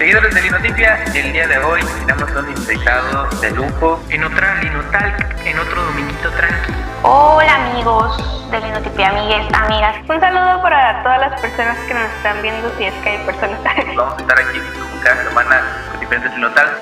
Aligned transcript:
Seguidores 0.00 0.34
de 0.34 0.40
Linotipia, 0.40 1.04
el 1.14 1.30
día 1.30 1.46
de 1.46 1.58
hoy 1.58 1.82
tenemos 2.06 2.30
un 2.30 2.48
invitado 2.56 3.28
de 3.38 3.50
lujo 3.50 4.00
en 4.08 4.24
otra 4.24 4.58
Linotalk, 4.62 5.46
en 5.46 5.58
otro 5.58 5.84
dominguito 5.84 6.30
tranqui. 6.30 6.72
Hola 7.02 7.66
amigos 7.66 8.50
de 8.50 8.60
Linotipia, 8.60 9.10
amigues, 9.10 9.52
amigas. 9.52 9.96
Un 10.08 10.18
saludo 10.18 10.62
para 10.62 11.02
todas 11.02 11.20
las 11.20 11.38
personas 11.42 11.76
que 11.80 11.92
nos 11.92 12.04
están 12.16 12.40
viendo, 12.40 12.74
si 12.78 12.84
es 12.84 12.94
que 13.02 13.10
hay 13.10 13.26
personas. 13.26 13.60
Vamos 13.94 14.14
a 14.16 14.20
estar 14.22 14.38
aquí 14.40 14.58
como 14.58 15.02
cada 15.02 15.22
semana 15.22 15.62
con 15.90 16.00
diferentes 16.00 16.32
Linotalks. 16.34 16.80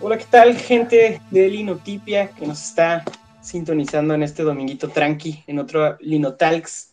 Hola, 0.00 0.16
¿qué 0.16 0.26
tal 0.30 0.56
gente 0.56 1.20
de 1.32 1.48
Linotipia 1.48 2.28
que 2.28 2.46
nos 2.46 2.62
está 2.62 3.02
sintonizando 3.40 4.14
en 4.14 4.22
este 4.22 4.44
dominguito 4.44 4.88
tranqui, 4.88 5.42
en 5.48 5.58
otro 5.58 5.96
Linotalks? 5.98 6.89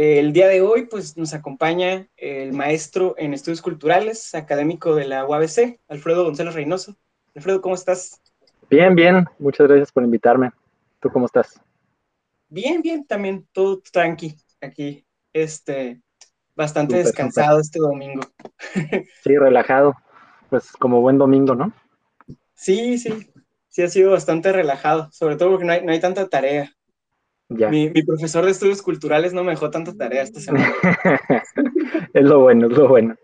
El 0.00 0.32
día 0.32 0.46
de 0.46 0.62
hoy, 0.62 0.86
pues 0.86 1.16
nos 1.16 1.34
acompaña 1.34 2.06
el 2.16 2.52
maestro 2.52 3.16
en 3.18 3.34
estudios 3.34 3.60
culturales, 3.60 4.32
académico 4.32 4.94
de 4.94 5.06
la 5.06 5.26
UABC, 5.26 5.80
Alfredo 5.88 6.22
González 6.22 6.54
Reynoso. 6.54 6.94
Alfredo, 7.34 7.60
¿cómo 7.60 7.74
estás? 7.74 8.22
Bien, 8.70 8.94
bien, 8.94 9.26
muchas 9.40 9.66
gracias 9.66 9.90
por 9.90 10.04
invitarme. 10.04 10.52
¿Tú 11.00 11.10
cómo 11.10 11.26
estás? 11.26 11.60
Bien, 12.48 12.80
bien, 12.80 13.08
también 13.08 13.48
todo 13.50 13.80
tranqui 13.90 14.36
aquí, 14.60 15.04
este, 15.32 16.00
bastante 16.54 16.98
descansado 16.98 17.58
este 17.58 17.80
domingo. 17.80 18.22
Sí, 19.24 19.36
relajado, 19.36 19.96
pues 20.48 20.70
como 20.70 21.00
buen 21.00 21.18
domingo, 21.18 21.56
¿no? 21.56 21.72
Sí, 22.54 22.98
sí, 22.98 23.32
sí 23.66 23.82
ha 23.82 23.88
sido 23.88 24.12
bastante 24.12 24.52
relajado, 24.52 25.10
sobre 25.10 25.34
todo 25.34 25.50
porque 25.50 25.64
no 25.64 25.72
hay, 25.72 25.84
no 25.84 25.90
hay 25.90 25.98
tanta 25.98 26.28
tarea. 26.28 26.72
Ya. 27.50 27.70
Mi, 27.70 27.88
mi 27.90 28.02
profesor 28.02 28.44
de 28.44 28.50
estudios 28.50 28.82
culturales 28.82 29.32
no 29.32 29.42
me 29.42 29.52
dejó 29.52 29.70
tanta 29.70 29.94
tarea 29.94 30.22
esta 30.22 30.40
semana. 30.40 30.72
es 32.14 32.24
lo 32.24 32.40
bueno, 32.40 32.66
es 32.66 32.72
lo 32.76 32.88
bueno. 32.88 33.16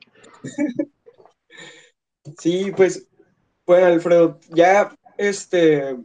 Sí, 2.39 2.73
pues, 2.75 3.07
bueno, 3.67 3.87
Alfredo, 3.87 4.41
ya 4.51 4.95
este, 5.19 5.97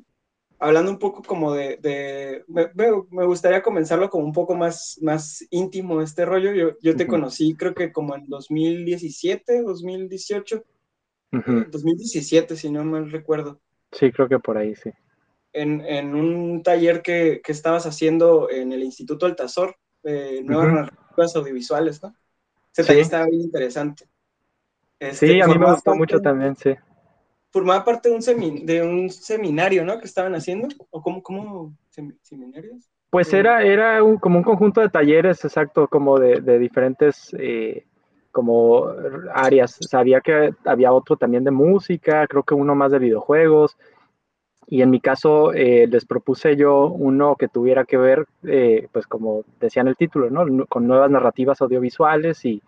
hablando 0.60 0.92
un 0.92 1.00
poco 1.00 1.22
como 1.24 1.54
de, 1.54 1.78
de 1.78 2.44
me, 2.48 2.70
me- 2.76 3.26
gustaría 3.26 3.62
comenzarlo 3.62 4.10
como 4.10 4.26
un 4.26 4.34
poco 4.34 4.54
más, 4.54 5.00
más 5.02 5.46
íntimo 5.50 6.02
este 6.02 6.26
rollo. 6.26 6.54
Yo, 6.54 6.78
yo 6.82 6.96
te 6.96 7.08
conocí 7.08 7.56
creo 7.56 7.74
que 7.74 7.92
como 7.92 8.16
en 8.16 8.28
2017, 8.28 9.62
2018, 9.62 10.66
Ujú. 11.32 11.66
2017 11.70 12.56
si 12.56 12.70
no 12.70 12.84
mal 12.84 13.10
recuerdo, 13.12 13.62
Sí, 13.92 14.12
creo 14.12 14.28
que 14.28 14.40
por 14.40 14.58
ahí 14.58 14.76
sí. 14.76 14.92
En, 15.54 15.82
en 15.82 16.16
un 16.16 16.62
taller 16.64 17.02
que, 17.02 17.42
que 17.44 17.52
estabas 17.52 17.86
haciendo 17.86 18.50
en 18.50 18.72
el 18.72 18.84
Instituto 18.84 19.26
Altazor 19.26 19.76
de 20.04 20.42
Nuevas 20.44 20.68
Ujú. 20.68 20.76
Narrativas 20.76 21.36
Audiovisuales, 21.36 22.02
¿no? 22.04 22.16
Ese 22.72 22.84
Sí. 22.84 22.88
taller 22.88 23.02
estaba 23.02 23.26
bien 23.26 23.42
interesante. 23.42 24.06
Este, 25.00 25.28
Sí, 25.28 25.42
a 25.42 25.48
mí 25.48 25.58
me 25.58 25.66
gustó 25.66 25.92
parte- 25.92 25.98
mucho 26.00 26.20
también, 26.22 26.56
sí. 26.56 26.76
formaba 27.52 27.84
parte 27.84 28.10
de 28.10 28.16
un, 28.16 28.22
semi- 28.22 28.64
de 28.64 28.84
un 28.84 29.10
seminario, 29.10 29.84
¿no? 29.84 29.98
Que 30.00 30.06
estaban 30.06 30.36
haciendo. 30.36 30.68
¿O 30.92 31.02
cómo, 31.02 31.24
cómo 31.24 31.74
semi- 31.90 32.18
seminarios? 32.22 32.90
Pues 33.10 33.34
era, 33.34 33.64
era 33.64 34.04
un- 34.04 34.18
como 34.18 34.38
un 34.38 34.44
conjunto 34.44 34.82
de 34.82 34.90
talleres, 34.90 35.44
exacto, 35.44 35.88
como 35.88 36.20
de, 36.20 36.42
de 36.42 36.60
diferentes 36.60 37.36
eh, 37.40 37.86
como 38.32 38.86
áreas. 39.34 39.78
Sabía 39.82 40.22
que 40.22 40.54
había 40.64 40.94
otro 40.94 41.18
también 41.18 41.44
de 41.44 41.50
música, 41.52 42.28
creo 42.28 42.44
que 42.44 42.54
uno 42.54 42.76
más 42.76 42.92
de 42.92 43.00
videojuegos. 43.00 43.78
Y 44.72 44.84
en 44.84 44.92
mi 44.92 45.00
caso 45.00 45.52
eh, 45.52 45.88
les 45.90 46.06
propuse 46.06 46.56
yo 46.56 46.86
uno 46.86 47.36
que 47.36 47.48
tuviera 47.48 47.86
que 47.86 47.98
ver, 47.98 48.28
eh, 48.44 48.88
pues 48.92 49.08
como 49.08 49.44
decía 49.60 49.82
en 49.82 49.88
el 49.88 49.96
título, 49.96 50.30
¿no? 50.30 50.68
Con 50.68 50.86
nuevas 50.86 51.10
narrativas 51.10 51.60
audiovisuales 51.62 52.46
y, 52.46 52.62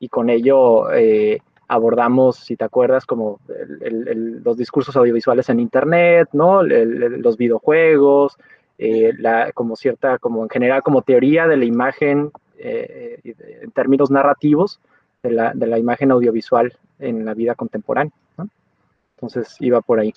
y 0.00 0.08
con 0.08 0.30
ello 0.30 0.92
eh, 0.92 1.38
abordamos, 1.68 2.38
si 2.38 2.56
te 2.56 2.64
acuerdas, 2.64 3.06
como 3.06 3.38
los 3.46 4.56
discursos 4.56 4.96
audiovisuales 4.96 5.48
en 5.48 5.60
Internet, 5.60 6.30
¿no? 6.32 6.64
Los 6.64 7.36
videojuegos, 7.36 8.36
la, 8.76 9.52
como 9.52 9.76
cierta, 9.76 10.18
como 10.18 10.42
en 10.42 10.50
general, 10.50 10.82
como 10.82 11.02
teoría 11.02 11.46
de 11.46 11.56
la 11.56 11.64
imagen 11.64 12.32
en 12.58 13.70
términos 13.70 14.10
narrativos 14.10 14.80
de 15.22 15.30
la, 15.30 15.52
de 15.54 15.68
la 15.68 15.78
imagen 15.78 16.10
audiovisual 16.10 16.76
en 16.98 17.24
la 17.24 17.32
vida 17.32 17.54
contemporánea. 17.54 18.12
Entonces 19.16 19.56
iba 19.60 19.80
por 19.80 20.00
ahí. 20.00 20.12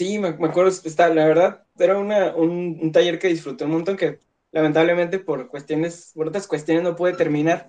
Sí, 0.00 0.18
me, 0.18 0.32
me 0.32 0.48
acuerdo, 0.48 0.70
está, 0.70 1.10
la 1.10 1.26
verdad, 1.26 1.66
era 1.78 1.98
una, 1.98 2.34
un, 2.34 2.78
un 2.80 2.90
taller 2.90 3.18
que 3.18 3.28
disfruté 3.28 3.66
un 3.66 3.72
montón, 3.72 3.98
que 3.98 4.18
lamentablemente 4.50 5.18
por 5.18 5.48
cuestiones, 5.48 6.12
por 6.14 6.28
otras 6.28 6.46
cuestiones 6.46 6.82
no 6.82 6.96
pude 6.96 7.12
terminar, 7.12 7.68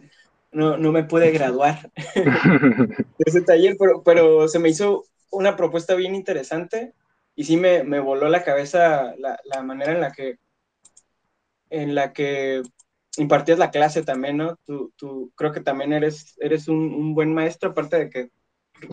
no, 0.54 0.78
no 0.78 0.94
me 0.94 1.04
pude 1.04 1.30
graduar 1.32 1.92
de 2.16 3.04
ese 3.26 3.42
taller, 3.42 3.76
pero, 3.78 4.02
pero 4.04 4.48
se 4.48 4.60
me 4.60 4.70
hizo 4.70 5.04
una 5.30 5.58
propuesta 5.58 5.94
bien 5.96 6.16
interesante 6.16 6.94
y 7.36 7.44
sí 7.44 7.58
me, 7.58 7.84
me 7.84 8.00
voló 8.00 8.30
la 8.30 8.46
cabeza 8.46 9.14
la, 9.18 9.38
la 9.44 9.62
manera 9.62 9.92
en 9.92 10.00
la 10.00 10.14
que, 10.14 10.38
en 11.70 11.96
la 11.96 12.14
que 12.14 12.62
impartías 13.18 13.60
la 13.60 13.72
clase 13.72 14.04
también, 14.04 14.38
¿no? 14.38 14.56
Tú, 14.66 14.94
tú 14.96 15.34
creo 15.36 15.52
que 15.52 15.60
también 15.60 15.92
eres, 15.92 16.38
eres 16.40 16.70
un, 16.70 16.78
un 16.94 17.14
buen 17.14 17.34
maestro, 17.34 17.72
aparte 17.72 17.98
de 17.98 18.10
que 18.10 18.30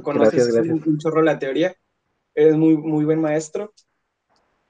conoces 0.03 0.33
Gracias, 0.35 0.55
gracias. 0.55 0.75
Un, 0.75 0.83
un 0.85 0.99
chorro 0.99 1.23
la 1.23 1.39
teoría, 1.39 1.77
eres 2.39 2.57
muy, 2.57 2.77
muy 2.77 3.05
buen 3.05 3.21
maestro. 3.21 3.73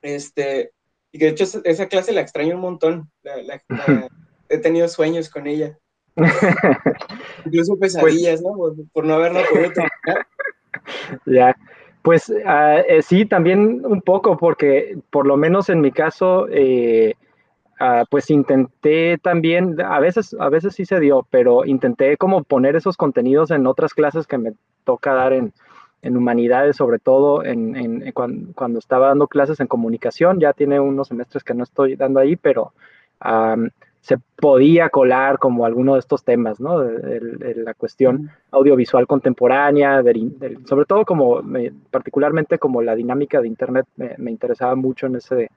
Este, 0.01 0.73
y 1.13 1.19
que 1.19 1.27
de 1.27 1.31
hecho 1.33 1.45
esa- 1.65 1.87
clase 1.89 2.13
la 2.13 2.21
extraño 2.21 2.55
un 2.55 2.61
montón, 2.61 3.11
la- 3.23 3.37
la- 3.43 3.63
la- 3.69 4.09
he 4.49 4.59
tenido 4.59 4.89
sueños 4.89 5.29
con 5.29 5.47
ella, 5.47 5.77
incluso 7.45 7.77
pesadillas, 7.79 8.41
¿no? 8.43 8.53
Por, 8.55 8.75
por 8.93 9.05
no 9.05 9.15
haberla 9.15 9.43
podido 9.51 9.73
terminar. 9.73 10.27
Ya, 11.27 11.55
pues 12.03 12.31
eh, 12.31 13.01
sí, 13.03 13.27
también 13.27 13.85
un 13.85 14.01
poco, 14.01 14.37
porque 14.39 14.97
por 15.11 15.27
lo 15.27 15.37
menos 15.37 15.69
en 15.69 15.81
mi 15.81 15.91
caso, 15.93 16.47
eh, 16.51 17.15
ah, 17.79 18.05
pues 18.11 18.31
intenté 18.31 19.19
también, 19.19 19.79
a 19.81 20.01
veces, 20.01 20.35
a 20.39 20.49
veces 20.49 20.75
sí 20.75 20.85
se 20.87 21.01
dio, 21.01 21.27
pero 21.31 21.65
intenté 21.67 22.17
como 22.17 22.43
poner 22.45 22.77
esos 22.77 22.97
contenidos 22.97 23.51
en 23.51 23.67
otras 23.67 23.93
clases 23.93 24.27
que 24.27 24.39
me 24.39 24.53
toca 24.85 25.13
dar 25.15 25.33
en, 25.35 25.53
en 26.03 26.17
humanidades, 26.17 26.77
sobre 26.77 26.99
todo 26.99 27.45
en, 27.45 27.75
en- 27.77 28.07
en 28.07 28.13
cuan- 28.13 28.53
cuando, 28.55 28.79
estaba 28.79 29.09
dando 29.09 29.27
clases 29.27 29.61
en 29.61 29.67
comunicación, 29.67 30.39
ya 30.41 30.53
tiene 30.53 30.79
unos 30.81 31.09
semestres 31.09 31.43
que 31.45 31.55
no 31.55 31.65
estoy 31.65 31.97
dando 31.97 32.21
ahí, 32.21 32.37
pero 32.37 32.73
am, 33.21 33.71
se 34.01 34.17
podía 34.37 34.89
colar 34.91 35.39
como 35.39 35.67
alguno 35.67 35.95
de 35.95 35.99
estos 36.01 36.23
temas, 36.25 36.61
¿no? 36.61 36.79
De- 36.81 36.99
de- 37.21 37.37
de 37.55 37.55
la 37.63 37.75
cuestión 37.75 38.31
audiovisual 38.53 39.07
contemporánea, 39.07 40.03
sobre 40.65 40.87
todo 40.87 41.05
como 41.05 41.43
me- 41.43 41.73
particularmente 41.91 42.59
como 42.59 42.81
la 42.81 42.95
dinámica 42.95 43.41
de 43.41 43.49
internet 43.49 43.87
me, 43.97 44.15
me 44.19 44.31
interesaba 44.31 44.75
mucho 44.77 45.07
en 45.07 45.17
ese 45.17 45.51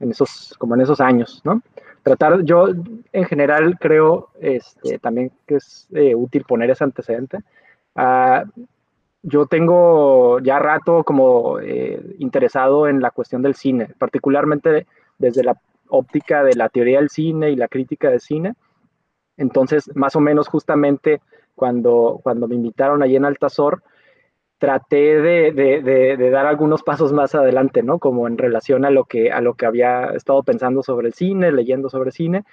en 0.00 0.12
esos 0.12 0.54
como 0.58 0.76
en 0.76 0.82
esos 0.82 1.00
años, 1.00 1.40
¿no? 1.44 1.60
Tratar 2.04 2.42
yo 2.44 2.68
en 3.12 3.24
general 3.24 3.76
creo 3.80 4.28
este, 4.40 4.98
también 5.00 5.32
que 5.44 5.56
es 5.56 5.88
eh, 5.92 6.14
útil 6.14 6.44
poner 6.44 6.70
ese 6.70 6.84
antecedente. 6.84 7.40
Ah, 7.96 8.44
yo 9.22 9.46
tengo 9.46 10.38
ya 10.40 10.58
rato 10.58 11.04
como 11.04 11.58
eh, 11.60 12.00
interesado 12.18 12.88
en 12.88 13.00
la 13.00 13.10
cuestión 13.10 13.42
del 13.42 13.54
cine, 13.54 13.88
particularmente 13.98 14.86
desde 15.18 15.42
la 15.42 15.60
óptica 15.88 16.44
de 16.44 16.54
la 16.54 16.68
teoría 16.68 16.98
del 16.98 17.10
cine 17.10 17.50
y 17.50 17.56
la 17.56 17.68
crítica 17.68 18.10
de 18.10 18.20
cine. 18.20 18.54
Entonces, 19.36 19.90
más 19.96 20.16
o 20.16 20.20
menos 20.20 20.48
justamente 20.48 21.20
cuando, 21.54 22.20
cuando 22.22 22.46
me 22.48 22.54
invitaron 22.54 23.02
allí 23.02 23.16
en 23.16 23.24
Altazor, 23.24 23.82
traté 24.58 25.20
de, 25.20 26.30
dar 26.30 26.46
algunos 26.46 26.82
pasos 26.82 27.12
más 27.12 27.34
adelante, 27.34 27.82
¿no? 27.82 27.98
Como 27.98 28.26
en 28.26 28.38
relación 28.38 28.84
a 28.84 28.90
lo 28.90 29.04
que, 29.04 29.30
a 29.30 29.40
lo 29.40 29.54
que 29.54 29.66
había 29.66 30.06
estado 30.10 30.42
pensando 30.42 30.82
sobre 30.82 31.08
el 31.08 31.14
cine, 31.14 31.52
leyendo 31.52 31.88
sobre 31.88 32.10
cine, 32.10 32.44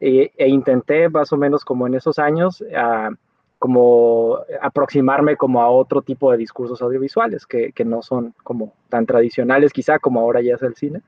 e, 0.00 0.30
e 0.36 0.48
intenté 0.48 1.08
más 1.08 1.32
o 1.32 1.36
menos 1.36 1.64
como 1.64 1.86
en 1.86 1.94
esos 1.94 2.20
años, 2.20 2.60
uh, 2.60 3.14
como 3.58 4.38
aproximarme 4.62 5.36
como 5.36 5.60
a 5.60 5.68
otro 5.68 6.02
tipo 6.02 6.30
de 6.30 6.38
discursos 6.38 6.80
audiovisuales 6.80 7.46
que, 7.46 7.72
que, 7.72 7.84
no 7.84 8.02
son 8.02 8.34
como 8.44 8.72
tan 8.88 9.04
tradicionales 9.04 9.72
quizá 9.72 9.98
como 9.98 10.20
ahora 10.20 10.40
ya 10.40 10.54
es 10.54 10.62
el 10.62 10.76
cine. 10.76 11.02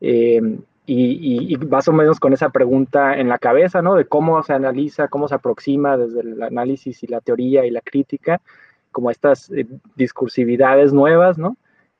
Eh, 0.00 0.40
y, 0.86 0.94
y, 0.94 1.54
y, 1.54 1.56
más 1.58 1.86
o 1.88 1.92
menos 1.92 2.18
con 2.18 2.32
esa 2.32 2.48
pregunta 2.50 3.18
en 3.18 3.28
la 3.28 3.38
cabeza, 3.38 3.82
¿no? 3.82 3.94
De 3.94 4.06
cómo 4.06 4.42
se 4.42 4.54
analiza, 4.54 5.08
cómo 5.08 5.28
se 5.28 5.34
aproxima 5.34 5.98
desde 5.98 6.20
el 6.20 6.42
análisis 6.42 7.02
y 7.02 7.08
la 7.08 7.20
teoría 7.20 7.66
y 7.66 7.70
la 7.70 7.82
crítica, 7.82 8.40
como 8.90 9.10
estas 9.10 9.50
eh, 9.50 9.66
discursividades 9.96 10.92
nuevas, 10.92 11.36
¿no? 11.36 11.56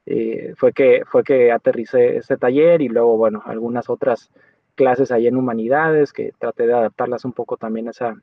Eh, 0.06 0.54
fue, 0.56 0.72
que, 0.72 1.02
fue 1.06 1.22
que 1.22 1.52
aterricé 1.52 2.16
ese 2.16 2.38
taller 2.38 2.80
y 2.80 2.88
luego, 2.88 3.18
bueno, 3.18 3.42
algunas 3.44 3.90
otras 3.90 4.30
clases 4.74 5.12
ahí 5.12 5.26
en 5.26 5.36
humanidades 5.36 6.14
que 6.14 6.32
traté 6.38 6.66
de 6.66 6.72
adaptarlas 6.72 7.26
un 7.26 7.32
poco 7.32 7.58
también 7.58 7.88
a 7.88 7.90
esa, 7.90 8.14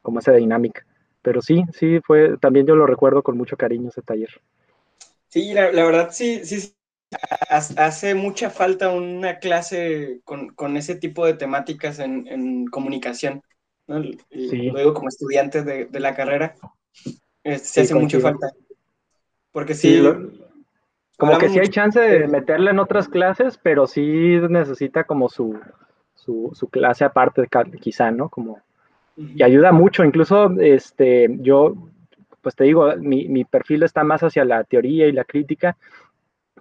como 0.00 0.20
esa 0.20 0.32
dinámica. 0.32 0.86
Pero 1.26 1.42
sí, 1.42 1.64
sí, 1.72 1.98
fue, 2.06 2.38
también 2.38 2.68
yo 2.68 2.76
lo 2.76 2.86
recuerdo 2.86 3.20
con 3.24 3.36
mucho 3.36 3.56
cariño 3.56 3.88
ese 3.88 4.00
taller. 4.00 4.30
Sí, 5.26 5.52
la, 5.52 5.72
la 5.72 5.82
verdad 5.82 6.10
sí, 6.12 6.44
sí, 6.44 6.72
hace 7.50 8.14
mucha 8.14 8.48
falta 8.48 8.90
una 8.90 9.40
clase 9.40 10.20
con, 10.22 10.50
con 10.50 10.76
ese 10.76 10.94
tipo 10.94 11.26
de 11.26 11.34
temáticas 11.34 11.98
en, 11.98 12.28
en 12.28 12.66
comunicación. 12.66 13.42
¿no? 13.88 14.04
Sí. 14.30 14.70
Lo 14.70 14.78
digo 14.78 14.94
como 14.94 15.08
estudiante 15.08 15.64
de, 15.64 15.86
de, 15.86 15.98
la 15.98 16.14
carrera. 16.14 16.54
se 17.42 17.80
hace 17.80 17.94
mucho 17.96 18.20
falta. 18.20 18.52
Porque 19.50 19.74
sí. 19.74 20.00
como 21.18 21.38
que 21.38 21.48
sí 21.48 21.58
hay 21.58 21.70
chance 21.70 21.98
de 21.98 22.28
meterla 22.28 22.70
en 22.70 22.78
otras 22.78 23.08
clases, 23.08 23.58
pero 23.60 23.88
sí 23.88 24.38
necesita 24.48 25.02
como 25.02 25.28
su, 25.28 25.58
su, 26.14 26.52
su 26.54 26.68
clase 26.68 27.04
aparte, 27.04 27.48
quizá, 27.80 28.12
¿no? 28.12 28.28
Como, 28.28 28.60
y 29.16 29.42
ayuda 29.42 29.72
mucho, 29.72 30.04
incluso 30.04 30.50
este, 30.60 31.28
yo, 31.40 31.74
pues 32.42 32.54
te 32.54 32.64
digo, 32.64 32.94
mi, 32.98 33.28
mi 33.28 33.44
perfil 33.44 33.82
está 33.82 34.04
más 34.04 34.22
hacia 34.22 34.44
la 34.44 34.64
teoría 34.64 35.06
y 35.06 35.12
la 35.12 35.24
crítica, 35.24 35.76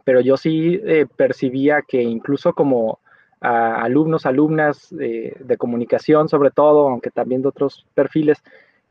pero 0.03 0.21
yo 0.21 0.37
sí 0.37 0.79
eh, 0.85 1.05
percibía 1.15 1.81
que 1.81 2.01
incluso 2.01 2.53
como 2.53 2.99
alumnos, 3.41 4.25
alumnas 4.25 4.91
eh, 4.99 5.35
de 5.39 5.57
comunicación 5.57 6.29
sobre 6.29 6.49
todo, 6.49 6.87
aunque 6.89 7.11
también 7.11 7.41
de 7.43 7.49
otros 7.49 7.85
perfiles, 7.93 8.41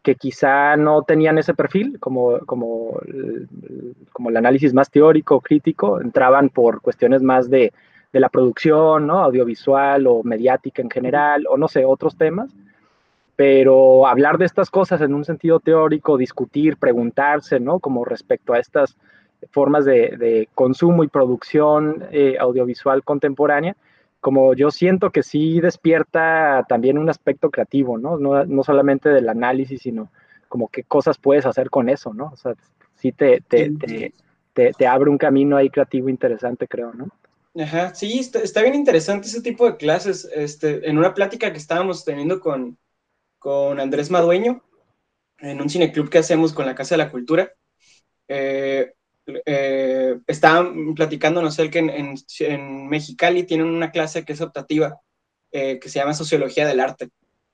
que 0.02 0.14
quizá 0.16 0.76
no 0.76 1.02
tenían 1.02 1.38
ese 1.38 1.54
perfil, 1.54 1.98
como, 1.98 2.38
como, 2.40 3.00
como 4.12 4.28
el 4.28 4.36
análisis 4.36 4.74
más 4.74 4.90
teórico, 4.90 5.40
crítico, 5.40 6.00
entraban 6.00 6.50
por 6.50 6.82
cuestiones 6.82 7.22
más 7.22 7.48
de, 7.48 7.72
de 8.12 8.20
la 8.20 8.28
producción, 8.28 9.06
¿no? 9.06 9.20
audiovisual 9.20 10.06
o 10.06 10.22
mediática 10.22 10.82
en 10.82 10.90
general, 10.90 11.46
o 11.48 11.56
no 11.56 11.68
sé, 11.68 11.86
otros 11.86 12.16
temas. 12.16 12.54
Pero 13.36 14.06
hablar 14.06 14.38
de 14.38 14.44
estas 14.44 14.70
cosas 14.70 15.00
en 15.00 15.12
un 15.12 15.24
sentido 15.24 15.58
teórico, 15.60 16.16
discutir, 16.16 16.76
preguntarse, 16.76 17.58
¿no? 17.58 17.80
Como 17.80 18.04
respecto 18.04 18.52
a 18.52 18.58
estas 18.58 18.96
formas 19.50 19.84
de, 19.84 20.16
de 20.16 20.48
consumo 20.54 21.04
y 21.04 21.08
producción 21.08 22.04
eh, 22.12 22.36
audiovisual 22.38 23.02
contemporánea, 23.02 23.76
como 24.20 24.54
yo 24.54 24.70
siento 24.70 25.10
que 25.10 25.22
sí 25.22 25.60
despierta 25.60 26.64
también 26.68 26.96
un 26.96 27.10
aspecto 27.10 27.50
creativo, 27.50 27.98
¿no? 27.98 28.16
No, 28.18 28.62
solamente 28.62 29.10
del 29.10 29.28
análisis, 29.28 29.82
sino 29.82 30.10
como 30.48 30.68
qué 30.68 30.82
cosas 30.82 31.18
puedes 31.18 31.44
hacer 31.44 31.68
con 31.68 31.88
eso, 31.88 32.14
¿no? 32.14 32.30
O 32.32 32.36
sea, 32.36 32.54
sí 32.94 33.12
te, 33.12 33.42
te, 33.46 33.70
te, 34.54 34.72
te 34.72 34.86
abre 34.86 35.10
un 35.10 35.18
camino 35.18 35.56
ahí 35.56 35.68
creativo 35.68 36.08
interesante, 36.08 36.66
creo, 36.66 36.94
¿no? 36.94 37.08
Ajá, 37.56 37.94
sí, 37.94 38.18
está, 38.18 38.62
bien 38.62 38.74
interesante 38.74 39.28
ese 39.28 39.42
tipo 39.42 39.66
de 39.66 39.76
clases. 39.76 40.28
Este, 40.34 40.88
en 40.88 40.96
una 40.96 41.14
plática 41.14 41.52
que 41.52 41.58
estábamos 41.58 42.04
teniendo 42.04 42.40
con, 42.40 42.78
con 43.44 43.78
Andrés 43.78 44.10
Madueño, 44.10 44.64
en 45.36 45.60
un 45.60 45.68
cineclub 45.68 46.08
que 46.08 46.16
hacemos 46.16 46.54
con 46.54 46.64
la 46.64 46.74
Casa 46.74 46.94
de 46.94 47.04
la 47.04 47.10
Cultura, 47.10 47.52
eh, 48.26 48.94
eh, 49.44 50.18
estaban 50.26 50.94
platicando, 50.94 51.42
no 51.42 51.50
sé, 51.50 51.68
que 51.68 51.80
en, 51.80 52.16
en, 52.38 52.88
Mexicali 52.88 53.42
tienen 53.42 53.66
una 53.66 53.90
clase 53.90 54.24
que 54.24 54.32
es 54.32 54.40
optativa, 54.40 54.98
eh, 55.52 55.78
que 55.78 55.90
se 55.90 55.98
llama 55.98 56.14
Sociología 56.14 56.66
del 56.66 56.80
Arte. 56.80 57.10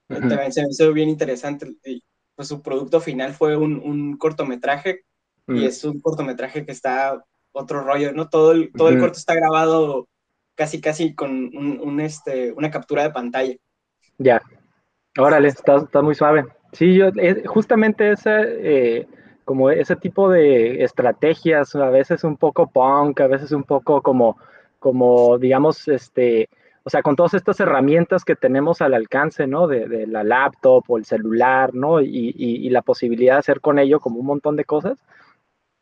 También 0.07 0.53
se 0.53 0.63
me 0.63 0.69
hizo 0.71 0.93
bien 0.93 1.09
interesante. 1.09 1.67
Y, 1.85 2.05
pues 2.37 2.47
su 2.47 2.63
producto 2.63 3.01
final 3.01 3.35
fue 3.35 3.57
un, 3.57 3.81
un 3.81 4.17
cortometraje, 4.17 5.01
y 5.49 5.65
es 5.65 5.83
un 5.83 6.01
cortometraje 6.01 6.65
que 6.65 6.71
está 6.71 7.21
otro 7.51 7.83
rollo, 7.83 8.13
¿no? 8.13 8.29
Todo 8.29 8.53
el, 8.53 8.71
todo 8.73 8.91
el 8.91 9.01
corto 9.01 9.19
está 9.19 9.35
grabado 9.35 10.07
casi, 10.55 10.81
casi 10.81 11.17
con 11.17 11.51
un, 11.53 12.01
este, 12.01 12.53
una 12.53 12.71
captura 12.71 13.03
de 13.03 13.11
pantalla. 13.11 13.57
Ya. 14.19 14.41
Órale, 15.21 15.49
está, 15.49 15.77
está 15.77 16.03
muy 16.03 16.15
suave. 16.15 16.47
Sí, 16.73 16.95
yo, 16.95 17.11
justamente 17.47 18.13
ese 18.13 19.07
como 19.51 19.69
ese 19.69 19.97
tipo 19.97 20.31
de 20.31 20.85
estrategias, 20.85 21.75
a 21.75 21.91
veces 21.91 22.23
un 22.23 22.37
poco 22.37 22.69
punk, 22.69 23.21
a 23.21 23.27
veces 23.27 23.51
un 23.51 23.65
poco 23.65 24.01
como, 24.01 24.37
como 24.79 25.39
digamos, 25.39 25.89
este, 25.89 26.49
o 26.85 26.91
sea, 26.91 27.03
con 27.03 27.17
todas 27.17 27.35
estas 27.35 27.59
herramientas 27.59 28.25
que 28.25 28.37
tenemos 28.37 28.81
al 28.81 28.95
alcance, 28.95 29.49
¿no? 29.49 29.67
De, 29.67 30.07
la 30.07 30.23
laptop 30.23 30.85
o 30.87 30.99
el 30.99 31.05
celular, 31.05 31.75
¿no? 31.75 32.01
Y, 32.01 32.69
la 32.71 32.83
posibilidad 32.83 33.35
de 33.35 33.39
hacer 33.41 33.61
con 33.61 33.81
ello 33.81 33.99
como 33.99 34.21
un 34.21 34.27
montón 34.27 34.55
de 34.55 34.65
cosas, 34.65 35.03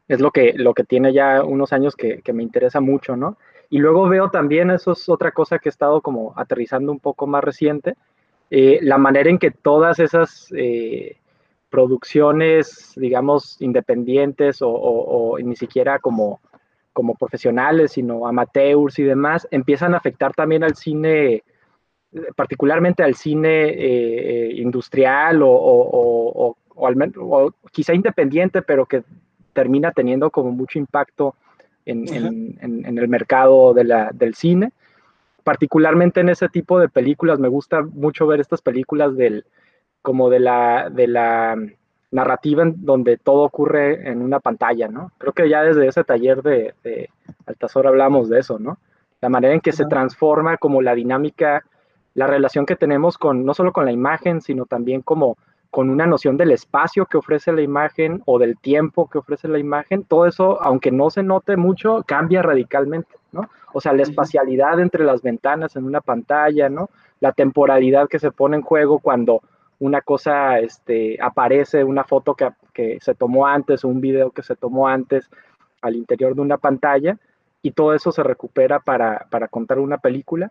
es 0.09 0.21
lo 0.21 0.31
que, 0.31 0.55
lo 0.57 0.73
que 0.73 0.85
tiene 0.85 1.13
ya 1.13 1.45
unos 1.45 1.75
años 1.75 1.95
que, 1.95 2.23
me 2.33 2.43
interesa 2.43 2.81
mucho, 2.81 3.17
¿no? 3.17 3.37
Y 3.69 3.81
luego 3.81 4.09
veo 4.09 4.31
también, 4.31 4.71
eso 4.71 4.93
es 4.93 5.11
otra 5.11 5.33
cosa 5.33 5.59
que 5.59 5.69
he 5.69 5.75
estado 5.77 6.01
como 6.01 6.33
aterrizando 6.37 6.91
un 6.91 7.01
poco 7.01 7.27
más 7.27 7.45
reciente, 7.45 7.97
eh, 8.51 8.79
la 8.83 8.99
manera 8.99 9.31
en 9.31 9.39
que 9.39 9.51
todas 9.51 9.99
esas... 9.99 10.53
Eh, 10.57 11.17
producciones, 11.71 12.93
digamos, 12.97 13.61
independientes 13.61 14.59
o, 14.61 15.37
ni 15.43 15.57
siquiera 15.57 15.99
como, 15.99 16.41
como 16.93 17.15
profesionales, 17.15 17.93
sino 17.93 18.27
amateurs 18.27 18.99
y 18.99 19.05
demás, 19.05 19.47
empiezan 19.51 19.95
a 19.95 19.99
afectar 19.99 20.35
también 20.35 20.65
al 20.65 20.77
cine, 20.77 21.45
particularmente 22.37 23.03
al 23.03 23.15
cine 23.15 23.69
eh, 23.69 24.53
industrial 24.55 25.43
o, 25.43 25.51
o, 25.51 26.57
o, 26.75 27.53
quizá 27.71 27.95
independiente, 27.95 28.63
pero 28.63 28.87
que 28.87 29.03
termina 29.53 29.93
teniendo 29.93 30.31
como 30.31 30.51
mucho 30.53 30.79
impacto 30.79 31.35
en, 31.85 32.07
en, 32.61 32.99
el 32.99 33.09
mercado 33.09 33.75
de 33.75 33.85
la, 33.85 34.11
del 34.13 34.35
cine. 34.35 34.73
Particularmente 35.49 36.21
en 36.21 36.29
ese 36.29 36.51
tipo 36.51 36.79
de 36.79 36.91
películas, 36.91 37.39
me 37.39 37.49
gusta 37.49 37.81
mucho 37.81 38.27
ver 38.27 38.39
estas 38.39 38.61
películas 38.61 39.17
del, 39.17 39.47
como 40.03 40.29
de 40.29 40.41
la, 40.41 40.91
de 40.91 41.07
la 41.07 41.57
narrativa 42.11 42.65
en 42.65 42.85
donde 42.85 43.17
todo 43.17 43.45
ocurre 43.45 44.11
en 44.11 44.21
una 44.21 44.41
pantalla, 44.41 44.89
¿no? 44.89 45.11
Creo 45.17 45.33
que 45.33 45.49
ya 45.49 45.63
desde 45.63 45.87
ese 45.87 46.05
taller 46.05 46.43
de, 46.43 46.75
de 46.85 47.09
Altazor 47.47 47.87
hablamos 47.87 48.29
de 48.29 48.41
eso, 48.41 48.59
¿no? 48.59 48.77
La 49.23 49.31
manera 49.31 49.55
en 49.55 49.63
que 49.63 49.73
se 49.73 49.87
transforma 49.87 50.59
como 50.59 50.83
la 50.83 50.95
dinámica, 50.95 51.65
la 52.13 52.27
relación 52.27 52.67
que 52.67 52.77
tenemos 52.77 53.17
con, 53.17 53.47
no 53.47 53.55
solo 53.55 53.73
con 53.73 53.87
la 53.87 53.93
imagen, 53.93 54.43
sino 54.43 54.67
también 54.67 55.01
como 55.01 55.39
con 55.71 55.89
una 55.89 56.07
noción 56.07 56.37
del 56.37 56.51
espacio 56.51 57.07
que 57.07 57.17
ofrece 57.17 57.53
la 57.53 57.63
imagen 57.63 58.23
o 58.27 58.39
del 58.39 58.59
tiempo 58.59 59.09
que 59.09 59.17
ofrece 59.17 59.49
la 59.49 59.59
imagen, 59.59 60.05
todo 60.05 60.27
eso, 60.27 60.63
aunque 60.63 60.91
no 60.91 61.09
se 61.09 61.23
note 61.23 61.57
mucho, 61.57 62.05
cambia 62.07 62.43
radicalmente, 62.43 63.09
¿no? 63.41 63.51
O 63.73 63.81
sea, 63.81 63.93
la 63.93 64.03
espacialidad 64.03 64.81
entre 64.81 65.05
las 65.05 65.23
ventanas 65.23 65.77
en 65.77 65.85
una 65.85 66.01
pantalla, 66.01 66.69
¿no? 66.69 66.91
La 67.21 67.33
temporalidad 67.33 68.09
que 68.09 68.19
se 68.19 68.31
pone 68.31 68.57
en 68.57 68.63
juego 68.63 68.99
cuando 68.99 69.43
una 69.79 70.01
cosa 70.01 70.59
este, 70.59 71.19
aparece, 71.21 71.85
una 71.85 72.05
foto 72.05 72.35
que, 72.35 72.51
que, 72.73 72.99
se 73.01 73.15
tomó 73.15 73.47
antes 73.47 73.85
o 73.85 73.89
un 73.89 74.01
video 74.01 74.31
que 74.31 74.43
se 74.43 74.57
tomó 74.57 74.89
antes 74.89 75.31
al 75.81 75.97
interior 75.97 76.35
de 76.35 76.41
una 76.41 76.59
pantalla 76.59 77.17
y 77.63 77.73
todo 77.73 77.95
eso 77.95 78.13
se 78.13 78.23
recupera 78.23 78.81
para, 78.81 79.27
para 79.31 79.49
contar 79.49 79.79
una 79.79 79.99
película. 79.99 80.51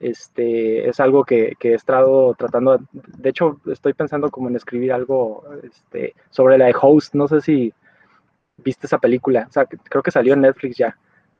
Este, 0.00 0.88
es 0.88 1.00
algo 1.00 1.24
que, 1.24 1.54
que, 1.58 1.72
he 1.72 1.74
estado 1.74 2.34
tratando, 2.34 2.78
de 2.92 3.30
hecho 3.30 3.60
estoy 3.66 3.94
pensando 3.94 4.30
como 4.30 4.48
en 4.48 4.54
escribir 4.54 4.92
algo 4.92 5.42
este, 5.64 6.14
sobre 6.30 6.56
la 6.56 6.66
de 6.66 6.74
Host, 6.80 7.14
no 7.14 7.26
sé 7.26 7.40
si 7.40 7.72
viste 8.58 8.86
esa 8.86 8.98
película, 8.98 9.46
o 9.48 9.52
sea, 9.52 9.66
creo 9.66 10.02
que 10.02 10.12
salió 10.12 10.34
en 10.34 10.42
Netflix 10.42 10.76
ya, 10.76 10.96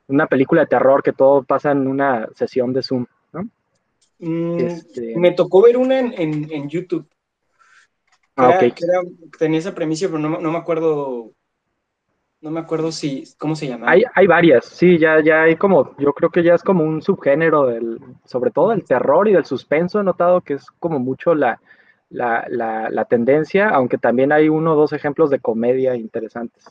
una 0.09 0.27
película 0.27 0.63
de 0.63 0.67
terror 0.67 1.03
que 1.03 1.13
todo 1.13 1.43
pasa 1.43 1.71
en 1.71 1.87
una 1.87 2.29
sesión 2.35 2.73
de 2.73 2.83
Zoom, 2.83 3.07
¿no? 3.33 3.49
Mm, 4.19 4.59
este 4.59 5.17
me 5.17 5.33
tocó 5.33 5.63
ver 5.63 5.77
una 5.77 6.01
en, 6.01 6.13
en, 6.17 6.53
en 6.53 6.69
YouTube, 6.69 7.07
Ah, 8.39 8.61
tenía 9.37 9.59
esa 9.59 9.75
premisa, 9.75 10.07
pero 10.07 10.21
no, 10.21 10.39
me 10.39 10.59
acuerdo. 10.59 11.33
No 12.41 12.53
me 12.53 12.61
acuerdo 12.61 12.93
si. 12.93 13.25
¿Cómo 13.37 13.57
se 13.57 13.67
llama? 13.67 13.91
Hay, 13.91 14.05
hay 14.15 14.27
varias, 14.29 14.65
sí, 14.65 14.97
ya, 14.97 15.21
ya 15.21 15.43
hay 15.43 15.57
como. 15.57 15.97
Yo 15.99 16.13
creo 16.13 16.31
que 16.31 16.45
ya 16.45 16.55
es 16.55 16.63
como 16.63 16.85
un 16.85 17.03
subgénero 17.03 17.67
del. 17.67 17.99
Sobre 18.25 18.53
todo 18.53 18.71
del 18.71 18.85
terror 18.85 19.27
y 19.27 19.33
del 19.33 19.45
suspenso. 19.45 19.99
He 19.99 20.05
notado 20.05 20.41
que 20.43 20.55
es 20.55 20.67
como 20.79 21.01
mucho 21.01 21.35
la, 21.35 21.61
la, 22.11 23.07
tendencia, 23.11 23.71
aunque 23.71 23.99
también 23.99 24.31
hay 24.31 24.49
uno 24.49 24.75
o 24.75 24.77
dos 24.77 24.93
ejemplos 24.93 25.31
de 25.31 25.41
comedia 25.41 25.97
interesantes. 25.97 26.65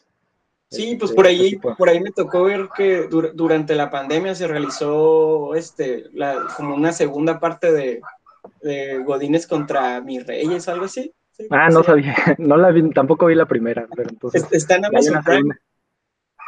Sí, 0.70 0.98
pues 0.98 1.12
por 1.14 1.26
ahí, 1.26 1.58
por 1.78 1.88
ahí 1.88 2.00
me 2.02 2.12
tocó 2.12 2.44
ver 2.44 2.68
que 2.76 3.08
durante 3.08 3.74
la 3.74 3.90
pandemia 3.90 4.36
se 4.36 4.48
realizó 4.48 5.56
este, 5.56 6.10
como 6.58 6.76
una 6.76 6.92
segunda 6.92 7.40
parte 7.40 7.72
de, 7.72 8.02
de 8.62 8.98
Godines 9.00 9.48
contra 9.48 10.02
mis 10.02 10.28
reyes, 10.28 10.68
algo 10.68 10.86
así 10.86 11.14
ah, 11.50 11.70
no 11.70 11.84
sabía, 11.84 12.16
no 12.38 12.58
la 12.58 12.72
vi, 12.72 12.90
tampoco 12.92 13.28
vi 13.28 13.36
la 13.36 13.46
primera, 13.46 13.88
pero 13.96 14.10
entonces. 14.10 14.46
Está 14.52 14.76
en 14.76 14.86
Amazon 14.86 15.24
Prime. 15.24 15.56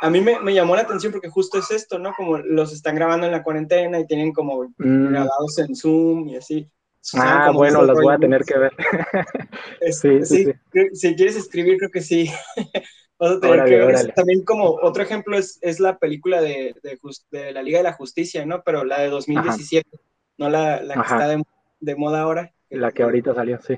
A 0.01 0.09
mí 0.09 0.21
me, 0.21 0.39
me, 0.39 0.53
llamó 0.53 0.75
la 0.75 0.83
atención 0.83 1.11
porque 1.11 1.29
justo 1.29 1.59
es 1.59 1.71
esto, 1.71 1.99
¿no? 1.99 2.13
Como 2.15 2.37
los 2.37 2.71
están 2.71 2.95
grabando 2.95 3.25
en 3.25 3.33
la 3.33 3.43
cuarentena 3.43 3.99
y 3.99 4.07
tienen 4.07 4.31
como 4.31 4.63
mm. 4.77 5.09
grabados 5.11 5.59
en 5.59 5.75
Zoom 5.75 6.29
y 6.29 6.37
así. 6.37 6.69
Ah, 7.15 7.51
bueno, 7.53 7.83
las 7.83 7.99
voy 7.99 8.13
a 8.13 8.17
tener 8.17 8.43
que 8.43 8.57
ver. 8.57 8.73
sí, 9.91 10.25
sí, 10.25 10.45
sí, 10.71 10.89
Si 10.93 11.15
quieres 11.15 11.35
escribir, 11.35 11.77
creo 11.77 11.91
que 11.91 12.01
sí. 12.01 12.31
Vas 13.19 13.31
a 13.31 13.39
tener 13.39 13.65
que 13.65 13.77
ver. 13.77 14.13
También 14.13 14.43
como 14.45 14.79
otro 14.81 15.03
ejemplo 15.03 15.37
es, 15.37 15.59
es 15.61 15.79
la 15.79 15.97
película 15.97 16.41
de, 16.41 16.73
de, 16.81 16.97
de, 17.31 17.51
la 17.51 17.61
Liga 17.61 17.79
de 17.79 17.83
la 17.83 17.93
Justicia, 17.93 18.45
¿no? 18.45 18.63
Pero 18.63 18.85
la 18.85 19.01
de 19.01 19.09
2017, 19.09 19.89
no 20.37 20.49
la, 20.49 20.81
la 20.81 20.95
que 20.95 21.01
está 21.01 21.27
de, 21.27 21.43
de, 21.81 21.95
moda 21.95 22.21
ahora. 22.21 22.53
La 22.69 22.91
que 22.91 23.03
ahorita 23.03 23.35
salió, 23.35 23.59
sí. 23.61 23.77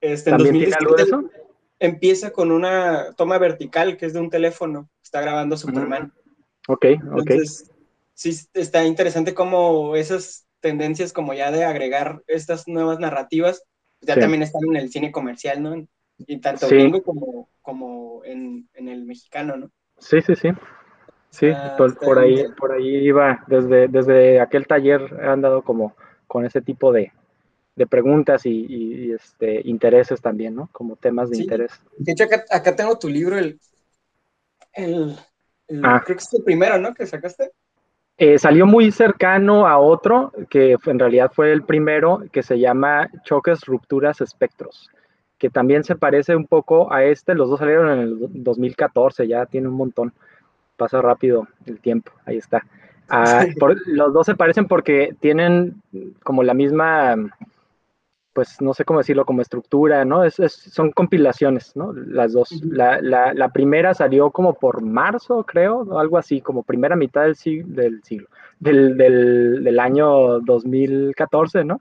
Este, 0.00 0.30
en 0.30 0.38
2017 0.38 1.46
empieza 1.78 2.30
con 2.30 2.52
una 2.52 3.14
toma 3.16 3.38
vertical 3.38 3.96
que 3.96 4.06
es 4.06 4.12
de 4.12 4.20
un 4.20 4.30
teléfono, 4.30 4.88
está 5.02 5.20
grabando 5.20 5.56
Superman. 5.56 6.12
Ok, 6.68 6.86
ok. 7.12 7.30
sí, 8.14 8.36
está 8.54 8.84
interesante 8.84 9.34
como 9.34 9.96
esas 9.96 10.46
tendencias 10.60 11.12
como 11.12 11.34
ya 11.34 11.50
de 11.50 11.64
agregar 11.64 12.22
estas 12.26 12.66
nuevas 12.66 12.98
narrativas, 12.98 13.62
ya 14.00 14.18
también 14.18 14.42
están 14.42 14.62
en 14.68 14.76
el 14.76 14.90
cine 14.90 15.12
comercial, 15.12 15.62
¿no? 15.62 15.86
Y 16.18 16.40
tanto 16.40 16.68
gringo 16.68 17.02
como, 17.02 17.48
como 17.62 18.24
en, 18.24 18.68
en, 18.74 18.88
el 18.88 19.04
mexicano, 19.04 19.56
¿no? 19.56 19.70
Sí, 19.98 20.20
sí, 20.22 20.34
sí. 20.36 20.48
Sí, 21.30 21.50
ah, 21.50 21.76
por, 21.76 22.18
ahí, 22.18 22.46
por 22.56 22.72
ahí 22.72 22.96
iba, 22.96 23.44
desde, 23.46 23.88
desde 23.88 24.40
aquel 24.40 24.66
taller 24.66 25.02
he 25.20 25.26
andado 25.26 25.62
como 25.62 25.94
con 26.26 26.46
ese 26.46 26.62
tipo 26.62 26.92
de, 26.92 27.12
de 27.74 27.86
preguntas 27.86 28.46
y, 28.46 29.12
este, 29.12 29.60
intereses 29.68 30.20
también, 30.20 30.54
¿no? 30.54 30.68
Como 30.72 30.96
temas 30.96 31.30
de 31.30 31.38
interés. 31.38 31.72
De 31.98 32.12
hecho, 32.12 32.24
acá, 32.24 32.74
tengo 32.74 32.98
tu 32.98 33.08
libro, 33.08 33.36
el, 33.36 33.60
el, 34.72 35.14
ah. 35.82 36.00
creo 36.04 36.16
que 36.16 36.22
es 36.22 36.32
el 36.32 36.42
primero, 36.42 36.78
¿no? 36.78 36.94
Que 36.94 37.06
sacaste. 37.06 37.52
Eh, 38.16 38.38
salió 38.38 38.64
muy 38.64 38.90
cercano 38.92 39.66
a 39.66 39.78
otro, 39.78 40.32
que 40.48 40.76
en 40.86 40.98
realidad 40.98 41.30
fue 41.34 41.52
el 41.52 41.64
primero, 41.64 42.22
que 42.32 42.42
se 42.42 42.58
llama 42.58 43.10
Choques, 43.24 43.60
Rupturas, 43.66 44.22
Espectros, 44.22 44.88
que 45.38 45.50
también 45.50 45.84
se 45.84 45.96
parece 45.96 46.34
un 46.34 46.46
poco 46.46 46.92
a 46.92 47.04
este. 47.04 47.34
Los 47.34 47.50
dos 47.50 47.58
salieron 47.58 47.90
en 47.90 47.98
el 48.00 48.18
2014, 48.42 49.26
ya 49.26 49.46
tiene 49.46 49.68
un 49.68 49.74
montón. 49.74 50.12
Pasa 50.76 51.00
rápido 51.00 51.46
el 51.66 51.80
tiempo, 51.80 52.12
ahí 52.24 52.36
está. 52.36 52.62
Ah, 53.08 53.44
los 53.86 54.12
dos 54.12 54.26
se 54.26 54.34
parecen 54.34 54.66
porque 54.66 55.14
tienen 55.20 55.82
como 56.22 56.42
la 56.42 56.54
misma 56.54 57.16
pues 58.36 58.60
no 58.60 58.74
sé 58.74 58.84
cómo 58.84 58.98
decirlo, 58.98 59.24
como 59.24 59.40
estructura, 59.40 60.04
¿no? 60.04 60.22
Es, 60.22 60.34
son 60.34 60.90
compilaciones, 60.90 61.74
¿no? 61.74 61.94
Las 61.94 62.34
dos. 62.34 62.50
La, 62.64 63.00
la, 63.00 63.48
primera 63.48 63.94
salió 63.94 64.30
como 64.30 64.52
por 64.52 64.82
marzo, 64.82 65.42
creo, 65.44 65.98
algo 65.98 66.18
así, 66.18 66.42
como 66.42 66.62
primera 66.62 66.96
mitad 66.96 67.22
del 67.22 67.36
siglo, 67.36 67.74
del, 67.74 68.02
siglo, 68.02 68.28
del, 68.60 68.98
del, 68.98 69.64
del 69.64 69.80
año 69.80 70.40
2014, 70.40 71.64
¿no? 71.64 71.80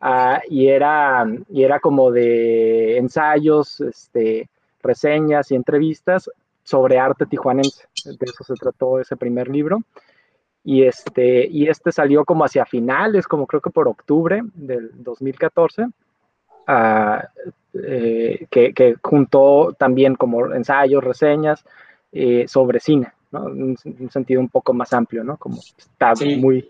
Ah, 0.00 0.40
y, 0.48 0.68
era, 0.68 1.26
y 1.50 1.62
era 1.62 1.78
como 1.78 2.10
de 2.10 2.96
ensayos, 2.96 3.80
este, 3.82 4.48
reseñas 4.82 5.50
y 5.50 5.56
entrevistas 5.56 6.30
sobre 6.64 6.98
arte 6.98 7.26
tijuanense. 7.26 7.84
De 8.04 8.24
eso 8.24 8.42
se 8.44 8.54
trató 8.54 8.98
ese 8.98 9.16
primer 9.16 9.48
libro. 9.48 9.82
Y 10.64 10.84
este, 10.84 11.46
y 11.46 11.68
este 11.68 11.92
salió 11.92 12.24
como 12.24 12.44
hacia 12.44 12.64
finales, 12.64 13.26
como 13.26 13.46
creo 13.46 13.60
que 13.60 13.70
por 13.70 13.88
octubre 13.88 14.42
del 14.54 14.90
2014, 15.02 15.86
ah, 16.66 17.24
eh, 17.74 18.46
que, 18.50 18.72
que, 18.74 18.96
juntó 19.02 19.74
también 19.78 20.16
como 20.16 20.52
ensayos, 20.52 21.02
reseñas 21.02 21.64
eh, 22.12 22.46
sobre 22.46 22.80
cine, 22.80 23.12
¿no? 23.30 23.48
En 23.48 23.76
un 24.00 24.10
sentido 24.10 24.40
un 24.40 24.48
poco 24.48 24.74
más 24.74 24.92
amplio, 24.92 25.24
¿no? 25.24 25.36
Como 25.36 25.60
está 25.78 26.12
muy, 26.38 26.68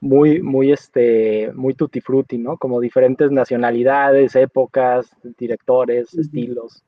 muy, 0.00 0.40
muy, 0.42 0.72
este, 0.72 1.52
muy 1.54 1.74
tutti 1.74 2.00
frutti, 2.00 2.38
¿no? 2.38 2.56
Como 2.56 2.80
diferentes 2.80 3.30
nacionalidades, 3.30 4.36
épocas, 4.36 5.10
directores, 5.38 6.14
estilos, 6.14 6.84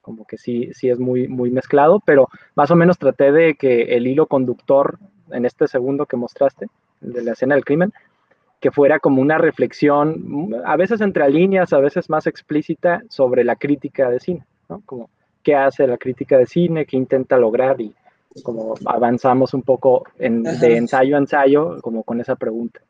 como 0.00 0.26
que 0.26 0.36
sí, 0.38 0.70
sí 0.72 0.90
es 0.90 0.98
muy, 0.98 1.28
muy 1.28 1.50
mezclado, 1.50 2.00
pero 2.04 2.28
más 2.54 2.70
o 2.70 2.76
menos 2.76 2.98
traté 2.98 3.32
de 3.32 3.54
que 3.54 3.96
el 3.96 4.06
hilo 4.06 4.26
conductor 4.26 4.98
en 5.30 5.44
este 5.44 5.68
segundo 5.68 6.06
que 6.06 6.16
mostraste, 6.16 6.66
de 7.00 7.22
la 7.22 7.32
escena 7.32 7.54
del 7.54 7.64
crimen, 7.64 7.92
que 8.60 8.70
fuera 8.70 8.98
como 8.98 9.22
una 9.22 9.38
reflexión, 9.38 10.52
a 10.66 10.76
veces 10.76 11.00
entre 11.00 11.28
líneas, 11.30 11.72
a 11.72 11.78
veces 11.78 12.10
más 12.10 12.26
explícita, 12.26 13.02
sobre 13.08 13.42
la 13.42 13.56
crítica 13.56 14.10
de 14.10 14.20
cine, 14.20 14.44
¿no? 14.68 14.82
Como 14.84 15.08
qué 15.42 15.54
hace 15.54 15.86
la 15.86 15.96
crítica 15.96 16.36
de 16.36 16.46
cine, 16.46 16.84
qué 16.84 16.96
intenta 16.98 17.38
lograr 17.38 17.80
y 17.80 17.94
como 18.42 18.74
avanzamos 18.84 19.54
un 19.54 19.62
poco 19.62 20.04
en, 20.18 20.42
de 20.42 20.76
ensayo 20.76 21.16
a 21.16 21.18
ensayo, 21.18 21.80
como 21.82 22.02
con 22.02 22.20
esa 22.20 22.36
pregunta. 22.36 22.80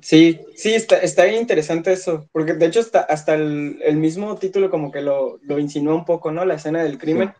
Sí, 0.00 0.40
sí, 0.54 0.74
está, 0.74 0.96
está 0.96 1.24
bien 1.24 1.40
interesante 1.40 1.92
eso, 1.92 2.26
porque 2.32 2.54
de 2.54 2.66
hecho 2.66 2.80
hasta, 2.80 3.00
hasta 3.00 3.34
el, 3.34 3.80
el 3.82 3.96
mismo 3.96 4.34
título 4.36 4.70
como 4.70 4.90
que 4.90 5.02
lo, 5.02 5.38
lo 5.42 5.58
insinuó 5.58 5.94
un 5.94 6.06
poco, 6.06 6.32
¿no? 6.32 6.44
La 6.44 6.54
escena 6.54 6.82
del 6.82 6.98
crimen. 6.98 7.32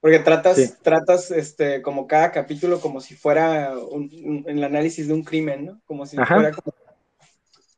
Porque 0.00 0.18
tratas, 0.18 0.82
tratas 0.82 1.30
este, 1.30 1.80
como 1.80 2.06
cada 2.06 2.30
capítulo 2.30 2.78
como 2.78 3.00
si 3.00 3.14
fuera 3.14 3.72
un, 3.78 4.44
el 4.46 4.62
análisis 4.62 5.08
de 5.08 5.14
un 5.14 5.24
crimen, 5.24 5.64
¿no? 5.64 5.80
Como 5.86 6.04
si 6.04 6.18
fuera 6.18 6.52
como, 6.52 6.74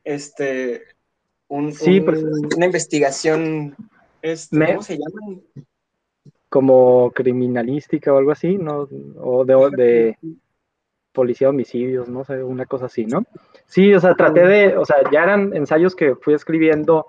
este, 0.03 0.83
un, 1.47 1.73
pues, 1.73 2.25
una 2.57 2.67
investigación, 2.67 3.77
este, 4.23 4.67
¿cómo 4.67 4.83
se 4.83 4.99
llama? 4.99 5.41
Como 6.57 7.11
criminalística 7.13 8.15
o 8.15 8.17
algo 8.17 8.31
así, 8.31 8.57
¿no? 8.57 8.89
O 9.21 9.45
de, 9.45 9.55
de 9.77 10.19
policía 11.13 11.51
homicidios, 11.51 12.09
no 12.09 12.25
sé, 12.25 12.43
una 12.43 12.65
cosa 12.65 12.87
así, 12.87 13.05
¿no? 13.05 13.25
Sí, 13.67 13.93
o 13.93 14.01
sea, 14.01 14.15
traté 14.15 14.47
de, 14.47 14.77
o 14.79 14.87
sea, 14.87 14.97
ya 15.13 15.25
eran 15.25 15.55
ensayos 15.55 15.95
que 15.95 16.15
fui 16.15 16.33
escribiendo 16.33 17.09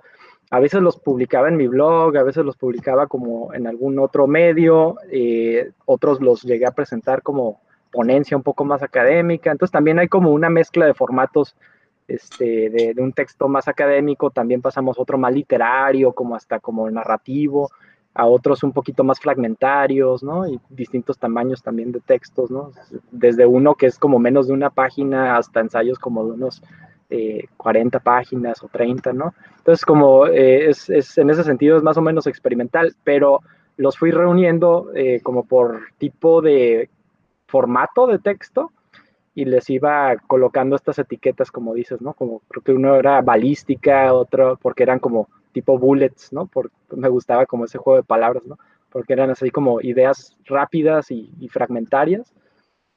a 0.50 0.60
veces 0.60 0.82
los 0.82 0.98
publicaba 0.98 1.50
en 1.50 1.58
mi 1.58 1.68
blog, 1.68 2.18
a 2.18 2.24
veces 2.24 2.46
los 2.46 2.58
publicaba 2.58 3.08
como 3.08 3.54
en 3.54 3.68
algún 3.68 4.00
otro 4.00 4.27
medio, 4.27 4.96
eh, 5.12 5.72
otros 5.86 6.22
los 6.22 6.44
llegué 6.44 6.66
a 6.66 6.72
presentar 6.72 7.22
como 7.22 7.62
ponencia 7.92 8.38
un 8.38 8.44
poco 8.44 8.63
más 8.66 8.84
académica, 8.84 9.51
entonces 9.51 9.72
también 9.72 10.00
hay 10.00 10.08
como 10.08 10.32
una 10.32 10.50
mezcla 10.50 10.86
de 10.86 10.94
formatos 10.94 11.56
este, 12.08 12.70
de, 12.70 12.94
un 12.98 13.12
texto 13.12 13.50
más 13.50 13.68
académico, 13.68 14.30
también 14.30 14.62
pasamos 14.62 14.98
otro 14.98 15.18
más 15.18 15.34
literario, 15.34 16.13
como 16.13 16.36
hasta 16.36 16.60
como 16.60 16.89
narrativo, 16.89 17.70
a 18.18 18.26
otros 18.26 18.64
un 18.64 18.74
poquito 18.74 19.04
más 19.04 19.20
fragmentarios, 19.20 20.24
¿no? 20.24 20.48
Y 20.48 20.60
distintos 20.70 21.20
tamaños 21.20 21.62
también 21.62 21.92
de 21.92 22.00
textos, 22.00 22.50
¿no? 22.50 22.72
Desde 23.12 23.46
uno 23.46 23.76
que 23.76 23.86
es 23.86 24.00
como 24.00 24.18
menos 24.18 24.48
de 24.48 24.54
una 24.54 24.72
página 24.72 25.38
hasta 25.38 25.60
ensayos 25.60 26.00
como 26.00 26.26
de 26.26 26.32
unos 26.32 26.64
40 27.56 28.00
páginas 28.00 28.64
o 28.64 28.68
30, 28.68 29.14
¿no? 29.14 29.34
Entonces, 29.58 29.86
como 29.86 30.28
eh, 30.28 30.70
es, 30.70 30.90
es, 30.90 31.18
en 31.18 31.30
ese 31.30 31.44
sentido 31.44 31.78
es 31.78 31.84
más 31.84 31.98
o 31.98 32.02
menos 32.02 32.28
experimental, 32.28 32.96
pero 33.04 33.42
los 33.78 33.98
fui 33.98 34.12
reuniendo 34.12 34.92
eh, 34.96 35.22
como 35.22 35.46
por 35.46 35.82
tipo 36.00 36.42
de 36.42 36.90
formato 37.46 38.08
de 38.08 38.20
texto 38.20 38.72
y 39.36 39.46
les 39.46 39.70
iba 39.70 40.18
colocando 40.26 40.76
estas 40.76 40.98
etiquetas, 40.98 41.52
como 41.52 41.76
dices, 41.76 42.02
¿no? 42.02 42.14
Como 42.14 42.42
creo 42.48 42.64
que 42.64 42.74
uno 42.74 42.96
era 42.96 43.22
balística, 43.22 44.12
otro 44.14 44.58
porque 44.60 44.84
eran 44.84 45.00
como 45.00 45.30
tipo 45.58 45.80
bullets, 45.80 46.32
¿no? 46.32 46.46
Porque 46.46 46.76
me 46.96 47.10
gustaba 47.10 47.48
como 47.48 47.66
ese 47.66 47.80
juego 47.80 47.98
de 47.98 48.04
palabras, 48.04 48.46
¿no? 48.46 48.60
Porque 48.92 49.14
eran 49.14 49.32
así 49.32 49.50
como 49.50 49.82
ideas 49.82 50.38
rápidas 50.46 51.10
y, 51.10 51.50
fragmentarias. 51.50 52.32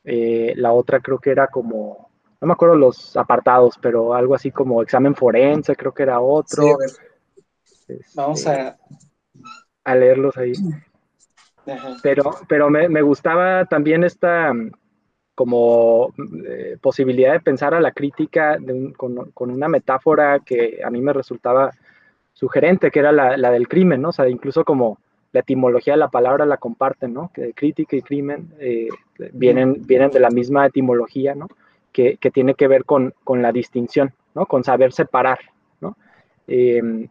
Eh, 0.04 0.52
la 0.56 0.72
otra 0.72 1.00
creo 1.00 1.18
que 1.18 1.30
era 1.30 1.46
como 1.46 2.10
no 2.38 2.46
me 2.46 2.52
acuerdo 2.52 2.74
los 2.74 3.16
apartados, 3.16 3.78
pero 3.80 4.14
algo 4.14 4.34
así 4.34 4.50
como 4.50 4.82
examen 4.82 5.14
forense, 5.14 5.74
creo 5.74 5.92
que 5.92 6.02
era 6.02 6.20
otro. 6.20 6.78
Este, 6.84 7.98
Vamos 8.14 8.46
a... 8.46 8.76
a 9.84 9.94
leerlos 9.94 10.36
ahí. 10.36 10.52
Pero, 12.02 12.30
pero 12.46 12.68
me, 12.68 12.88
me, 12.88 13.02
gustaba 13.02 13.64
también 13.64 14.04
esta 14.04 14.52
como 15.34 16.12
eh, 16.46 16.76
posibilidad 16.80 17.32
de 17.32 17.40
pensar 17.40 17.74
a 17.74 17.80
la 17.80 17.92
crítica 17.92 18.58
con, 18.96 19.30
con, 19.30 19.50
una 19.50 19.68
metáfora 19.68 20.40
que 20.40 20.80
a 20.84 20.90
mí 20.90 21.00
me 21.00 21.12
resultaba 21.12 21.70
sugerente, 22.40 22.90
que 22.90 22.98
era 22.98 23.12
la, 23.12 23.36
la, 23.36 23.50
del 23.50 23.68
crimen, 23.68 24.00
¿no? 24.00 24.08
O 24.08 24.12
sea, 24.12 24.28
incluso 24.28 24.64
como 24.64 24.98
la 25.32 25.40
etimología 25.40 25.92
de 25.92 25.98
la 25.98 26.08
palabra 26.08 26.46
la 26.46 26.56
comparten, 26.56 27.12
¿no? 27.12 27.30
Que 27.32 27.52
crítica 27.52 27.96
y 27.96 28.02
crimen 28.02 28.48
eh, 28.58 28.88
vienen, 29.32 29.86
vienen 29.86 30.10
de 30.10 30.20
la 30.20 30.30
misma 30.30 30.66
etimología, 30.66 31.34
¿no? 31.34 31.46
que, 31.92 32.30
tiene 32.32 32.54
que 32.54 32.68
ver 32.68 32.84
con, 32.84 33.14
la 33.26 33.52
distinción, 33.52 34.12
¿no? 34.34 34.46
Con 34.46 34.64
saber 34.64 34.92
separar, 34.92 35.38
¿no? 35.80 35.96
Em, 36.46 37.08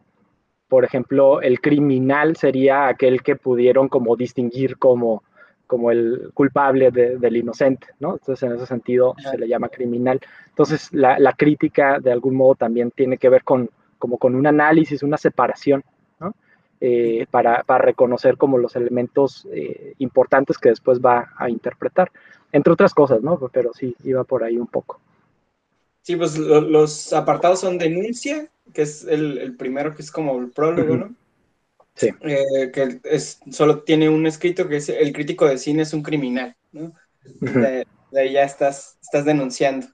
por 0.68 0.84
ejemplo, 0.84 1.40
el 1.40 1.60
criminal 1.60 2.36
sería 2.36 2.88
aquel 2.88 3.22
que 3.22 3.36
pudieron 3.36 3.88
como 3.88 4.16
distinguir 4.16 4.78
como, 4.78 5.22
como 5.66 5.90
el 5.90 6.30
culpable 6.34 6.90
del 6.90 7.36
inocente, 7.36 7.88
¿no? 7.98 8.12
Entonces, 8.12 8.42
en 8.44 8.56
ese 8.56 8.66
sentido, 8.66 9.14
se 9.18 9.36
le 9.38 9.48
llama 9.48 9.68
criminal. 9.68 10.20
Entonces, 10.48 10.92
la, 10.92 11.32
crítica, 11.36 11.98
de 11.98 12.12
algún 12.12 12.36
modo, 12.36 12.54
también 12.54 12.90
tiene 12.92 13.18
que 13.18 13.28
ver 13.28 13.42
con, 13.42 13.68
como 14.00 14.18
con 14.18 14.34
un 14.34 14.48
análisis, 14.48 15.04
una 15.04 15.16
separación, 15.16 15.84
¿no? 16.18 16.34
Eh, 16.80 17.26
para, 17.30 17.62
reconocer 17.78 18.36
como 18.36 18.58
los 18.58 18.74
elementos 18.74 19.46
eh, 19.52 19.94
importantes 19.98 20.58
que 20.58 20.70
después 20.70 20.98
va 21.00 21.32
a 21.36 21.48
interpretar 21.48 22.10
entre 22.52 22.72
otras 22.72 22.94
cosas, 22.94 23.22
¿no? 23.22 23.38
Pero 23.52 23.72
sí, 23.72 23.94
iba 24.02 24.24
por 24.24 24.42
ahí 24.42 24.56
un 24.56 24.66
poco. 24.66 25.00
Sí, 26.02 26.16
pues 26.16 26.36
los 26.38 27.12
apartados 27.12 27.60
son 27.60 27.78
denuncia, 27.78 28.48
que 28.72 28.82
es 28.82 29.04
el, 29.04 29.54
primero, 29.56 29.94
que 29.94 30.02
es 30.02 30.10
como 30.10 30.40
el 30.40 30.50
prólogo, 30.50 30.96
¿no? 30.96 31.14
Sí. 31.94 32.08
Eh, 32.22 32.70
que 32.72 33.00
es, 33.04 33.40
solo 33.50 33.82
tiene 33.82 34.08
un 34.08 34.26
escrito 34.26 34.66
que 34.66 34.76
es 34.78 34.88
el 34.88 35.12
crítico 35.12 35.46
de 35.46 35.58
cine 35.58 35.82
es 35.82 35.92
un 35.92 36.02
criminal, 36.02 36.56
¿no? 36.72 36.94
de, 37.40 37.86
ahí 38.16 38.32
ya 38.32 38.44
estás, 38.44 38.96
estás 39.02 39.26
denunciando. 39.26 39.86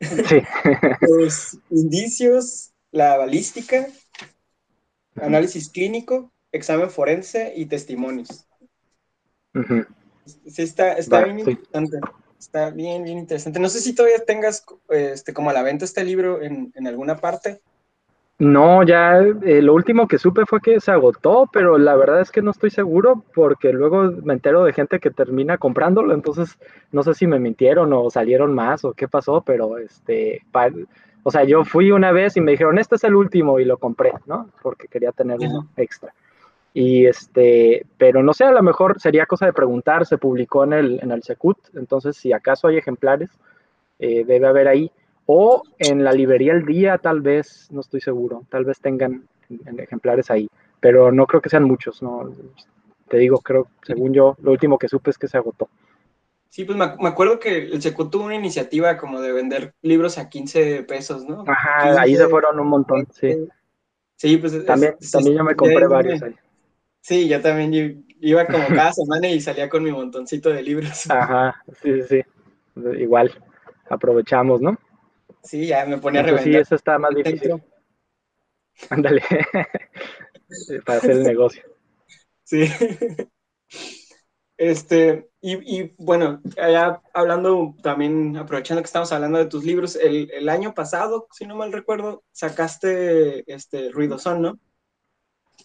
Sí. 0.00 0.36
Los 1.00 1.58
indicios, 1.70 2.73
la 2.94 3.16
balística, 3.16 3.88
análisis 5.16 5.68
clínico, 5.68 6.32
examen 6.52 6.88
forense 6.88 7.52
y 7.56 7.66
testimonios. 7.66 8.46
Sí, 10.46 10.62
está, 10.62 10.92
está 10.92 11.24
bien 11.24 11.40
interesante. 11.40 11.98
Está 12.38 12.70
bien, 12.70 13.02
bien 13.02 13.18
interesante. 13.18 13.58
No 13.58 13.68
sé 13.68 13.80
si 13.80 13.96
todavía 13.96 14.24
tengas 14.24 14.64
este, 14.90 15.34
como 15.34 15.50
a 15.50 15.52
la 15.52 15.62
venta 15.62 15.84
este 15.84 16.04
libro 16.04 16.40
en, 16.40 16.72
alguna 16.86 17.16
parte. 17.16 17.60
No, 18.38 18.84
ya 18.84 19.18
eh, 19.18 19.60
lo 19.60 19.74
último 19.74 20.06
que 20.06 20.18
supe 20.18 20.46
fue 20.46 20.60
que 20.60 20.80
se 20.80 20.92
agotó, 20.92 21.48
pero 21.52 21.78
la 21.78 21.96
verdad 21.96 22.20
es 22.20 22.30
que 22.30 22.42
no 22.42 22.52
estoy 22.52 22.70
seguro 22.70 23.24
porque 23.34 23.72
luego 23.72 24.12
me 24.22 24.34
entero 24.34 24.64
de 24.64 24.72
gente 24.72 25.00
que 25.00 25.10
termina 25.10 25.58
comprándolo, 25.58 26.14
entonces 26.14 26.58
no 26.92 27.02
sé 27.02 27.14
si 27.14 27.26
me 27.26 27.38
mintieron 27.38 27.92
o 27.92 28.10
salieron 28.10 28.52
más 28.54 28.84
o 28.84 28.92
qué 28.92 29.08
pasó, 29.08 29.42
pero 29.42 29.78
este, 29.78 30.42
o 31.26 31.30
sea, 31.30 31.44
yo 31.44 31.64
fui 31.64 31.90
una 31.90 32.12
vez 32.12 32.36
y 32.36 32.42
me 32.42 32.52
dijeron, 32.52 32.78
este 32.78 32.96
es 32.96 33.04
el 33.04 33.16
último 33.16 33.58
y 33.58 33.64
lo 33.64 33.78
compré, 33.78 34.12
¿no? 34.26 34.50
Porque 34.62 34.88
quería 34.88 35.10
tener 35.10 35.38
uno 35.40 35.68
extra. 35.76 36.12
Y 36.74 37.06
este, 37.06 37.86
pero 37.96 38.22
no 38.22 38.34
sé, 38.34 38.44
a 38.44 38.52
lo 38.52 38.62
mejor 38.62 39.00
sería 39.00 39.24
cosa 39.24 39.46
de 39.46 39.54
preguntar, 39.54 40.04
se 40.04 40.18
publicó 40.18 40.64
en 40.64 40.74
el, 40.74 41.00
en 41.02 41.12
el 41.12 41.22
Secut, 41.22 41.56
entonces 41.74 42.16
si 42.16 42.32
acaso 42.32 42.68
hay 42.68 42.76
ejemplares, 42.76 43.30
eh, 43.98 44.24
debe 44.24 44.46
haber 44.46 44.68
ahí. 44.68 44.92
O 45.24 45.62
en 45.78 46.04
la 46.04 46.12
librería 46.12 46.52
El 46.52 46.66
Día, 46.66 46.98
tal 46.98 47.22
vez, 47.22 47.68
no 47.70 47.80
estoy 47.80 48.02
seguro, 48.02 48.42
tal 48.50 48.66
vez 48.66 48.78
tengan 48.80 49.24
ejemplares 49.78 50.30
ahí, 50.30 50.50
pero 50.78 51.10
no 51.10 51.26
creo 51.26 51.40
que 51.40 51.48
sean 51.48 51.64
muchos, 51.64 52.02
¿no? 52.02 52.30
Te 53.08 53.16
digo, 53.16 53.38
creo, 53.38 53.68
según 53.82 54.12
yo, 54.12 54.36
lo 54.42 54.50
último 54.50 54.76
que 54.76 54.88
supe 54.88 55.10
es 55.10 55.16
que 55.16 55.28
se 55.28 55.38
agotó. 55.38 55.70
Sí, 56.54 56.64
pues 56.64 56.78
me, 56.78 56.84
acuerdo 56.84 57.40
que 57.40 57.56
el 57.56 57.82
Secu 57.82 58.08
tuvo 58.08 58.26
una 58.26 58.36
iniciativa 58.36 58.96
como 58.96 59.20
de 59.20 59.32
vender 59.32 59.74
libros 59.82 60.18
a 60.18 60.28
15 60.28 60.84
pesos, 60.84 61.24
¿no? 61.24 61.42
Ajá, 61.48 62.00
ahí 62.00 62.14
se 62.14 62.28
fueron 62.28 62.60
un 62.60 62.68
montón, 62.68 63.08
sí. 63.12 63.48
Sí, 64.14 64.36
pues 64.36 64.64
también, 64.64 64.94
también 65.10 65.38
yo 65.38 65.42
me 65.42 65.56
compré 65.56 65.88
varios 65.88 66.22
ahí. 66.22 66.36
Sí, 67.00 67.28
yo 67.28 67.40
también 67.40 68.06
iba 68.20 68.46
como 68.46 68.68
cada 68.68 68.92
semana 68.92 69.26
y 69.26 69.40
salía 69.40 69.68
con 69.68 69.82
mi 69.82 69.90
montoncito 69.90 70.48
de 70.50 70.62
libros. 70.62 71.10
Ajá, 71.10 71.60
sí, 71.82 72.02
sí, 72.02 72.22
sí. 72.22 72.80
Igual, 73.00 73.32
aprovechamos, 73.90 74.60
¿no? 74.60 74.78
Sí, 75.42 75.66
ya 75.66 75.84
me 75.86 75.98
ponía 75.98 76.20
a 76.20 76.22
revender. 76.22 76.52
Sí, 76.52 76.56
eso 76.56 76.76
está 76.76 77.00
más 77.00 77.16
difícil. 77.16 77.60
Ándale, 78.90 79.24
para 80.86 80.98
hacer 80.98 81.10
el 81.10 81.24
negocio. 81.24 81.64
Sí. 82.44 82.70
Este, 84.56 85.28
y, 85.40 85.92
bueno, 85.98 86.40
ya 86.56 87.00
hablando 87.12 87.74
también, 87.82 88.36
aprovechando 88.36 88.82
que 88.82 88.86
estamos 88.86 89.12
hablando 89.12 89.38
de 89.38 89.46
tus 89.46 89.64
libros, 89.64 89.96
el, 89.96 90.48
año 90.48 90.74
pasado, 90.74 91.26
si 91.32 91.44
no 91.46 91.56
mal 91.56 91.72
recuerdo, 91.72 92.22
sacaste 92.32 93.52
este 93.52 93.90
Ruidosón, 93.90 94.42
¿no? 94.42 94.58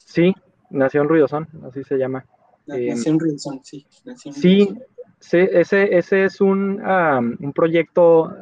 Sí, 0.06 0.34
Nación 0.72 1.08
Ruidosón, 1.08 1.48
así 1.68 1.84
se 1.84 1.98
llama. 1.98 2.26
Nación 2.66 3.16
eh, 3.16 3.20
Ruidosón, 3.20 3.62
sí. 3.64 3.86
sí, 4.32 4.76
ese, 5.22 5.98
ese 5.98 6.26
es 6.26 6.42
un, 6.42 6.82
un 6.82 7.54
proyecto 7.54 8.36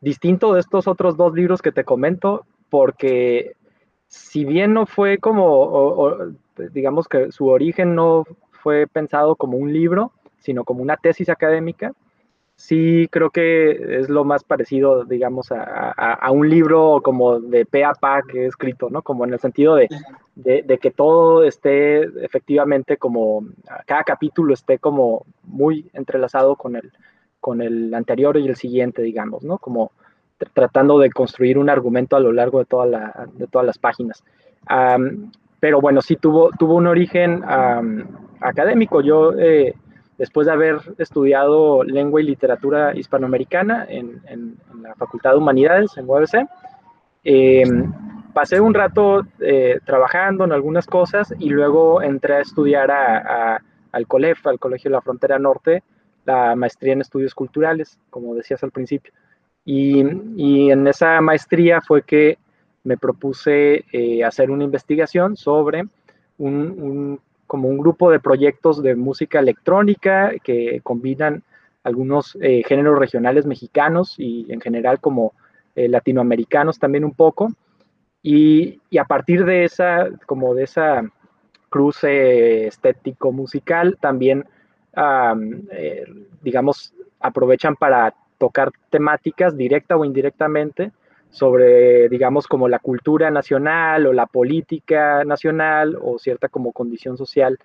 distinto 0.00 0.54
de 0.54 0.60
estos 0.60 0.86
otros 0.86 1.16
dos 1.16 1.34
libros 1.34 1.60
que 1.60 1.72
te 1.72 1.84
comento, 1.84 2.46
porque 2.70 3.56
si 4.06 4.44
bien 4.44 4.74
no 4.74 4.86
fue 4.86 5.18
como, 5.18 6.34
digamos 6.72 7.08
que 7.08 7.30
su 7.32 7.48
origen 7.48 7.94
no 7.94 8.24
fue 8.62 8.86
pensado 8.86 9.36
como 9.36 9.56
un 9.56 9.72
libro, 9.72 10.12
sino 10.38 10.64
como 10.64 10.82
una 10.82 10.96
tesis 10.96 11.28
académica, 11.28 11.92
sí 12.60 13.08
creo 13.10 13.30
que 13.30 14.00
es 14.00 14.10
lo 14.10 14.22
más 14.24 14.44
parecido, 14.44 15.04
digamos, 15.04 15.50
a, 15.50 16.30
un 16.30 16.48
libro 16.48 17.00
como 17.02 17.40
de 17.40 17.64
pe 17.64 17.84
a 17.84 17.94
pa 17.94 18.22
que 18.22 18.44
he 18.44 18.46
escrito, 18.46 18.90
¿no? 18.90 19.00
Como 19.00 19.24
en 19.24 19.32
el 19.32 19.40
sentido 19.40 19.76
de, 19.76 19.88
de, 20.34 20.78
que 20.78 20.90
todo 20.90 21.42
esté 21.42 22.02
efectivamente 22.22 22.98
como, 22.98 23.46
cada 23.86 24.04
capítulo 24.04 24.52
esté 24.52 24.78
como 24.78 25.24
muy 25.42 25.88
entrelazado 25.94 26.54
con 26.56 26.76
el, 26.76 26.92
con 27.40 27.62
el 27.62 27.94
anterior 27.94 28.36
y 28.36 28.46
el 28.46 28.56
siguiente, 28.56 29.00
digamos, 29.00 29.42
¿no? 29.42 29.56
Como 29.56 29.92
tratando 30.52 30.98
de 30.98 31.10
construir 31.10 31.56
un 31.56 31.70
argumento 31.70 32.14
a 32.14 32.20
lo 32.20 32.30
largo 32.30 32.58
de, 32.58 32.66
toda 32.66 32.84
la, 32.84 33.26
de 33.32 33.46
todas 33.46 33.66
las 33.66 33.78
páginas. 33.78 34.22
pero 35.60 35.80
bueno, 35.80 36.02
sí 36.02 36.16
tuvo, 36.16 36.50
tuvo 36.58 36.74
un 36.74 36.86
origen 36.86 37.42
académico. 38.40 39.00
Yo, 39.00 39.32
eh, 39.38 39.74
después 40.18 40.46
de 40.46 40.52
haber 40.52 40.80
estudiado 40.98 41.82
lengua 41.84 42.20
y 42.20 42.24
literatura 42.24 42.96
hispanoamericana 42.96 43.86
en, 43.88 44.20
en, 44.26 44.56
la 44.82 44.94
Facultad 44.94 45.32
de 45.32 45.38
Humanidades, 45.38 45.96
en 45.96 46.08
UABC, 46.08 46.46
em, 47.24 47.92
pasé 48.32 48.60
un 48.60 48.74
rato 48.74 49.22
eh, 49.40 49.78
trabajando 49.84 50.44
en 50.44 50.52
algunas 50.52 50.86
cosas 50.86 51.34
y 51.38 51.50
luego 51.50 52.02
entré 52.02 52.36
a 52.36 52.40
estudiar 52.40 52.90
al 52.90 54.06
COLEF, 54.06 54.46
al 54.46 54.58
Colegio 54.58 54.90
de 54.90 54.96
la 54.96 55.02
Frontera 55.02 55.38
Norte, 55.38 55.82
la 56.24 56.54
maestría 56.54 56.94
en 56.94 57.00
estudios 57.00 57.34
culturales, 57.34 57.98
como 58.10 58.34
decías 58.34 58.62
al 58.62 58.70
principio. 58.70 59.12
Y, 59.64 60.02
y 60.36 60.70
en 60.70 60.86
esa 60.86 61.20
maestría 61.20 61.80
fue 61.80 62.02
que 62.02 62.38
me 62.84 62.96
propuse 62.96 63.84
eh, 63.92 64.24
hacer 64.24 64.50
una 64.50 64.64
investigación 64.64 65.36
sobre 65.36 65.84
un, 66.38 67.20
como 67.50 67.68
un 67.68 67.78
grupo 67.78 68.12
de 68.12 68.20
proyectos 68.20 68.80
de 68.80 68.94
música 68.94 69.40
electrónica 69.40 70.30
que 70.44 70.80
combinan 70.84 71.42
algunos 71.82 72.38
eh, 72.40 72.62
géneros 72.64 72.96
regionales 72.96 73.44
mexicanos 73.44 74.14
y 74.18 74.46
en 74.52 74.60
general 74.60 75.00
como 75.00 75.32
eh, 75.74 75.88
latinoamericanos 75.88 76.78
también 76.78 77.04
un 77.04 77.12
poco. 77.12 77.48
Y, 78.22 78.80
y, 78.88 78.98
a 78.98 79.04
partir 79.04 79.44
de 79.44 79.64
esa, 79.64 80.10
como 80.26 80.54
de 80.54 80.62
esa 80.62 81.02
cruce 81.70 82.68
estético 82.68 83.32
musical, 83.32 83.98
también, 84.00 84.44
digamos, 86.42 86.94
aprovechan 87.18 87.74
para 87.74 88.14
tocar 88.38 88.70
temáticas 88.90 89.56
directa 89.56 89.96
o 89.96 90.04
indirectamente 90.04 90.92
sobre, 91.30 92.08
digamos, 92.08 92.46
como 92.46 92.68
la 92.68 92.80
cultura 92.80 93.30
nacional 93.30 94.06
o 94.06 94.12
la 94.12 94.26
política 94.26 95.24
nacional 95.24 95.96
o 96.00 96.18
cierta 96.18 96.48
como 96.48 96.72
condición 96.72 97.16
social 97.16 97.58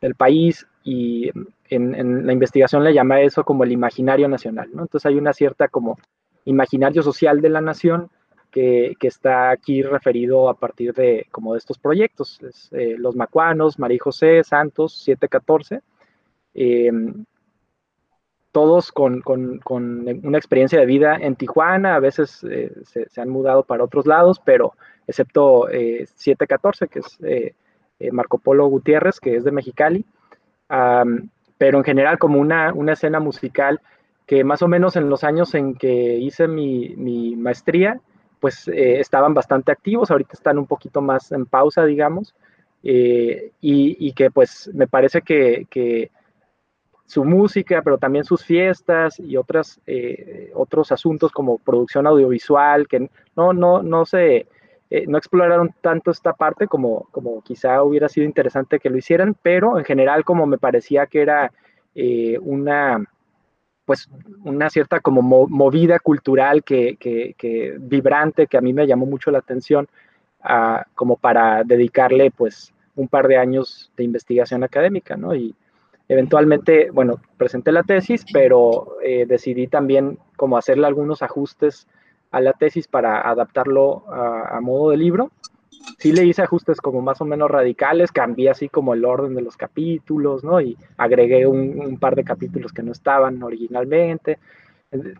del 0.00 0.14
país 0.14 0.66
y 0.84 1.30
en, 1.70 2.26
la 2.26 2.32
investigación 2.32 2.84
le 2.84 2.92
llama 2.92 3.20
eso 3.20 3.44
como 3.44 3.64
el 3.64 3.72
imaginario 3.72 4.28
nacional. 4.28 4.68
Entonces 4.70 5.06
hay 5.06 5.16
una 5.16 5.32
cierta 5.32 5.68
como 5.68 5.98
imaginario 6.44 7.02
social 7.02 7.40
de 7.40 7.48
la 7.48 7.60
nación 7.60 8.10
que, 8.50 8.94
que 9.00 9.08
está 9.08 9.50
aquí 9.50 9.82
referido 9.82 10.48
a 10.48 10.54
partir 10.54 10.92
de 10.92 11.26
como 11.30 11.54
de 11.54 11.58
estos 11.58 11.78
proyectos, 11.78 12.40
eh, 12.72 12.96
Los 12.98 13.16
Macuanos, 13.16 13.78
María 13.78 13.98
José, 14.00 14.44
Santos, 14.44 14.92
714, 15.04 15.80
eh, 16.54 16.92
todos 18.56 18.90
con, 18.90 19.20
con, 19.20 19.58
con, 19.58 20.08
una 20.24 20.38
experiencia 20.38 20.80
de 20.80 20.86
vida 20.86 21.18
en 21.20 21.36
Tijuana, 21.36 21.94
a 21.94 22.00
veces 22.00 22.42
eh, 22.50 22.72
se, 22.84 23.20
han 23.20 23.28
mudado 23.28 23.64
para 23.64 23.84
otros 23.84 24.06
lados, 24.06 24.40
pero 24.42 24.72
excepto 25.06 25.66
714, 25.68 26.86
eh, 26.86 26.88
que 26.88 26.98
es 27.00 27.18
eh, 28.00 28.10
Marco 28.12 28.38
Polo 28.38 28.66
Gutiérrez, 28.68 29.20
que 29.20 29.36
es 29.36 29.44
de 29.44 29.52
Mexicali, 29.52 30.06
pero 31.58 31.76
en 31.76 31.84
general 31.84 32.18
como 32.18 32.40
una, 32.40 32.72
una, 32.72 32.94
escena 32.94 33.20
musical 33.20 33.82
que 34.24 34.42
más 34.42 34.62
o 34.62 34.68
menos 34.68 34.96
en 34.96 35.10
los 35.10 35.22
años 35.22 35.54
en 35.54 35.74
que 35.74 36.16
hice 36.16 36.48
mi, 36.48 36.94
mi 36.96 37.36
maestría, 37.36 38.00
pues 38.40 38.68
estaban 38.68 39.34
bastante 39.34 39.70
activos, 39.70 40.10
ahorita 40.10 40.32
están 40.32 40.56
un 40.56 40.66
poquito 40.66 41.02
más 41.02 41.30
en 41.30 41.44
pausa, 41.44 41.84
digamos, 41.84 42.34
y, 42.82 44.12
que 44.12 44.30
pues 44.30 44.70
me 44.72 44.86
parece 44.86 45.20
que 45.20 46.10
su 47.06 47.24
música, 47.24 47.82
pero 47.82 47.98
también 47.98 48.24
sus 48.24 48.44
fiestas 48.44 49.18
y 49.20 49.36
otras, 49.36 49.80
eh, 49.86 50.50
otros 50.54 50.90
asuntos 50.90 51.30
como 51.30 51.58
producción 51.58 52.06
audiovisual, 52.06 52.88
que 52.88 53.08
no, 53.36 53.52
no, 53.52 53.82
no 53.82 54.04
se, 54.04 54.48
eh, 54.90 55.06
no 55.06 55.16
exploraron 55.16 55.72
tanto 55.80 56.10
esta 56.10 56.32
parte 56.32 56.66
como, 56.66 57.06
como 57.12 57.42
quizá 57.42 57.82
hubiera 57.82 58.08
sido 58.08 58.26
interesante 58.26 58.80
que 58.80 58.90
lo 58.90 58.98
hicieran, 58.98 59.36
pero 59.40 59.78
en 59.78 59.84
general 59.84 60.24
como 60.24 60.46
me 60.46 60.58
parecía 60.58 61.06
que 61.06 61.22
era 61.22 61.52
eh, 61.94 62.38
una, 62.40 63.04
pues 63.84 64.10
una 64.44 64.68
cierta 64.68 64.98
como 64.98 65.22
movida 65.22 66.00
cultural 66.00 66.64
que, 66.64 66.96
que, 66.98 67.76
vibrante, 67.78 68.48
que 68.48 68.58
a 68.58 68.60
mí 68.60 68.72
me 68.72 68.86
llamó 68.86 69.06
mucho 69.06 69.30
la 69.30 69.38
atención, 69.38 69.88
como 70.94 71.16
para 71.16 71.64
dedicarle 71.64 72.30
pues 72.30 72.72
un 72.94 73.08
par 73.08 73.26
de 73.26 73.36
años 73.36 73.90
de 73.96 74.04
investigación 74.04 74.62
académica, 74.62 75.16
¿no? 75.16 75.34
Y, 75.34 75.56
Eventualmente, 76.08 76.90
bueno, 76.92 77.20
presenté 77.36 77.72
la 77.72 77.82
tesis, 77.82 78.24
pero 78.32 78.98
eh, 79.02 79.26
decidí 79.26 79.66
también 79.66 80.18
como 80.36 80.56
hacerle 80.56 80.86
algunos 80.86 81.22
ajustes 81.22 81.88
a 82.30 82.40
la 82.40 82.52
tesis 82.52 82.86
para 82.86 83.28
adaptarlo 83.28 84.04
a, 84.12 84.60
modo 84.60 84.90
de 84.90 84.98
libro. 84.98 85.30
Sí 85.98 86.12
le 86.12 86.24
hice 86.24 86.42
ajustes 86.42 86.80
como 86.80 87.00
más 87.00 87.20
o 87.20 87.24
menos 87.24 87.50
radicales, 87.50 88.12
cambié 88.12 88.50
así 88.50 88.68
como 88.68 88.94
el 88.94 89.04
orden 89.04 89.34
de 89.34 89.42
los 89.42 89.56
capítulos, 89.56 90.44
¿no? 90.44 90.60
Y 90.60 90.76
agregué 90.96 91.46
un, 91.46 91.98
par 91.98 92.14
de 92.14 92.24
capítulos 92.24 92.72
que 92.72 92.82
no 92.82 92.92
estaban 92.92 93.42
originalmente. 93.42 94.38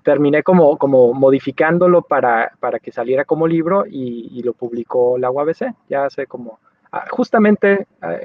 Terminé 0.04 0.42
como, 0.42 0.76
como 0.78 1.14
modificándolo 1.14 2.02
para, 2.02 2.52
para 2.60 2.78
que 2.78 2.92
saliera 2.92 3.24
como 3.24 3.48
libro 3.48 3.84
y, 3.88 4.40
lo 4.44 4.52
publicó 4.52 5.18
la 5.18 5.30
UABC, 5.30 5.74
ya 5.88 6.04
hace 6.04 6.26
como, 6.26 6.60
ah, 6.92 7.06
justamente 7.10 7.86
ah, 8.02 8.18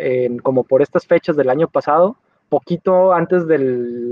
como 0.44 0.64
por 0.64 0.82
estas 0.82 1.08
fechas 1.08 1.36
del 1.36 1.50
año 1.50 1.68
pasado, 1.68 2.18
poquito 2.52 3.14
antes 3.14 3.48
de 3.48 3.58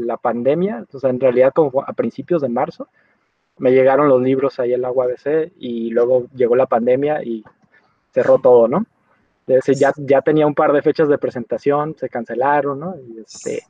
la 0.05 0.15
pandemia, 0.15 0.85
o 0.93 0.99
sea, 0.99 1.09
en 1.09 1.19
realidad 1.19 1.51
como 1.53 1.83
a 1.83 1.91
principios 1.91 2.41
de 2.41 2.47
marzo, 2.47 2.87
me 3.57 3.71
llegaron 3.71 4.07
los 4.07 4.21
libros 4.21 4.61
ahí 4.61 4.73
en 4.73 4.81
la 4.81 4.91
UABC 4.91 5.51
y 5.57 5.89
luego 5.89 6.27
llegó 6.33 6.55
la 6.55 6.65
pandemia 6.65 7.21
y 7.21 7.43
cerró 8.13 8.39
todo, 8.39 8.69
¿no? 8.69 8.85
ya, 9.75 9.91
ya 9.97 10.21
tenía 10.21 10.47
un 10.47 10.55
par 10.55 10.71
de 10.71 10.81
fechas 10.81 11.09
de 11.09 11.17
presentación, 11.17 11.95
se 11.97 12.07
cancelaron, 12.07 12.79
¿no? 12.79 12.95
Y, 12.95 13.19
este, 13.19 13.63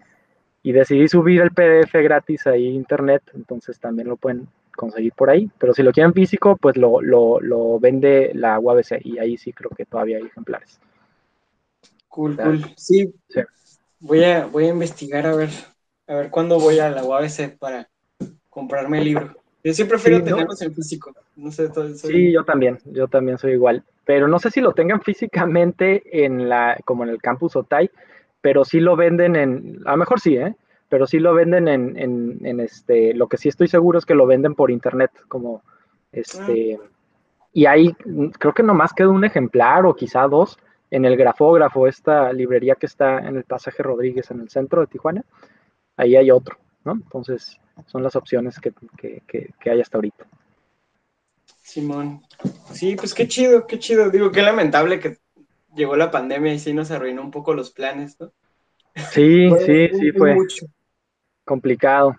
y 0.62 0.71
decidí 0.71 1.08
subir 1.08 1.41
el 1.41 1.51
PDF 1.51 1.93
gratis 2.03 2.45
ahí 2.45 2.67
a 2.67 2.71
internet, 2.71 3.23
entonces 3.34 3.79
también 3.79 4.08
lo 4.08 4.17
pueden 4.17 4.47
conseguir 4.75 5.13
por 5.13 5.32
ahí, 5.32 5.49
pero 5.58 5.73
si 5.73 5.82
lo 5.82 5.91
quieren 5.91 6.13
físico, 6.13 6.58
pues 6.58 6.77
lo, 6.77 7.01
lo, 7.01 7.39
lo 7.39 7.79
vende 7.79 8.32
la 8.36 8.60
UABC 8.60 9.03
y 9.03 9.17
ahí 9.17 9.36
sí 9.38 9.51
creo 9.51 9.71
que 9.71 9.86
todavía 9.86 10.17
hay 10.17 10.25
ejemplares. 10.25 10.79
Cool, 12.08 12.38
cool. 12.38 12.65
Sí, 12.75 13.12
Voy, 14.00 14.24
a, 14.24 14.46
voy 14.46 14.66
a 14.66 14.70
investigar 14.70 15.26
a 15.26 15.36
ver, 15.36 15.50
a 16.08 16.16
ver 16.16 16.30
cuándo 16.30 16.60
voy 16.60 16.80
a 16.80 16.90
la 16.90 17.04
UABC 17.04 17.58
para 17.58 17.90
comprarme 18.50 19.00
el 19.00 19.06
libro. 19.06 19.36
Yo 19.64 19.74
siempre 19.74 19.98
prefiero 19.98 20.24
tenerlos 20.24 20.62
en 20.62 20.74
físico. 20.74 21.14
No 21.36 21.52
sé, 21.52 21.70
todo, 21.70 21.94
Sí, 21.94 22.32
yo 22.32 22.44
también, 22.46 22.80
yo 22.86 23.08
también 23.08 23.38
soy 23.38 23.54
igual. 23.54 23.84
Pero 24.06 24.28
no 24.28 24.40
sé 24.40 24.52
si 24.52 24.62
lo 24.62 24.74
tengan 24.74 25.02
físicamente 25.02 26.26
en 26.26 26.50
la, 26.50 26.78
como 26.86 27.04
en 27.04 27.10
el 27.10 27.22
campus 27.22 27.56
Otay, 27.56 27.92
pero 28.42 28.64
sí 28.64 28.80
lo 28.80 28.96
venden 28.96 29.36
en, 29.36 29.82
a 29.86 29.92
lo 29.92 29.98
mejor 29.98 30.20
sí, 30.20 30.38
¿eh? 30.38 30.56
Pero 30.88 31.06
sí 31.06 31.20
lo 31.20 31.34
venden 31.34 31.68
en, 31.68 31.98
en, 31.98 32.40
en 32.44 32.60
este, 32.62 33.14
lo 33.14 33.28
que 33.28 33.38
sí 33.38 33.50
estoy 33.50 33.68
seguro 33.68 34.00
es 34.00 34.06
que 34.06 34.16
lo 34.16 34.26
venden 34.26 34.56
por 34.56 34.72
internet, 34.72 35.12
como 35.28 35.62
este, 36.12 36.80
y 37.54 37.66
ahí 37.66 37.94
creo 38.40 38.54
que 38.54 38.64
nomás 38.64 38.94
queda 38.94 39.10
un 39.10 39.24
ejemplar 39.24 39.86
o 39.86 39.96
quizá 39.96 40.28
dos 40.28 40.58
en 40.91 41.06
el 41.06 41.15
grafógrafo, 41.17 41.88
esta 41.88 42.34
librería 42.34 42.75
que 42.75 42.88
está 42.88 43.19
en 43.19 43.38
el 43.38 43.43
pasaje 43.43 43.84
Rodríguez 43.84 44.32
en 44.32 44.41
el 44.41 44.49
centro 44.49 44.82
de 44.82 44.88
Tijuana, 44.88 45.23
ahí 45.97 46.15
hay 46.15 46.32
otro, 46.32 46.58
¿no? 46.84 46.93
Entonces 46.93 47.60
son 47.86 48.04
las 48.04 48.15
opciones 48.15 48.60
que, 48.60 48.73
hay 49.65 49.82
hasta 49.82 49.97
ahorita. 49.97 50.25
Simón, 51.62 52.21
sí, 52.71 52.95
pues 52.95 53.13
qué 53.13 53.28
chido, 53.28 53.67
qué 53.67 53.78
chido. 53.78 54.10
Digo, 54.10 54.32
qué 54.32 54.41
lamentable 54.41 54.99
que 54.99 55.17
llegó 55.75 55.95
la 55.95 56.10
pandemia 56.10 56.54
y 56.54 56.60
sí 56.60 56.73
nos 56.73 56.89
arruinó 56.89 57.21
un 57.21 57.32
poco 57.32 57.54
los 57.54 57.71
planes, 57.71 58.19
¿no? 58.19 58.32
Sí, 59.12 59.49
sí, 59.65 59.89
sí, 59.93 60.12
fue 60.12 60.36
complicado. 61.45 62.15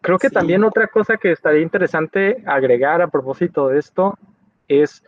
Creo 0.00 0.18
que 0.18 0.28
también 0.28 0.64
otra 0.64 0.88
cosa 0.88 1.16
que 1.16 1.32
estaría 1.32 1.62
interesante 1.62 2.42
agregar 2.46 3.00
a 3.00 3.08
propósito 3.08 3.68
de 3.68 3.78
esto 3.78 4.18
es 4.68 5.02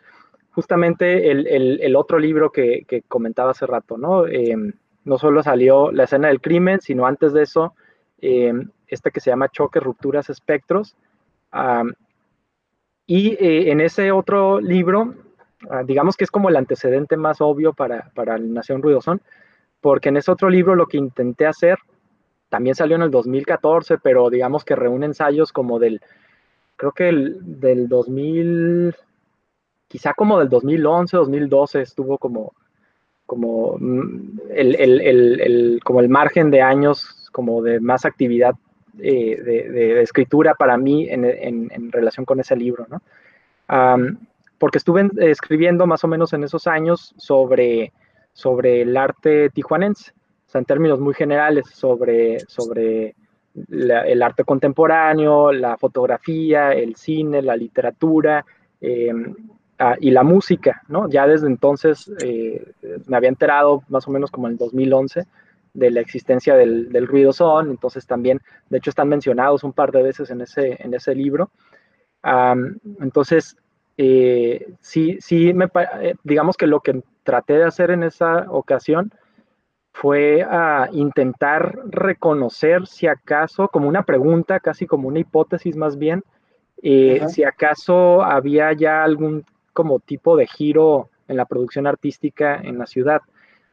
justamente 0.57 1.31
el, 1.31 1.97
otro 1.97 2.19
libro 2.19 2.51
que, 2.51 2.87
comentaba 3.09 3.51
hace 3.51 3.67
rato, 3.67 3.99
¿no? 3.99 4.27
Em, 4.27 4.73
no 5.05 5.19
solo 5.19 5.43
salió 5.43 5.93
La 5.93 6.05
escena 6.05 6.29
del 6.29 6.41
crimen, 6.41 6.81
sino 6.81 7.07
antes 7.07 7.35
de 7.35 7.43
eso, 7.43 7.75
em, 8.23 8.71
este 8.89 9.11
que 9.11 9.21
se 9.21 9.29
llama 9.29 9.51
Choques, 9.51 9.83
Rupturas, 9.83 10.31
Espectros. 10.31 10.97
y 13.07 13.35
eh, 13.35 13.71
en 13.71 13.83
ese 13.83 14.11
otro 14.13 14.59
libro, 14.59 15.15
ah, 15.69 15.83
digamos 15.85 16.17
que 16.17 16.25
es 16.25 16.31
como 16.31 16.49
el 16.49 16.57
antecedente 16.57 17.19
más 17.19 17.43
obvio 17.43 17.75
para, 17.75 18.11
para 18.15 18.39
Nación 18.39 18.83
Ruidosón, 18.83 19.21
porque 19.83 20.09
en 20.09 20.17
ese 20.17 20.33
otro 20.33 20.49
libro 20.49 20.75
lo 20.75 20.87
que 20.87 20.97
intenté 20.97 21.47
hacer, 21.47 21.79
también 22.49 22.75
salió 22.75 22.97
en 22.97 23.03
el 23.03 23.11
2014, 23.11 23.99
pero 23.99 24.31
digamos 24.31 24.65
que 24.65 24.75
reúne 24.75 25.05
ensayos 25.05 25.53
como 25.53 25.79
del, 25.79 26.01
creo 26.77 26.93
que 26.93 27.11
el, 27.11 27.61
del 27.61 27.89
2000, 27.89 28.95
quizá 29.89 30.15
como 30.15 30.39
del 30.39 30.49
2011, 30.49 31.17
2012 31.17 31.81
estuvo 31.83 32.19
como, 32.19 32.53
como, 33.25 33.77
mm, 33.79 34.41
el, 34.51 35.81
como 35.85 36.01
el 36.01 36.09
margen 36.09 36.51
de 36.51 36.63
años 36.63 37.29
como 37.33 37.63
de 37.63 37.81
más 37.81 38.05
actividad 38.05 38.55
eh, 38.99 39.41
de, 39.43 40.01
escritura 40.01 40.55
para 40.55 40.79
mí 40.79 41.07
en, 41.09 41.93
relación 41.93 42.25
con 42.25 42.41
ese 42.41 42.57
libro, 42.57 42.87
¿no? 42.89 43.03
porque 44.59 44.79
estuve 44.79 45.11
escribiendo 45.19 45.87
más 45.87 46.03
o 46.05 46.09
menos 46.09 46.33
en 46.33 46.45
esos 46.45 46.67
años 46.67 47.15
sobre, 47.19 47.93
sobre 48.33 48.83
el 48.83 48.97
arte 48.97 49.51
tijuanense, 49.51 50.13
o 50.47 50.51
sea, 50.51 50.61
en 50.61 50.65
términos 50.65 50.99
muy 50.99 51.13
generales, 51.13 51.67
sobre, 51.69 52.41
sobre 52.41 53.15
el 53.69 54.23
arte 54.23 54.45
contemporáneo, 54.45 55.53
la 55.53 55.77
fotografía, 55.77 56.73
el 56.73 56.97
cine, 56.97 57.43
la 57.43 57.57
literatura, 57.57 58.45
eh, 58.81 59.13
Ah, 59.79 59.95
y 60.01 60.11
la 60.11 60.23
música, 60.23 60.83
¿no? 60.89 61.07
Ya 61.11 61.27
desde 61.27 61.49
entonces 61.49 62.11
eh, 62.23 62.73
me 63.07 63.17
había 63.19 63.29
enterado 63.29 63.83
más 63.89 64.09
o 64.09 64.11
menos 64.11 64.31
como 64.31 64.47
en 64.47 64.53
el 64.53 64.59
2011 64.59 65.27
de 65.75 65.91
la 65.91 66.01
existencia 66.01 66.57
del, 66.57 66.91
del, 66.91 67.07
ruido 67.07 67.35
son, 67.35 67.69
entonces 67.69 68.07
también, 68.07 68.41
de 68.71 68.79
hecho 68.79 68.89
están 68.89 69.11
mencionados 69.11 69.65
un 69.65 69.75
par 69.75 69.93
de 69.93 70.03
veces 70.03 70.31
en 70.31 70.41
ese, 70.41 70.79
en 70.83 70.95
ese 70.95 71.15
libro. 71.15 71.51
entonces, 73.03 73.59
eh, 73.99 74.67
sí, 74.81 75.19
sí, 75.21 75.53
me, 75.53 75.67
eh, 76.01 76.15
digamos 76.25 76.57
que 76.57 76.67
lo 76.67 76.81
que 76.81 77.03
traté 77.23 77.59
de 77.59 77.65
hacer 77.65 77.91
en 77.91 78.03
esa 78.03 78.51
ocasión 78.51 79.13
fue 79.93 80.43
a 80.43 80.89
intentar 80.93 81.81
reconocer 81.85 82.87
si 82.87 83.07
acaso, 83.07 83.69
como 83.69 83.89
una 83.89 84.05
pregunta, 84.05 84.59
casi 84.59 84.87
como 84.87 85.09
una 85.09 85.19
hipótesis 85.19 85.77
más 85.77 85.99
bien, 85.99 86.25
si 86.83 87.45
acaso 87.45 88.23
había 88.23 88.73
ya 88.73 89.03
algún 89.03 89.45
como 89.77 90.01
tipo 90.01 90.39
de 90.39 90.47
giro 90.47 91.11
en 91.29 91.37
la 91.37 91.45
producción 91.45 91.87
artística 91.87 92.57
en 92.57 92.79
la 92.79 92.87
ciudad, 92.87 93.21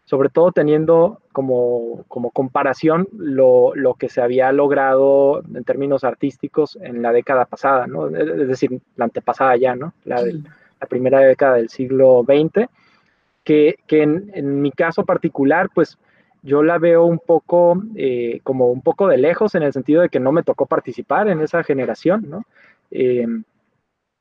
sobre 0.03 0.27
todo 0.27 0.51
teniendo 0.51 1.21
como, 1.31 2.03
como 2.09 2.31
comparación 2.31 3.07
lo, 3.13 3.73
lo, 3.73 3.93
que 3.93 4.09
se 4.09 4.21
había 4.21 4.51
logrado 4.51 5.41
en 5.55 5.63
términos 5.63 6.03
artísticos 6.03 6.77
en 6.81 7.01
la 7.01 7.13
década 7.13 7.45
pasada, 7.45 7.87
¿no? 7.87 8.09
es 8.09 8.49
decir, 8.49 8.81
la 8.97 9.05
antepasada 9.05 9.55
ya, 9.55 9.77
¿no? 9.77 9.93
la, 10.03 10.21
la 10.21 10.87
primera 10.89 11.19
década 11.21 11.55
del 11.55 11.69
siglo 11.69 12.25
XX, 12.27 12.67
que, 13.45 13.77
que 13.87 14.03
en, 14.03 14.29
en, 14.33 14.61
mi 14.61 14.71
caso 14.71 15.05
particular, 15.05 15.69
pues 15.73 15.97
yo 16.41 16.63
la 16.63 16.79
veo 16.79 17.05
un 17.05 17.19
poco 17.19 17.81
eh, 17.95 18.41
como 18.43 18.73
un 18.73 18.81
poco 18.81 19.07
de 19.07 19.17
lejos 19.17 19.55
en 19.55 19.63
el 19.63 19.71
sentido 19.71 20.01
de 20.01 20.09
que 20.09 20.19
no 20.19 20.33
me 20.33 20.43
tocó 20.43 20.65
participar 20.65 21.29
en 21.29 21.39
esa 21.39 21.63
generación, 21.63 22.25
¿no? 22.29 22.43
Eh, 22.91 23.25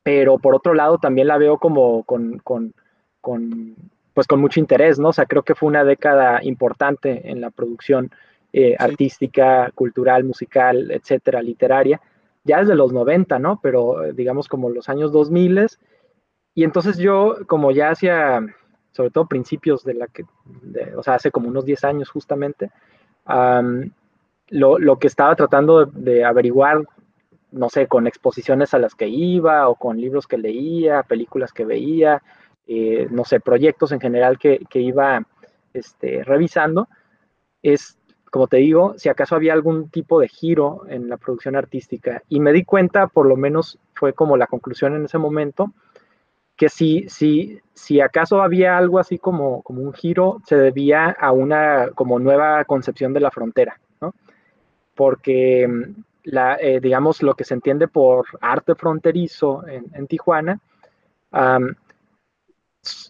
pero 0.03 0.37
por 0.37 0.53
otro 0.53 0.73
lado 0.73 0.97
también 0.97 1.27
la 1.27 1.37
veo 1.37 1.57
como 1.57 2.03
con, 2.03 2.39
con, 2.39 2.73
con, 3.21 3.75
pues 4.13 4.27
con 4.27 4.41
mucho 4.41 4.59
interés, 4.59 4.99
¿no? 4.99 5.09
O 5.09 5.13
sea, 5.13 5.25
creo 5.25 5.43
que 5.43 5.55
fue 5.55 5.69
una 5.69 5.85
década 5.85 6.43
importante 6.43 7.31
en 7.31 7.41
la 7.41 7.49
producción 7.49 8.11
eh, 8.51 8.75
artística, 8.77 9.71
cultural, 9.73 10.25
musical, 10.25 10.91
etcétera, 10.91 11.41
literaria, 11.41 12.01
ya 12.43 12.59
desde 12.59 12.75
los 12.75 12.91
90, 12.91 13.39
¿no? 13.39 13.59
Pero 13.63 14.03
eh, 14.03 14.13
digamos 14.13 14.47
como 14.47 14.69
los 14.69 14.89
años 14.89 15.11
2000. 15.11 15.67
Y 16.53 16.63
entonces 16.63 16.97
yo, 16.97 17.37
como 17.47 17.71
ya 17.71 17.89
hacía, 17.89 18.45
sobre 18.91 19.09
todo 19.09 19.27
principios 19.27 19.83
de 19.83 19.95
la 19.95 20.07
que, 20.07 20.25
o 20.95 21.01
sea, 21.01 21.15
hace 21.15 21.31
como 21.31 21.47
unos 21.47 21.65
10 21.65 21.83
años 21.85 22.09
justamente, 22.09 22.69
lo, 24.49 24.77
lo, 24.77 24.99
que 24.99 25.07
estaba 25.07 25.35
tratando 25.35 25.85
de 25.85 26.25
averiguar 26.25 26.85
no 27.53 27.69
sé, 27.69 27.87
con 27.87 28.07
exposiciones 28.07 28.73
a 28.73 28.79
las 28.79 28.95
que 28.95 29.07
iba 29.07 29.69
o 29.69 29.75
con 29.75 30.01
libros 30.01 30.27
que 30.27 30.37
leía, 30.37 31.03
películas 31.03 31.53
que 31.53 31.65
veía, 31.65 32.21
eh, 32.67 33.07
no 33.11 33.23
sé, 33.25 33.39
proyectos 33.39 33.91
en 33.91 33.99
general 33.99 34.39
que, 34.39 34.59
iba 34.73 35.23
este, 35.73 36.23
revisando, 36.23 36.87
es, 37.61 37.97
como 38.31 38.47
te 38.47 38.57
digo, 38.57 38.95
si 38.97 39.09
acaso 39.09 39.35
había 39.35 39.53
algún 39.53 39.89
tipo 39.89 40.19
de 40.19 40.27
giro 40.27 40.81
en 40.89 41.09
la 41.09 41.17
producción 41.17 41.55
artística. 41.55 42.23
Y 42.27 42.39
me 42.39 42.53
di 42.53 42.63
cuenta, 42.63 43.07
por 43.07 43.27
lo 43.27 43.35
menos 43.35 43.79
fue 43.93 44.13
como 44.13 44.35
la 44.35 44.47
conclusión 44.47 44.95
en 44.95 45.05
ese 45.05 45.19
momento, 45.19 45.73
que 46.55 46.69
si, 46.69 47.07
si, 47.07 47.59
si 47.73 48.01
acaso 48.01 48.41
había 48.41 48.77
algo 48.77 48.99
así 48.99 49.19
como, 49.19 49.61
como 49.61 49.81
un 49.81 49.93
giro, 49.93 50.41
se 50.45 50.55
debía 50.55 51.09
a 51.09 51.31
una 51.31 51.89
como 51.93 52.19
nueva 52.19 52.63
concepción 52.65 53.13
de 53.13 53.19
la 53.19 53.31
frontera, 53.31 53.79
¿no? 54.01 54.13
Porque 54.95 55.67
la, 56.23 56.55
eh, 56.55 56.79
digamos, 56.79 57.21
lo 57.21 57.35
que 57.35 57.43
se 57.43 57.53
entiende 57.53 57.87
por 57.87 58.25
arte 58.41 58.75
fronterizo 58.75 59.63
en, 59.67 60.07
Tijuana, 60.07 60.59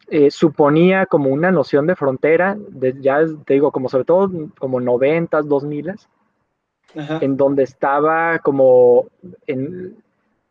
eh, 0.10 0.30
suponía 0.30 1.06
como 1.06 1.30
una 1.30 1.52
noción 1.52 1.88
de 1.88 1.96
frontera, 1.96 2.56
de, 2.58 2.96
ya 3.00 3.22
te 3.46 3.56
digo, 3.56 3.72
como 3.72 3.90
sobre 3.90 4.06
todo 4.06 4.32
como 4.58 4.80
90, 4.80 5.42
2000, 5.42 5.96
en 6.96 7.38
donde 7.38 7.64
estaba 7.64 8.40
como 8.40 9.08
en 9.48 9.98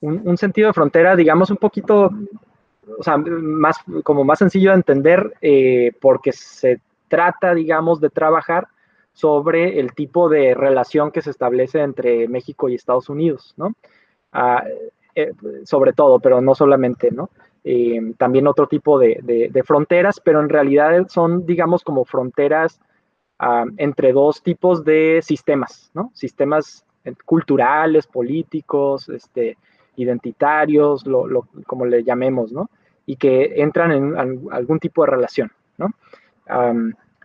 un, 0.00 0.36
sentido 0.36 0.68
de 0.68 0.72
frontera, 0.72 1.14
digamos, 1.14 1.50
un 1.50 1.56
poquito, 1.56 2.10
o 2.98 3.02
sea, 3.02 3.16
más, 3.16 3.76
como 4.02 4.24
más 4.24 4.40
sencillo 4.40 4.70
de 4.70 4.76
entender, 4.76 5.34
eh, 5.40 5.92
porque 6.00 6.32
se 6.32 6.80
trata, 7.06 7.54
digamos, 7.54 8.00
de 8.00 8.10
trabajar 8.10 8.66
sobre 9.12 9.78
el 9.78 9.92
tipo 9.94 10.28
de 10.28 10.54
relación 10.54 11.10
que 11.10 11.22
se 11.22 11.30
establece 11.30 11.80
entre 11.80 12.28
México 12.28 12.68
y 12.68 12.74
Estados 12.74 13.08
Unidos, 13.08 13.54
¿no? 13.56 13.74
Ah, 14.32 14.64
eh, 15.14 15.32
sobre 15.64 15.92
todo, 15.92 16.20
pero 16.20 16.40
no 16.40 16.54
solamente, 16.54 17.10
¿no? 17.10 17.30
Eh, 17.64 18.14
también 18.16 18.46
otro 18.46 18.66
tipo 18.66 18.98
de, 18.98 19.62
fronteras, 19.64 20.20
pero 20.20 20.40
en 20.40 20.48
realidad 20.48 21.06
son, 21.08 21.44
digamos, 21.46 21.84
como 21.84 22.04
fronteras 22.04 22.80
ah, 23.38 23.66
entre 23.76 24.12
dos 24.12 24.42
tipos 24.42 24.84
de 24.84 25.20
sistemas, 25.22 25.90
¿no? 25.94 26.10
Sistemas 26.14 26.84
culturales, 27.24 28.06
políticos, 28.06 29.08
este, 29.08 29.58
identitarios, 29.96 31.06
lo, 31.06 31.48
como 31.66 31.84
le 31.84 32.04
llamemos, 32.04 32.52
¿no? 32.52 32.70
y 33.06 33.16
que 33.16 33.60
entran 33.62 33.92
en 33.92 34.16
algún 34.50 34.78
tipo 34.78 35.04
de 35.04 35.10
relación, 35.10 35.50
¿no? 35.76 35.88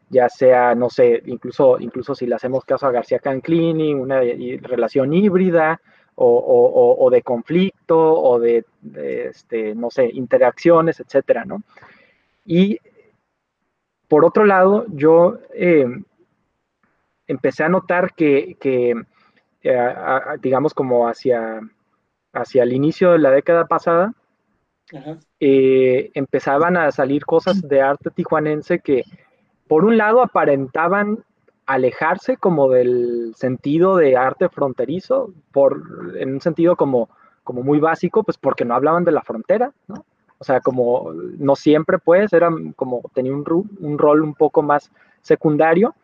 Ya 0.10 0.30
sea, 0.30 0.74
no 0.76 0.90
sé, 0.90 1.22
incluso, 1.26 1.80
incluso 1.80 2.16
si 2.16 2.26
le 2.26 2.36
hacemos 2.36 2.64
caso 2.66 2.88
a 2.88 2.92
García 2.92 3.20
Canclini, 3.20 3.94
una 3.94 4.22
relación 4.62 5.14
híbrida 5.14 5.82
o, 6.16 7.10
de 7.12 7.22
conflicto 7.22 7.98
o 7.98 8.40
de, 8.40 8.66
este, 8.96 9.76
no 9.76 9.92
sé, 9.92 10.10
interacciones, 10.14 11.00
etcétera, 11.00 11.46
¿no? 11.46 11.62
Y 12.46 12.80
por 14.08 14.26
otro 14.26 14.46
lado, 14.46 14.86
yo 14.90 15.38
em, 15.54 16.04
empecé 17.28 17.64
a 17.64 17.70
notar 17.70 18.14
que, 18.16 18.58
eh, 18.62 18.96
digamos, 20.42 20.74
como 20.74 21.08
hacia, 21.08 21.60
hacia 22.34 22.64
el 22.64 22.74
inicio 22.74 23.12
de 23.12 23.20
la 23.20 23.32
década 23.32 23.68
pasada, 23.68 24.14
eh, 25.40 26.12
empezaban 26.14 26.78
a 26.78 26.92
salir 26.92 27.26
cosas 27.26 27.62
de 27.62 27.82
arte 27.82 28.10
tijuanense 28.10 28.80
que, 28.80 29.04
por 29.68 29.86
un 29.86 29.98
lado, 29.98 30.22
aparentaban 30.22 31.24
alejarse 31.66 32.38
como 32.38 32.70
del 32.70 33.34
sentido 33.36 33.98
de 33.98 34.16
arte 34.16 34.50
fronterizo, 34.50 35.34
por, 35.52 36.16
en 36.18 36.34
un 36.34 36.42
sentido 36.42 36.76
como, 36.76 37.10
como 37.44 37.62
muy 37.62 37.80
básico, 37.80 38.24
pues 38.24 38.38
porque 38.38 38.66
no 38.66 38.74
hablaban 38.74 39.04
de 39.04 39.12
la 39.12 39.22
frontera, 39.22 39.74
¿no? 39.88 40.06
O 40.40 40.44
sea, 40.44 40.62
como 40.62 41.12
no 41.14 41.56
siempre, 41.56 41.98
pues, 41.98 42.32
era 42.32 42.50
como 42.76 43.02
tenía 43.14 43.34
un, 43.34 43.44
rol 43.98 44.22
un 44.22 44.36
poco 44.36 44.62
más 44.62 44.92
secundario. 45.22 45.96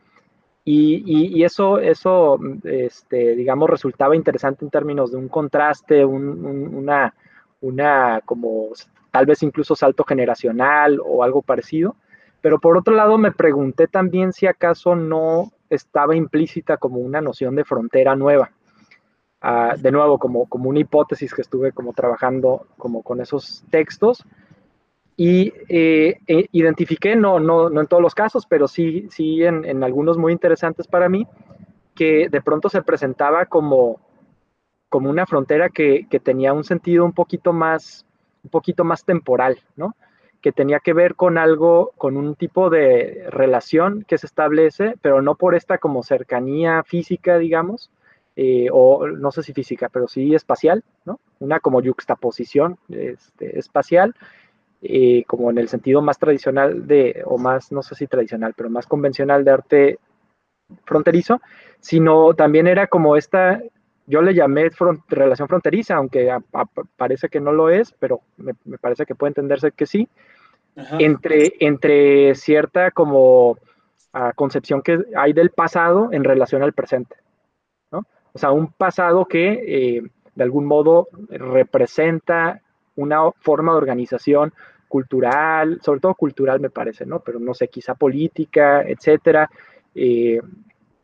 Y, 0.65 1.03
y, 1.05 1.43
eso, 1.43 1.77
eso 1.77 2.39
este, 2.63 3.35
digamos, 3.35 3.69
resultaba 3.69 4.15
interesante 4.15 4.63
en 4.63 4.71
términos 4.71 5.11
de 5.11 5.17
un 5.17 5.27
contraste, 5.27 6.05
una, 6.05 7.13
una 7.59 8.21
como 8.25 8.69
tal 9.11 9.25
vez 9.25 9.43
incluso 9.43 9.75
salto 9.75 10.03
generacional 10.05 10.99
o 11.03 11.23
algo 11.23 11.41
parecido. 11.41 11.95
Pero 12.43 12.59
por 12.59 12.77
otro 12.77 12.93
lado 12.93 13.17
me 13.17 13.31
pregunté 13.31 13.87
también 13.87 14.33
si 14.33 14.47
acaso 14.47 14.97
no 14.97 15.53
estaba 15.69 16.13
implícita 16.13 16.75
como 16.75 16.97
una 16.97 17.21
noción 17.21 17.55
de 17.55 17.63
frontera 17.63 18.17
nueva. 18.17 18.51
Ah, 19.39 19.75
de 19.79 19.91
nuevo, 19.93 20.19
como, 20.19 20.45
como 20.49 20.69
una 20.69 20.81
hipótesis 20.81 21.33
que 21.33 21.41
estuve 21.41 21.71
como 21.71 21.93
trabajando 21.93 22.67
como 22.77 23.01
con 23.01 23.21
esos 23.21 23.63
textos. 23.69 24.25
Y 25.15 25.53
eh, 25.69 26.17
eh, 26.27 26.47
identifiqué, 26.51 27.15
no, 27.15 27.39
no, 27.39 27.69
no 27.69 27.79
en 27.79 27.87
todos 27.87 28.03
los 28.03 28.13
casos, 28.13 28.45
pero 28.45 28.67
sí, 28.67 29.07
sí 29.09 29.41
en, 29.41 29.63
en 29.63 29.81
algunos 29.81 30.17
muy 30.17 30.33
interesantes 30.33 30.85
para 30.85 31.07
mí, 31.07 31.25
que 31.95 32.27
de 32.27 32.41
pronto 32.41 32.67
se 32.67 32.81
presentaba 32.81 33.45
como, 33.45 34.01
como 34.89 35.09
una 35.09 35.25
frontera 35.25 35.69
que, 35.69 36.07
que, 36.09 36.19
tenía 36.19 36.51
un 36.51 36.65
sentido 36.65 37.05
un 37.05 37.13
poquito 37.13 37.53
más, 37.53 38.05
un 38.43 38.49
poquito 38.49 38.83
más 38.83 39.05
temporal, 39.05 39.59
¿no? 39.77 39.95
Que 40.43 40.51
tenía 40.51 40.79
que 40.79 40.93
ver 40.93 41.15
con 41.15 41.39
algo, 41.39 41.93
con 41.97 42.17
un 42.17 42.35
tipo 42.35 42.69
de 42.69 43.25
relación 43.29 44.05
que 44.07 44.19
se 44.19 44.27
establece, 44.27 44.95
pero 45.01 45.23
no 45.23 45.33
por 45.35 45.55
esta 45.55 45.79
como 45.79 46.03
cercanía 46.03 46.83
física, 46.83 47.39
digamos, 47.39 47.89
eh, 48.35 48.67
o 48.71 49.07
no 49.07 49.31
sé 49.31 49.41
si 49.41 49.53
física, 49.53 49.89
pero 49.89 50.07
sí 50.07 50.35
espacial, 50.35 50.83
¿no? 51.05 51.19
Una 51.39 51.59
como 51.59 51.81
yuxtaposición 51.81 52.77
este, 52.89 53.57
espacial, 53.57 54.13
eh, 54.81 55.23
como 55.25 55.49
en 55.49 55.57
el 55.57 55.69
sentido 55.69 56.01
más 56.01 56.19
tradicional 56.19 56.85
de, 56.85 57.23
o 57.25 57.37
más, 57.37 57.71
no 57.71 57.81
sé 57.81 57.95
si 57.95 58.05
tradicional, 58.05 58.53
pero 58.55 58.69
más 58.69 58.85
convencional 58.85 59.45
de 59.45 59.51
arte 59.51 59.99
fronterizo, 60.85 61.41
sino 61.79 62.33
también 62.33 62.67
era 62.67 62.87
como 62.87 63.15
esta 63.15 63.61
yo 64.05 64.21
le 64.21 64.33
llamé 64.33 64.69
relación 65.07 65.47
fronteriza, 65.47 65.95
aunque 65.95 66.35
parece 66.97 67.29
que 67.29 67.39
no 67.39 67.53
lo 67.53 67.69
es, 67.69 67.93
pero 67.99 68.21
me, 68.37 68.53
parece 68.77 69.05
que 69.05 69.15
puede 69.15 69.29
entenderse 69.29 69.71
que 69.71 69.85
sí, 69.85 70.09
entre, 70.75 71.53
entre 71.59 72.35
cierta 72.35 72.91
como 72.91 73.57
ah, 74.13 74.31
concepción 74.35 74.81
que 74.81 74.99
hay 75.15 75.33
del 75.33 75.51
pasado 75.51 76.09
en 76.11 76.23
relación 76.23 76.63
al 76.63 76.73
presente, 76.73 77.15
¿no? 77.91 78.03
O 78.33 78.39
sea, 78.39 78.51
un 78.51 78.71
pasado 78.71 79.25
que 79.25 79.51
eh, 79.67 80.03
de 80.35 80.43
algún 80.43 80.65
modo 80.65 81.09
representa 81.29 82.61
una 82.95 83.31
forma 83.31 83.71
de 83.73 83.77
organización 83.77 84.53
cultural, 84.87 85.79
sobre 85.81 85.99
todo 85.99 86.13
cultural 86.13 86.59
me 86.59 86.69
parece, 86.69 87.05
¿no? 87.05 87.19
Pero 87.19 87.39
no 87.39 87.53
sé, 87.53 87.67
quizá 87.67 87.95
política, 87.95 88.83
etcétera, 88.83 89.49
eh, 89.95 90.39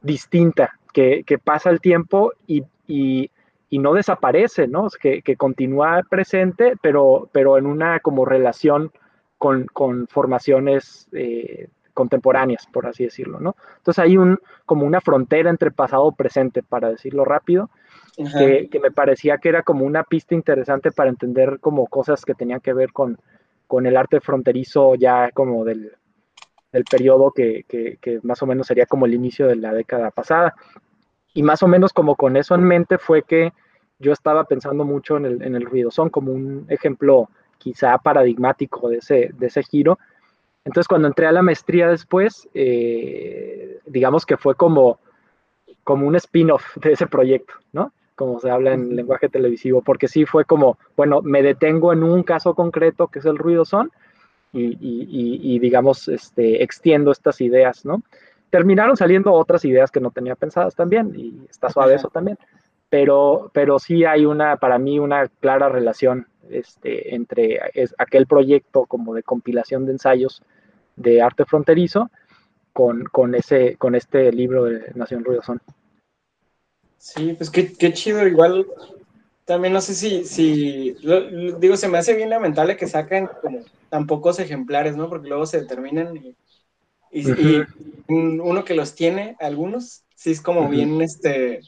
distinta, 0.02 0.78
que, 0.94 1.24
que, 1.24 1.40
pasa 1.40 1.70
el 1.70 1.82
tiempo 1.82 2.34
y, 2.46 2.64
y, 2.88 3.32
no 3.72 3.94
desaparece, 3.94 4.68
¿no? 4.68 4.88
Que, 5.02 5.22
que, 5.22 5.36
continúa 5.36 6.04
presente, 6.08 6.74
pero, 6.82 7.30
pero 7.32 7.58
en 7.58 7.66
una 7.66 8.00
como 8.00 8.26
relación 8.26 8.92
con, 9.39 9.65
con 9.65 10.08
formaciones 10.08 11.08
eh, 11.13 11.69
contemporáneas, 11.95 12.67
por 12.67 12.86
así 12.86 13.06
decirlo, 13.06 13.39
¿no? 13.39 13.56
Entonces 13.78 13.99
hay 14.04 14.17
un, 14.17 14.39
como 14.65 14.86
una 14.86 15.02
frontera 15.02 15.49
entre 15.49 15.71
pasado 15.71 16.10
y 16.10 16.15
presente, 16.15 16.62
para 16.62 16.89
decirlo 16.91 17.25
rápido, 17.25 17.71
que, 18.15 18.67
que, 18.69 18.80
me 18.80 18.91
parecía 18.91 19.38
que 19.38 19.49
era 19.49 19.63
como 19.63 19.86
una 19.86 20.04
pista 20.04 20.36
interesante 20.36 20.91
para 20.91 21.10
entender 21.10 21.60
como 21.62 21.88
cosas 21.88 22.25
que 22.25 22.36
tenían 22.36 22.60
que 22.60 22.73
ver 22.73 22.91
con, 22.91 23.17
con 23.65 23.86
el 23.86 23.95
arte 23.95 24.19
fronterizo 24.19 24.95
ya 24.95 25.32
como 25.32 25.63
del, 25.63 25.93
del 26.73 26.84
periodo 26.84 27.32
que, 27.32 27.63
que, 27.67 27.97
que, 28.02 28.19
más 28.23 28.43
o 28.43 28.45
menos 28.45 28.67
sería 28.67 28.86
como 28.86 29.06
el 29.06 29.13
inicio 29.13 29.47
de 29.47 29.56
la 29.56 29.73
década 29.73 30.12
pasada. 30.12 30.54
Y 31.34 31.43
más 31.43 31.63
o 31.63 31.67
menos 31.67 31.93
como 31.93 32.15
con 32.15 32.36
eso 32.36 32.56
en 32.56 32.63
mente 32.63 32.97
fue 32.97 33.23
que 33.23 33.54
yo 33.99 34.12
estaba 34.12 34.43
pensando 34.43 34.84
mucho 34.84 35.15
en 35.17 35.25
el, 35.25 35.41
en 35.43 35.56
el 35.56 35.65
ruido 35.65 35.91
son 35.91 36.10
como 36.10 36.32
un 36.32 36.65
ejemplo 36.69 37.30
quizá 37.60 37.95
paradigmático 38.00 38.89
de 38.89 38.98
ese, 38.98 39.30
de 39.38 39.48
ese 39.48 39.62
giro. 39.62 40.00
Entonces 40.65 40.88
cuando 40.88 41.08
entré 41.08 41.28
a 41.28 41.32
la 41.32 41.43
maestría 41.43 41.88
después, 41.88 42.50
eh, 42.56 43.80
digamos 43.86 44.26
que 44.26 44.38
fue 44.38 44.56
como, 44.56 45.00
como 45.84 46.08
un 46.08 46.15
spin-off 46.15 46.76
de 46.82 46.93
ese 46.93 47.06
proyecto, 47.06 47.54
¿no? 47.72 47.93
Como 48.15 48.39
se 48.39 48.50
habla 48.50 48.74
en 48.74 48.95
lenguaje 48.95 49.30
televisivo, 49.30 49.84
porque 49.84 50.08
sí 50.08 50.26
fue 50.26 50.43
como, 50.43 50.80
bueno, 50.98 51.22
me 51.22 51.43
detengo 51.43 51.93
en 51.93 52.04
un 52.04 52.24
caso 52.24 52.56
concreto 52.56 53.08
que 53.08 53.19
es 53.19 53.26
el 53.26 53.38
ruido 53.38 53.63
son 53.63 53.91
y, 54.52 54.63
y, 54.65 55.56
y 55.56 55.60
digamos, 55.60 56.08
este, 56.08 56.63
extiendo 56.63 57.12
estas 57.12 57.39
ideas, 57.39 57.86
¿no? 57.86 58.02
terminaron 58.50 58.98
saliendo 58.98 59.32
otras 59.34 59.63
ideas 59.65 59.91
que 59.91 60.00
no 60.00 60.12
tenía 60.12 60.36
pensadas 60.36 60.76
también, 60.76 61.13
y 61.15 61.45
está 61.50 61.69
suave 61.69 61.95
eso 61.95 62.10
también. 62.10 62.38
Pero, 62.89 63.52
pero 63.54 63.78
sí 63.80 64.06
hay 64.06 64.25
una, 64.25 64.58
para 64.58 64.80
mí, 64.80 64.99
una 64.99 65.28
clara 65.28 65.69
relación 65.69 66.28
este, 66.49 67.13
entre 67.13 67.60
aquel 67.97 68.25
proyecto 68.25 68.86
como 68.86 69.13
de 69.13 69.23
compilación 69.23 69.86
de 69.86 69.93
ensayos 69.93 70.41
de 70.95 71.21
arte 71.21 71.45
fronterizo 71.45 72.10
con, 72.73 73.04
con, 73.06 73.36
ese, 73.36 73.75
con 73.78 73.95
este 73.95 74.32
libro 74.32 74.65
de 74.65 74.91
Nación 74.95 75.23
Ruidosón. 75.23 75.62
Sí, 76.97 77.34
pues 77.38 77.49
qué, 77.49 77.71
qué, 77.73 77.93
chido, 77.93 78.28
igual 78.28 78.65
también 79.45 79.73
no 79.73 79.82
sé 79.82 79.93
si, 79.93 80.25
si 80.25 80.95
digo, 81.60 81.78
se 81.78 81.88
me 81.88 81.97
hace 81.97 82.15
bien 82.15 82.30
lamentable 82.30 82.75
que 82.75 82.88
saquen 82.88 83.30
como 83.41 83.60
tan 83.89 84.06
pocos 84.06 84.39
ejemplares, 84.39 84.97
¿no? 84.97 85.10
Porque 85.10 85.30
luego 85.30 85.45
se 85.45 85.62
determinan 85.62 86.17
y 86.17 86.36
y, 87.12 87.63
uno 88.08 88.63
que 88.65 88.73
los 88.73 88.95
tiene, 88.95 89.36
algunos, 89.39 90.04
sí 90.15 90.32
es 90.32 90.41
como 90.41 90.67
bien, 90.69 91.02
este, 91.02 91.62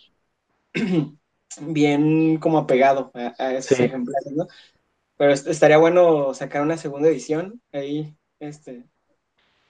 bien 1.62 2.38
como 2.38 2.58
apegado 2.58 3.12
a, 3.14 3.54
esos 3.54 3.80
ejemplares, 3.80 4.32
¿no? 4.32 4.48
Pero 5.18 5.34
estaría 5.34 5.78
bueno 5.78 6.34
sacar 6.34 6.62
una 6.62 6.78
segunda 6.78 7.10
edición 7.10 7.62
ahí, 7.72 8.16
este, 8.40 8.86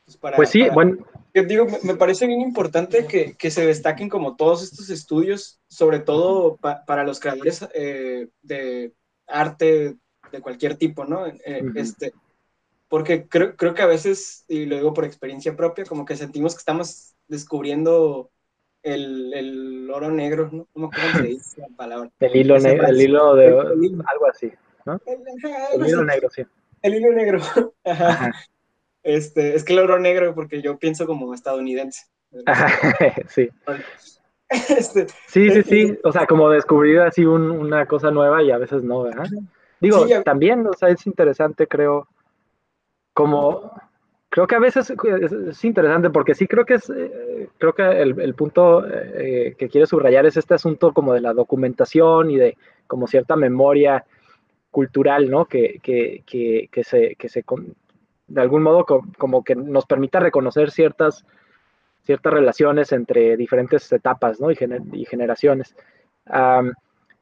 pues, 0.06 0.18
para, 0.18 0.38
pues 0.38 0.50
sí, 0.50 0.70
bueno. 0.70 0.98
Yo 1.34 1.44
digo, 1.44 1.66
me, 1.84 1.96
parece 1.96 2.28
bien 2.28 2.42
importante 2.42 3.08
que, 3.08 3.36
que, 3.38 3.52
se 3.52 3.66
destaquen 3.66 4.10
como 4.10 4.36
todos 4.36 4.64
estos 4.64 4.90
estudios, 4.90 5.62
sobre 5.70 6.00
todo 6.00 6.58
para 6.58 7.06
los 7.06 7.22
creadores 7.22 7.66
eh, 7.74 8.28
de 8.42 8.94
arte 9.28 9.96
de 10.32 10.42
cualquier 10.42 10.76
tipo, 10.76 11.06
¿no? 11.06 11.26
Eh, 11.28 11.64
este, 11.76 12.14
porque 12.90 13.30
creo, 13.30 13.56
creo 13.56 13.74
que 13.74 13.82
a 13.82 13.88
veces, 13.88 14.44
y 14.50 14.66
lo 14.66 14.76
digo 14.76 14.94
por 14.94 15.06
experiencia 15.06 15.56
propia, 15.56 15.86
como 15.86 16.04
que 16.04 16.18
sentimos 16.18 16.54
que 16.54 16.60
estamos 16.60 17.16
descubriendo 17.30 18.30
el, 18.84 19.34
el 19.34 19.90
oro 19.92 20.12
negro, 20.12 20.50
¿no? 20.52 20.68
¿Cómo 20.74 20.92
se 21.18 21.24
dice 21.24 21.62
la 21.62 21.68
palabra? 21.76 22.10
El 22.20 22.36
hilo, 22.36 22.60
negro, 22.60 22.88
el 22.88 23.02
hilo 23.02 23.36
de 23.36 23.48
algo 23.48 24.28
así, 24.30 24.52
¿no? 24.86 25.00
El, 25.06 25.88
hilo 25.88 26.04
negro, 26.04 26.30
sí. 26.30 26.44
El 26.82 26.96
hilo 26.96 27.14
negro, 27.14 27.40
Ajá. 27.84 28.32
Este, 29.04 29.56
es 29.56 29.64
que 29.64 29.74
el 29.74 29.80
oro 29.80 30.00
negro, 30.00 30.36
porque 30.36 30.62
yo 30.62 30.78
pienso 30.78 31.08
como 31.08 31.34
estadounidense. 31.34 32.06
sí. 33.28 33.50
Este, 34.48 35.08
sí, 35.28 35.50
sí, 35.50 35.64
sí, 35.64 35.82
eh, 35.82 36.00
o 36.04 36.12
sea, 36.12 36.28
como 36.28 36.50
descubrir 36.50 37.00
así 37.00 37.26
un, 37.26 37.50
una 37.50 37.86
cosa 37.86 38.12
nueva 38.12 38.44
y 38.44 38.52
a 38.52 38.58
veces 38.58 38.84
no, 38.84 39.04
¿verdad? 39.04 39.26
Digo, 39.80 40.06
también, 40.24 40.68
o 40.68 40.74
sea, 40.74 40.90
es 40.90 41.08
interesante, 41.08 41.68
creo, 41.68 42.08
como 43.14 43.72
creo 44.32 44.48
que 44.48 44.56
a 44.56 44.60
veces 44.60 44.90
es, 44.90 45.64
interesante 45.66 46.10
porque 46.10 46.34
sí 46.34 46.48
creo 46.48 46.66
que 46.66 46.76
es 46.76 46.90
eh, 46.90 47.50
creo 47.58 47.74
que 47.74 47.84
el, 47.84 48.34
punto 48.34 48.84
eh, 48.88 49.56
que 49.58 49.68
quiero 49.68 49.86
subrayar 49.86 50.26
es 50.26 50.38
este 50.38 50.54
asunto 50.54 50.94
como 50.94 51.14
de 51.14 51.20
la 51.20 51.34
documentación 51.34 52.32
y 52.32 52.38
de 52.38 52.58
como 52.88 53.08
cierta 53.08 53.36
memoria 53.36 54.06
cultural, 54.72 55.30
¿no? 55.30 55.46
Que, 55.46 55.80
que, 55.84 56.24
que, 56.26 56.70
que 56.72 56.84
se, 56.86 57.16
que 57.16 57.28
se, 57.28 57.44
de 58.28 58.42
algún 58.42 58.64
modo, 58.64 58.86
como 59.18 59.44
que 59.44 59.54
nos 59.54 59.86
permita 59.86 60.22
reconocer 60.22 60.72
ciertas, 60.72 61.26
ciertas 62.04 62.34
relaciones 62.34 62.94
entre 62.94 63.36
diferentes 63.36 63.92
etapas, 63.92 64.40
¿no? 64.40 64.50
Y, 64.50 64.58
y 64.94 65.06
generaciones. 65.06 65.76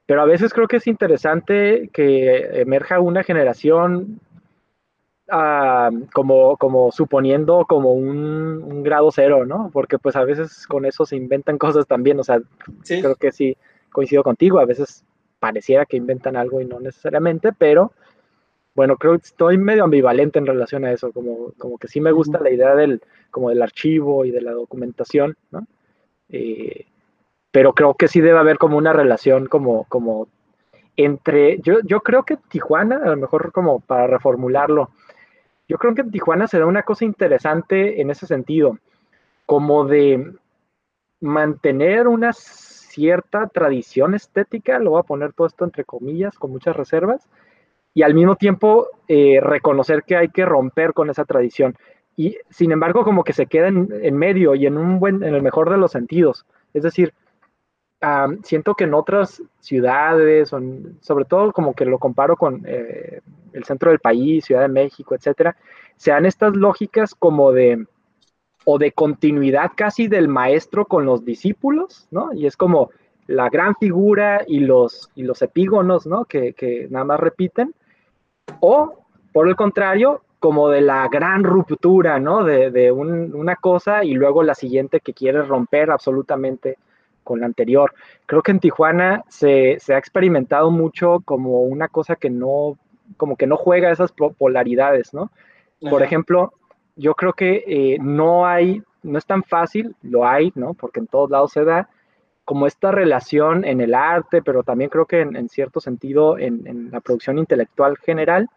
pero 0.05 0.21
a 0.21 0.25
veces 0.25 0.53
creo 0.53 0.67
que 0.67 0.77
es 0.77 0.85
interesante 0.85 1.89
que 1.91 2.61
emerja 2.61 2.99
una 2.99 3.23
generación 3.23 4.19
como, 6.13 6.57
como 6.57 6.91
suponiendo 6.91 7.65
como 7.65 7.93
un, 7.93 8.83
grado 8.83 9.11
cero, 9.11 9.45
¿no? 9.45 9.69
Porque 9.71 9.99
pues 9.99 10.15
a 10.15 10.23
veces 10.23 10.65
con 10.67 10.85
eso 10.85 11.05
se 11.05 11.15
inventan 11.15 11.57
cosas 11.57 11.87
también, 11.87 12.19
o 12.19 12.23
sea, 12.23 12.41
creo 12.85 13.15
que 13.15 13.31
sí 13.31 13.57
coincido 13.91 14.23
contigo, 14.23 14.59
a 14.59 14.65
veces 14.65 15.03
pareciera 15.39 15.85
que 15.85 15.97
inventan 15.97 16.35
algo 16.35 16.61
y 16.61 16.65
no 16.65 16.79
necesariamente, 16.79 17.51
pero 17.53 17.91
bueno, 18.75 18.97
creo 18.97 19.17
que 19.17 19.25
estoy 19.25 19.57
medio 19.57 19.83
ambivalente 19.83 20.39
en 20.39 20.45
relación 20.45 20.85
a 20.85 20.91
eso, 20.91 21.11
como, 21.11 21.51
como 21.57 21.77
que 21.77 21.87
sí 21.87 21.99
me 21.99 22.11
gusta 22.11 22.39
la 22.39 22.49
idea 22.49 22.75
del, 22.75 23.01
como 23.31 23.49
del 23.49 23.61
archivo 23.61 24.25
y 24.25 24.31
de 24.31 24.41
la 24.41 24.51
documentación, 24.51 25.35
¿no? 25.51 25.65
Eh, 26.29 26.85
pero 27.51 27.73
creo 27.73 27.95
que 27.95 28.07
sí 28.07 28.21
debe 28.21 28.39
haber 28.39 28.57
como 28.57 28.77
una 28.77 28.93
relación 28.93 29.47
como, 29.47 29.85
como 29.85 30.27
entre, 30.95 31.59
yo, 31.61 31.79
yo 31.83 32.01
creo 32.01 32.23
que 32.23 32.37
Tijuana, 32.37 33.01
a 33.03 33.09
lo 33.09 33.17
mejor 33.17 33.51
como 33.51 33.79
para 33.79 34.07
reformularlo, 34.07 34.91
yo 35.69 35.77
creo 35.77 35.93
que 35.93 36.01
en 36.01 36.11
Tijuana 36.11 36.47
se 36.47 36.59
da 36.59 36.65
una 36.65 36.83
cosa 36.83 37.05
interesante 37.05 38.01
en 38.01 38.09
ese 38.09 38.25
sentido, 38.25 38.79
como 39.45 39.85
de 39.85 40.33
mantener 41.21 42.07
una 42.07 42.33
cierta 42.33 43.47
tradición 43.47 44.15
estética, 44.15 44.79
lo 44.79 44.91
voy 44.91 44.99
a 44.99 45.03
poner 45.03 45.31
todo 45.33 45.47
esto 45.47 45.63
entre 45.63 45.85
comillas, 45.85 46.37
con 46.39 46.51
muchas 46.51 46.75
reservas, 46.75 47.29
y 47.93 48.01
al 48.01 48.15
mismo 48.15 48.35
tiempo 48.35 48.87
eh, 49.07 49.39
reconocer 49.41 50.03
que 50.03 50.17
hay 50.17 50.29
que 50.29 50.43
romper 50.43 50.93
con 50.93 51.09
esa 51.09 51.25
tradición. 51.25 51.75
Y 52.15 52.37
sin 52.49 52.71
embargo, 52.71 53.03
como 53.03 53.23
que 53.23 53.33
se 53.33 53.45
queda 53.45 53.67
en, 53.67 54.17
medio 54.17 54.55
y 54.55 54.65
en 54.65 54.77
un 54.77 54.99
buen, 54.99 55.23
en 55.23 55.35
el 55.35 55.41
mejor 55.41 55.69
de 55.69 55.77
los 55.77 55.91
sentidos. 55.91 56.45
Es 56.73 56.83
decir, 56.83 57.13
siento 58.43 58.75
que 58.75 58.85
en 58.85 58.93
otras 58.93 59.41
ciudades, 59.59 60.49
sobre 60.49 61.25
todo 61.25 61.51
como 61.51 61.73
que 61.73 61.85
lo 61.85 61.99
comparo 61.99 62.37
con 62.37 62.63
eh, 62.65 63.21
el 63.53 63.63
centro 63.65 63.91
del 63.91 63.99
país, 63.99 64.45
Ciudad 64.45 64.61
de 64.61 64.69
México, 64.69 65.15
etcétera, 65.15 65.55
se 65.97 66.11
dan 66.11 66.25
estas 66.25 66.55
lógicas 66.55 67.13
como 67.13 67.51
de 67.51 67.85
o 68.65 68.77
de 68.77 68.91
continuidad 68.91 69.71
casi 69.75 70.07
del 70.07 70.27
maestro 70.27 70.85
con 70.85 71.05
los 71.05 71.25
discípulos, 71.25 72.07
¿no? 72.11 72.31
Y 72.33 72.45
es 72.45 72.55
como 72.55 72.91
la 73.27 73.49
gran 73.49 73.75
figura 73.75 74.43
y 74.47 74.59
los, 74.59 75.09
y 75.15 75.23
los 75.23 75.41
epígonos, 75.41 76.05
¿no? 76.05 76.25
Que, 76.25 76.53
que 76.53 76.87
nada 76.89 77.05
más 77.05 77.19
repiten. 77.19 77.73
O, 78.59 79.05
por 79.33 79.47
el 79.47 79.55
contrario, 79.55 80.23
como 80.39 80.69
de 80.69 80.81
la 80.81 81.07
gran 81.09 81.43
ruptura, 81.43 82.19
¿no? 82.19 82.43
De, 82.43 82.71
de 82.71 82.91
una 82.91 83.55
cosa 83.55 84.03
y 84.03 84.13
luego 84.13 84.43
la 84.43 84.55
siguiente 84.55 84.99
que 84.99 85.13
quiere 85.13 85.41
romper 85.41 85.91
absolutamente 85.91 86.77
con 87.23 87.39
la 87.39 87.45
anterior. 87.45 87.93
Creo 88.25 88.41
que 88.41 88.51
en 88.51 88.59
Tijuana 88.59 89.23
se, 89.27 89.77
se, 89.79 89.93
ha 89.93 89.97
experimentado 89.97 90.71
mucho 90.71 91.21
como 91.25 91.61
una 91.61 91.87
cosa 91.87 92.15
que 92.15 92.29
no 92.29 92.77
como 93.17 93.35
que 93.35 93.47
no 93.47 93.57
juega 93.57 93.91
esas 93.91 94.11
polaridades, 94.11 95.13
¿no? 95.13 95.31
Por 95.81 96.03
ejemplo, 96.03 96.53
yo 96.95 97.15
creo 97.15 97.33
que 97.33 97.63
eh, 97.65 97.97
no 98.01 98.45
hay, 98.45 98.83
no 99.03 99.17
es 99.17 99.25
tan 99.25 99.43
fácil, 99.43 99.95
lo 100.01 100.27
hay, 100.27 100.51
¿no? 100.55 100.73
Porque 100.73 100.99
en 100.99 101.07
todos 101.07 101.29
lados 101.29 101.51
se 101.53 101.63
da, 101.63 101.89
como 102.43 102.67
esta 102.67 102.91
relación 102.91 103.63
en 103.63 103.79
el 103.79 103.93
arte, 103.93 104.41
pero 104.41 104.63
también 104.63 104.89
creo 104.89 105.05
que 105.05 105.21
en, 105.21 105.49
cierto 105.49 105.79
sentido 105.79 106.37
en, 106.37 106.89
la 106.91 106.99
producción 106.99 107.37
intelectual 107.37 107.97
general, 107.97 108.49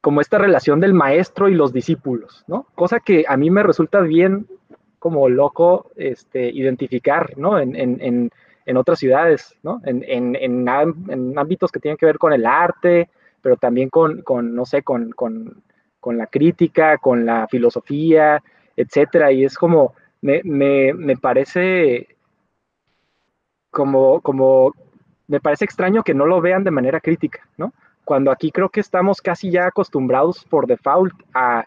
como 0.00 0.20
esta 0.20 0.38
relación 0.38 0.80
del 0.80 0.92
maestro 0.92 1.48
y 1.48 1.54
los 1.54 1.72
discípulos, 1.72 2.44
¿no? 2.46 2.66
Cosa 2.74 3.00
que 3.00 3.24
a 3.26 3.36
mí 3.36 3.50
me 3.50 3.62
resulta 3.62 4.00
bien 4.00 4.46
como 4.98 5.28
loco 5.28 5.90
este, 5.96 6.48
identificar, 6.48 7.36
¿no? 7.36 7.58
En, 7.58 7.76
en, 7.76 8.30
en 8.66 8.76
otras 8.76 8.98
ciudades, 8.98 9.56
¿no? 9.62 9.80
En, 9.84 10.02
en, 10.36 10.68
ámbitos 11.38 11.70
que 11.70 11.80
tienen 11.80 11.96
que 11.96 12.06
ver 12.06 12.18
con 12.18 12.32
el 12.32 12.44
arte, 12.44 13.08
pero 13.40 13.56
también 13.56 13.88
con, 13.88 14.22
con 14.22 14.54
no 14.54 14.66
sé, 14.66 14.82
con, 14.82 15.12
con, 15.12 15.62
con, 16.00 16.18
la 16.18 16.26
crítica, 16.26 16.98
con 16.98 17.24
la 17.24 17.46
filosofía, 17.46 18.42
etcétera. 18.76 19.30
Y 19.30 19.44
es 19.44 19.56
como, 19.56 19.94
me, 20.20 20.40
me, 20.42 20.92
me 20.92 21.16
parece 21.16 22.08
como, 23.70 24.20
como, 24.20 24.72
me 25.28 25.40
parece 25.40 25.64
extraño 25.64 26.02
que 26.02 26.14
no 26.14 26.26
lo 26.26 26.40
vean 26.40 26.64
de 26.64 26.72
manera 26.72 27.00
crítica, 27.00 27.48
¿no? 27.56 27.72
Cuando 28.04 28.32
aquí 28.32 28.50
creo 28.50 28.68
que 28.68 28.80
estamos 28.80 29.20
casi 29.20 29.50
ya 29.50 29.66
acostumbrados 29.66 30.44
por 30.44 30.66
default 30.66 31.14
a, 31.34 31.66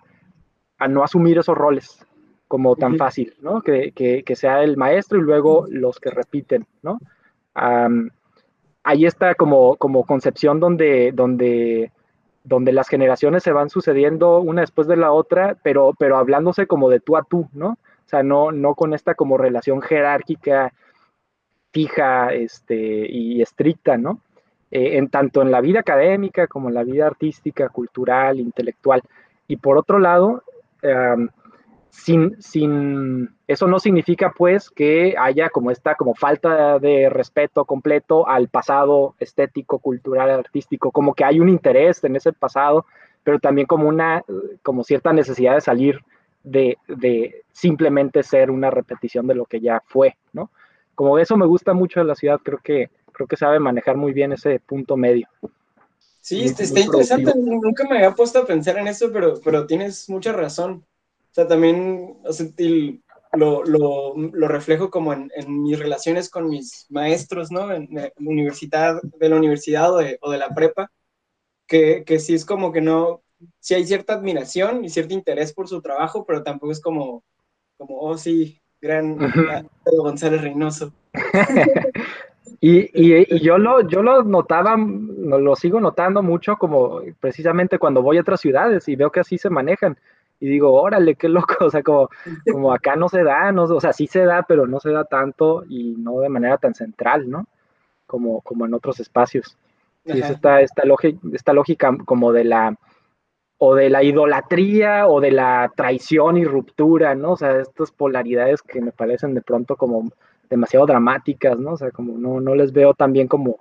a 0.78 0.88
no 0.88 1.04
asumir 1.04 1.38
esos 1.38 1.58
roles 1.58 2.06
como 2.50 2.76
tan 2.76 2.98
fácil, 2.98 3.36
¿no? 3.42 3.62
Que, 3.62 3.92
que, 3.92 4.24
que, 4.24 4.36
sea 4.36 4.64
el 4.64 4.76
maestro 4.76 5.20
y 5.20 5.22
luego 5.22 5.68
los 5.70 6.00
que 6.00 6.10
repiten, 6.10 6.66
¿no? 6.82 7.00
hay 8.84 9.06
esta 9.06 9.36
como, 9.36 9.76
como 9.76 10.04
concepción 10.06 10.60
donde, 10.60 11.12
donde, 11.14 11.92
donde 12.44 12.72
las 12.72 12.88
generaciones 12.88 13.44
se 13.44 13.52
van 13.52 13.70
sucediendo 13.70 14.40
una 14.40 14.62
después 14.62 14.88
de 14.88 14.96
la 14.96 15.12
otra, 15.12 15.58
pero, 15.62 15.94
pero 16.00 16.18
hablándose 16.18 16.66
como 16.66 16.90
de 16.90 17.00
tú 17.00 17.18
a 17.18 17.24
tú, 17.24 17.50
¿no? 17.54 17.72
O 17.72 18.10
sea, 18.10 18.24
no, 18.24 18.52
no 18.52 18.74
con 18.74 18.94
esta 18.94 19.14
como 19.14 19.38
relación 19.38 19.82
jerárquica 19.82 20.74
fija 21.72 22.34
este, 22.34 23.06
y 23.12 23.42
estricta, 23.42 23.98
¿no? 23.98 24.22
Eh, 24.72 24.98
en 24.98 25.10
tanto 25.10 25.42
en 25.42 25.52
la 25.52 25.62
vida 25.62 25.82
académica 25.82 26.48
como 26.48 26.70
en 26.70 26.76
la 26.76 26.84
vida 26.84 27.06
artística, 27.06 27.70
cultural, 27.70 28.40
intelectual. 28.40 29.02
Y 29.48 29.58
por 29.58 29.78
otro 29.78 30.00
lado, 30.00 30.44
sin, 31.90 32.42
sin, 32.42 33.36
eso 33.48 33.68
no 33.68 33.80
significa 33.80 34.34
pues 34.38 34.70
que 34.70 35.16
haya 35.18 35.50
como 35.50 35.72
esta 35.72 35.96
como 35.96 36.14
falta 36.14 36.80
de 36.80 37.10
respeto 37.10 37.66
completo 37.66 38.28
al 38.28 38.48
pasado 38.48 39.16
estético, 39.20 39.80
cultural, 39.80 40.30
artístico, 40.30 40.92
como 40.92 41.14
que 41.14 41.24
hay 41.24 41.40
un 41.40 41.50
interés 41.50 42.04
en 42.04 42.16
ese 42.16 42.32
pasado, 42.32 42.86
pero 43.24 43.40
también 43.40 43.68
como 43.68 43.88
una, 43.88 44.24
como 44.64 44.84
cierta 44.84 45.14
necesidad 45.14 45.56
de 45.56 45.62
salir 45.62 46.00
de, 46.44 46.78
de 46.88 47.44
simplemente 47.52 48.24
ser 48.24 48.52
una 48.52 48.70
repetición 48.70 49.28
de 49.28 49.36
lo 49.36 49.46
que 49.46 49.60
ya 49.60 49.82
fue, 49.86 50.16
¿no? 50.32 50.52
Como 50.96 51.18
eso 51.18 51.38
me 51.38 51.46
gusta 51.46 51.74
mucho 51.74 52.00
de 52.00 52.06
la 52.06 52.16
ciudad, 52.16 52.40
creo 52.44 52.60
que, 52.64 52.90
creo 53.12 53.28
que 53.28 53.38
sabe 53.38 53.60
manejar 53.60 53.98
muy 53.98 54.14
bien 54.14 54.34
ese 54.34 54.60
punto 54.60 54.96
medio. 54.96 55.28
Sí, 56.22 56.44
está, 56.44 56.64
está 56.64 56.80
interesante, 56.82 57.34
nunca 57.36 57.86
me 57.90 57.98
había 57.98 58.14
puesto 58.14 58.40
a 58.40 58.46
pensar 58.46 58.78
en 58.78 58.88
eso, 58.88 59.12
pero, 59.12 59.36
pero 59.44 59.66
tienes 59.66 60.10
mucha 60.10 60.34
razón. 60.34 60.86
O 61.32 61.34
sea, 61.34 61.48
también 61.48 62.18
lo, 63.34 63.64
lo, 63.64 64.16
lo, 64.16 64.48
reflejo 64.48 64.90
como 64.90 65.14
en, 65.14 65.32
en, 65.36 65.62
mis 65.62 65.78
relaciones 65.78 66.30
con 66.30 66.50
mis 66.50 66.88
maestros, 66.90 67.52
¿no? 67.52 67.72
En, 67.72 67.88
la 67.94 68.12
universidad, 68.18 69.00
de 69.04 69.30
la 69.30 69.36
universidad 69.36 69.94
o 69.94 69.98
de, 69.98 70.18
o 70.22 70.32
de 70.32 70.38
la 70.40 70.50
prepa, 70.50 70.92
que, 71.68 72.04
que, 72.06 72.20
sí 72.20 72.34
es 72.34 72.46
como 72.46 72.72
que 72.72 72.82
no, 72.82 73.22
sí 73.60 73.76
hay 73.76 73.86
cierta 73.86 74.14
admiración 74.14 74.84
y 74.84 74.90
cierto 74.90 75.14
interés 75.14 75.54
por 75.54 75.68
su 75.68 75.82
trabajo, 75.82 76.26
pero 76.26 76.42
tampoco 76.42 76.72
es 76.72 76.82
como, 76.82 77.24
como 77.78 78.00
oh 78.00 78.18
sí, 78.18 78.60
gran 78.82 79.18
González 79.86 80.42
Reynoso. 80.42 80.94
Y, 82.62 82.80
y, 82.94 83.36
y, 83.36 83.40
yo, 83.40 83.58
lo, 83.58 83.88
yo 83.88 84.02
lo 84.02 84.24
notaba, 84.24 84.76
lo 84.76 85.56
sigo 85.56 85.80
notando 85.80 86.22
mucho 86.22 86.58
como 86.58 87.02
precisamente 87.20 87.80
cuando 87.80 88.02
voy 88.02 88.18
a 88.18 88.22
otras 88.22 88.42
ciudades 88.42 88.88
y 88.90 88.96
veo 88.96 89.12
que 89.12 89.22
así 89.22 89.38
se 89.38 89.50
manejan 89.50 89.98
y 90.40 90.48
digo, 90.48 90.74
órale, 90.74 91.16
qué 91.16 91.30
loco, 91.30 91.56
o 91.66 91.70
sea, 91.70 91.84
como, 91.84 92.10
como 92.52 92.74
acá 92.74 92.96
no 92.96 93.10
se 93.10 93.24
da, 93.24 93.52
no, 93.52 93.64
o 93.64 93.82
sea, 93.82 93.94
sí 93.94 94.08
se 94.08 94.26
da, 94.26 94.44
pero 94.44 94.68
no 94.68 94.80
se 94.80 94.92
da 94.92 95.04
tanto 95.06 95.64
y 95.68 95.96
no 95.98 96.20
de 96.20 96.30
manera 96.30 96.58
tan 96.58 96.74
central, 96.74 97.30
¿no? 97.30 97.48
Como, 98.08 98.42
como 98.42 98.66
en 98.66 98.74
otros 98.74 99.00
espacios. 99.00 99.58
Y 100.06 100.20
es 100.20 100.30
esta, 100.30 100.62
esta, 100.62 100.86
lógica, 100.86 101.20
esta 101.34 101.54
lógica 101.54 101.96
como 102.06 102.32
de 102.32 102.44
la, 102.46 102.76
o 103.60 103.76
de 103.76 103.90
la 103.90 104.02
idolatría 104.02 105.08
o 105.08 105.20
de 105.22 105.32
la 105.32 105.72
traición 105.76 106.38
y 106.38 106.46
ruptura, 106.46 107.14
¿no? 107.14 107.34
O 107.34 107.38
sea, 107.38 107.60
estas 107.60 107.92
polaridades 107.92 108.62
que 108.64 108.82
me 108.82 108.92
parecen 108.92 109.36
de 109.36 109.42
pronto 109.42 109.76
como 109.76 110.10
demasiado 110.50 110.88
dramáticas, 110.88 111.60
¿no? 111.60 111.74
O 111.74 111.78
sea, 111.78 111.92
como 111.92 112.18
no, 112.18 112.40
no 112.40 112.56
les 112.56 112.72
veo 112.72 112.94
tan 112.96 113.14
bien 113.14 113.28
como 113.28 113.60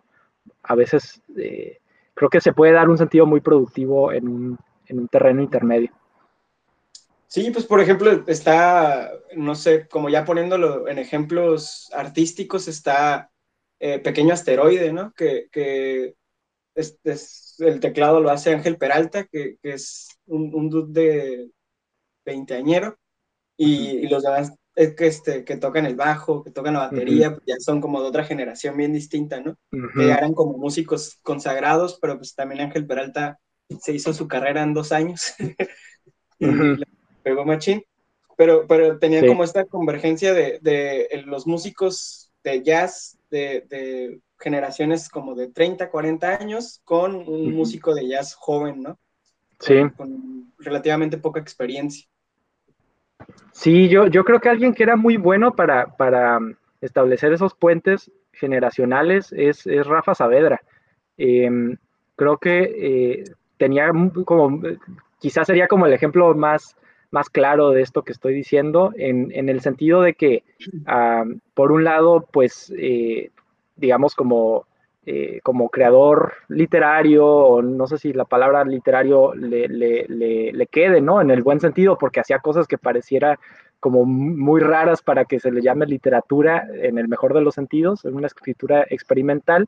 a 0.62 0.74
veces 0.74 1.20
eh, 1.36 1.78
creo 2.14 2.30
que 2.30 2.40
se 2.40 2.53
puede 2.53 2.72
dar 2.72 2.88
un 2.88 2.98
sentido 2.98 3.26
muy 3.26 3.40
productivo 3.40 4.12
en 4.12 4.28
un, 4.28 4.59
en 4.86 5.00
un 5.00 5.09
terreno 5.09 5.42
intermedio. 5.42 5.90
Sí, 7.29 7.51
pues 7.51 7.66
por 7.66 7.81
ejemplo, 7.81 8.24
está, 8.26 9.12
no 9.37 9.55
sé, 9.55 9.87
como 9.87 10.09
ya 10.09 10.24
poniéndolo 10.24 10.89
en 10.89 10.99
ejemplos 10.99 11.91
artísticos, 11.93 12.68
está 12.68 13.31
eh, 13.79 13.99
Pequeño 13.99 14.33
Asteroide, 14.33 14.93
¿no? 14.95 15.12
Que, 15.12 15.47
que 15.53 16.14
es, 16.74 16.99
el 17.59 17.81
teclado 17.81 18.20
lo 18.20 18.31
hace 18.31 18.55
Ángel 18.55 18.79
Peralta, 18.79 19.24
que, 19.24 19.57
que 19.62 19.74
es 19.74 20.09
un, 20.24 20.55
un 20.55 20.70
dude 20.70 20.93
de 20.93 21.51
veinteañero, 22.24 22.99
y, 23.59 23.99
y, 23.99 24.09
los 24.09 24.22
demás 24.22 24.55
es 24.74 24.95
que, 24.95 25.07
este, 25.09 25.45
que 25.45 25.57
tocan 25.57 25.85
el 25.85 25.97
bajo, 25.97 26.43
que 26.43 26.51
tocan 26.51 26.74
la 26.74 26.89
batería, 26.89 27.35
pues, 27.35 27.43
ya 27.47 27.57
son 27.59 27.83
como 27.83 28.01
de 28.01 28.09
otra 28.09 28.24
generación 28.24 28.76
bien 28.76 28.95
distinta, 28.95 29.41
¿no? 29.41 29.59
Que 29.70 30.11
eran 30.11 30.33
como 30.33 30.57
músicos 30.57 31.18
consagrados, 31.22 31.99
pero 32.01 32.16
pues 32.16 32.35
también 32.35 32.62
Ángel 32.62 32.87
Peralta 32.87 33.39
se 33.81 33.93
hizo 33.93 34.14
su 34.14 34.29
carrera 34.29 34.62
en 34.62 34.72
dos 34.72 34.93
años. 34.93 35.35
Y 36.41 36.47
pegó 37.22 37.44
machín, 37.44 37.84
pero, 38.36 38.66
pero 38.66 38.98
tenía 38.98 39.26
como 39.26 39.44
esta 39.44 39.64
convergencia 39.64 40.32
de, 40.32 40.58
de, 40.60 41.22
los 41.26 41.46
músicos 41.46 42.32
de 42.44 42.62
jazz 42.62 43.18
de, 43.30 43.66
de, 43.68 44.20
generaciones 44.38 45.08
como 45.08 45.34
de 45.34 45.48
30, 45.48 45.90
40 45.90 46.36
años 46.36 46.80
con 46.84 47.16
un 47.28 47.52
músico 47.52 47.94
de 47.94 48.08
jazz 48.08 48.34
joven, 48.34 48.82
¿no? 48.82 48.98
Sí. 49.60 49.74
con 49.96 50.52
relativamente 50.58 51.18
poca 51.18 51.40
experiencia. 51.40 52.06
Sí, 53.52 53.88
yo, 53.88 54.06
yo 54.06 54.24
creo 54.24 54.40
que 54.40 54.48
alguien 54.48 54.72
que 54.72 54.84
era 54.84 54.96
muy 54.96 55.16
bueno 55.16 55.56
para, 55.56 55.96
para 55.96 56.38
establecer 56.80 57.32
esos 57.32 57.54
puentes 57.54 58.10
generacionales 58.32 59.32
es, 59.32 59.64
Rafa 59.84 60.14
Saavedra. 60.14 60.60
Em, 61.16 61.76
creo 62.14 62.38
que 62.38 62.60
eh, 62.62 63.24
tenía 63.56 63.90
como, 64.24 64.62
quizás 65.18 65.46
sería 65.46 65.66
como 65.66 65.86
el 65.86 65.92
ejemplo 65.92 66.32
más, 66.34 66.76
más 67.11 67.30
claro 67.30 67.70
de 67.70 67.82
esto 67.82 68.02
que 68.02 68.12
estoy 68.12 68.34
diciendo, 68.34 68.92
en, 68.96 69.30
en 69.32 69.48
el 69.48 69.61
sentido 69.61 70.02
de 70.02 70.14
que, 70.14 70.44
ah, 70.86 71.24
por 71.54 71.72
un 71.72 71.84
lado, 71.84 72.28
pues, 72.30 72.72
eh, 72.76 73.30
digamos, 73.76 74.14
como 74.14 74.66
eh, 75.11 75.40
como 75.42 75.70
creador 75.70 76.34
literario, 76.48 77.24
o 77.26 77.62
no 77.62 77.86
sé 77.86 77.96
si 77.96 78.12
la 78.12 78.26
palabra 78.26 78.62
literario 78.64 79.34
le, 79.34 79.66
le, 79.66 80.66
quede, 80.66 81.00
¿no? 81.00 81.22
En 81.22 81.30
el 81.30 81.42
buen 81.42 81.61
sentido, 81.61 81.96
porque 81.96 82.20
hacía 82.20 82.40
cosas 82.40 82.66
que 82.66 82.76
pareciera 82.76 83.40
como 83.80 84.04
muy 84.04 84.61
raras 84.61 85.00
para 85.00 85.24
que 85.24 85.40
se 85.40 85.50
le 85.50 85.62
llame 85.62 85.86
literatura 85.86 86.66
en 86.74 86.98
el 86.98 87.09
mejor 87.09 87.32
de 87.32 87.40
los 87.40 87.54
sentidos, 87.54 88.04
en 88.04 88.16
una 88.16 88.26
escritura 88.26 88.84
experimental. 88.90 89.66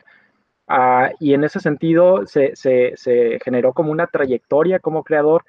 Ah, 0.68 1.12
y 1.18 1.32
en 1.32 1.44
ese 1.44 1.58
sentido 1.58 2.26
se, 2.26 2.54
se, 2.54 2.92
se, 2.96 3.38
generó 3.42 3.72
como 3.72 3.92
una 3.92 4.08
trayectoria 4.08 4.78
como 4.78 5.04
creador, 5.04 5.46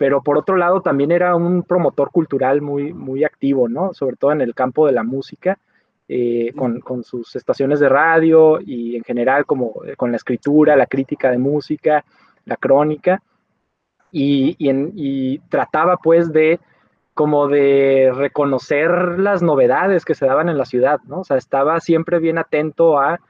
pero 0.00 0.22
por 0.22 0.38
otro 0.38 0.56
lado 0.56 0.80
también 0.80 1.12
era 1.12 1.36
un 1.36 1.62
promotor 1.62 2.10
cultural 2.10 2.62
muy, 2.62 2.94
muy 2.94 3.22
activo, 3.22 3.68
¿no? 3.68 3.92
Sobre 3.92 4.16
todo 4.16 4.32
en 4.32 4.40
el 4.40 4.54
campo 4.54 4.86
de 4.86 4.92
la 4.92 5.02
música. 5.02 5.58
Eh, 6.08 6.52
con, 6.56 6.80
con, 6.80 7.04
sus 7.04 7.36
estaciones 7.36 7.78
de 7.78 7.88
radio 7.88 8.58
y 8.60 8.96
en 8.96 9.04
general 9.04 9.46
como 9.46 9.84
eh, 9.84 9.94
con 9.96 10.10
la 10.10 10.16
escritura, 10.16 10.74
la 10.74 10.86
crítica 10.86 11.30
de 11.30 11.38
música, 11.38 12.04
la 12.46 12.56
crónica, 12.56 13.22
y, 14.10 14.56
y, 14.58 14.70
y, 14.96 15.38
trataba 15.50 15.98
pues 15.98 16.32
de 16.32 16.58
como 17.14 17.46
de 17.46 18.10
reconocer 18.12 19.20
las 19.20 19.42
novedades 19.42 20.04
que 20.04 20.16
se 20.16 20.26
daban 20.26 20.48
en 20.48 20.58
la 20.58 20.64
ciudad, 20.64 20.98
¿no? 21.04 21.20
O 21.20 21.24
sea, 21.24 21.36
estaba 21.36 21.78
siempre 21.78 22.18
bien 22.18 22.38
atento 22.38 22.98
a, 22.98 23.20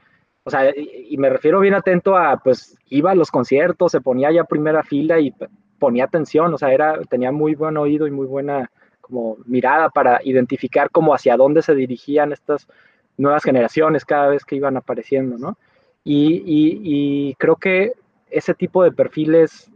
o 0.45 0.51
sea, 0.51 0.73
y 0.75 1.19
me 1.19 1.29
refiero 1.29 1.61
bien 1.61 1.75
atento 1.75 2.17
a, 2.17 2.39
pues 2.39 2.79
iba 2.87 3.11
a 3.11 3.17
los 3.17 3.31
conciertos, 3.31 3.93
se 3.93 4.01
ponía 4.01 4.31
ya 4.31 4.45
primera 4.45 4.85
fila 4.85 5.19
y 5.19 5.35
ponía 5.81 6.05
atención, 6.05 6.55
o 6.55 6.59
sea, 6.59 6.73
era, 6.73 7.01
tenía 7.09 7.33
muy 7.33 7.57
buen 7.57 7.77
oído 7.77 8.07
y 8.07 8.13
muy 8.13 8.27
buena 8.27 8.71
como 9.01 9.39
mirada 9.47 9.89
para 9.89 10.21
identificar 10.23 10.91
cómo 10.91 11.13
hacia 11.13 11.37
dónde 11.37 11.63
se 11.63 11.75
dirigían 11.75 12.33
estas 12.33 12.69
nuevas 13.17 13.43
generaciones 13.43 14.05
cada 14.05 14.29
vez 14.29 14.45
que 14.45 14.55
iban 14.55 14.77
apareciendo, 14.77 15.37
¿no? 15.37 15.59
Y, 16.05 17.35
creo 17.39 17.57
que 17.57 17.93
ese 18.31 18.55
tipo 18.55 18.83
de 18.83 18.93
perfiles 18.93 19.71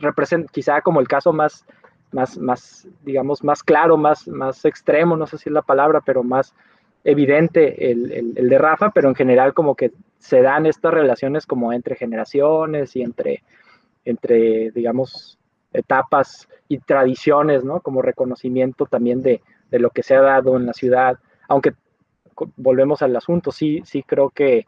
representa 0.00 0.50
quizá 0.52 0.80
como 0.80 1.00
el 1.00 1.08
caso 1.08 1.32
más, 1.32 1.64
más, 2.12 2.38
más, 2.38 2.88
digamos, 3.02 3.42
más 3.44 3.62
claro, 3.62 3.96
más, 3.96 4.26
más 4.28 4.64
extremo, 4.64 5.16
no 5.16 5.26
sé 5.26 5.38
si 5.38 5.48
es 5.48 5.52
la 5.52 5.62
palabra, 5.62 6.00
pero 6.00 6.22
más 6.22 6.54
evidente 7.04 7.90
el, 7.90 8.34
el, 8.36 8.48
de 8.48 8.58
Rafa, 8.58 8.90
pero 8.90 9.08
en 9.08 9.14
general 9.14 9.54
como 9.54 9.74
que 9.74 9.92
se 10.18 10.42
dan 10.42 10.66
estas 10.66 10.92
relaciones 10.92 11.46
como 11.46 11.72
entre 11.72 11.94
generaciones 11.94 12.96
y 12.96 13.02
entre, 13.02 13.42
entre 14.04 14.70
digamos, 14.72 15.38
etapas 15.72 16.48
y 16.68 16.78
tradiciones, 16.78 17.64
¿no? 17.64 17.80
Como 17.80 18.02
reconocimiento 18.02 18.86
también 18.86 19.22
de, 19.22 19.42
lo 19.70 19.90
que 19.90 20.02
se 20.02 20.14
ha 20.14 20.20
dado 20.20 20.56
en 20.56 20.66
la 20.66 20.72
ciudad. 20.72 21.18
Aunque 21.48 21.74
volvemos 22.56 23.02
al 23.02 23.14
asunto, 23.16 23.52
sí, 23.52 23.82
sí 23.84 24.02
creo 24.02 24.30
que, 24.30 24.66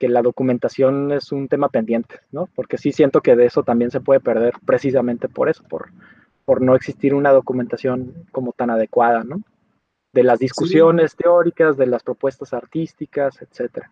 la 0.00 0.22
documentación 0.22 1.10
es 1.10 1.32
un 1.32 1.48
tema 1.48 1.70
pendiente, 1.70 2.20
¿no? 2.30 2.48
Porque 2.54 2.78
sí 2.78 2.92
siento 2.92 3.20
que 3.20 3.34
de 3.34 3.46
eso 3.46 3.64
también 3.64 3.90
se 3.90 4.00
puede 4.00 4.20
perder 4.20 4.54
precisamente 4.64 5.28
por 5.28 5.48
eso, 5.48 5.64
por, 5.64 5.90
por 6.44 6.62
no 6.62 6.76
existir 6.76 7.14
una 7.14 7.32
documentación 7.32 8.26
como 8.30 8.52
tan 8.52 8.70
adecuada, 8.70 9.24
¿no? 9.24 9.42
De 10.12 10.22
las 10.22 10.38
discusiones 10.38 11.16
teóricas, 11.16 11.76
de 11.76 11.86
las 11.86 12.04
propuestas 12.04 12.52
artísticas, 12.52 13.42
etcétera. 13.42 13.90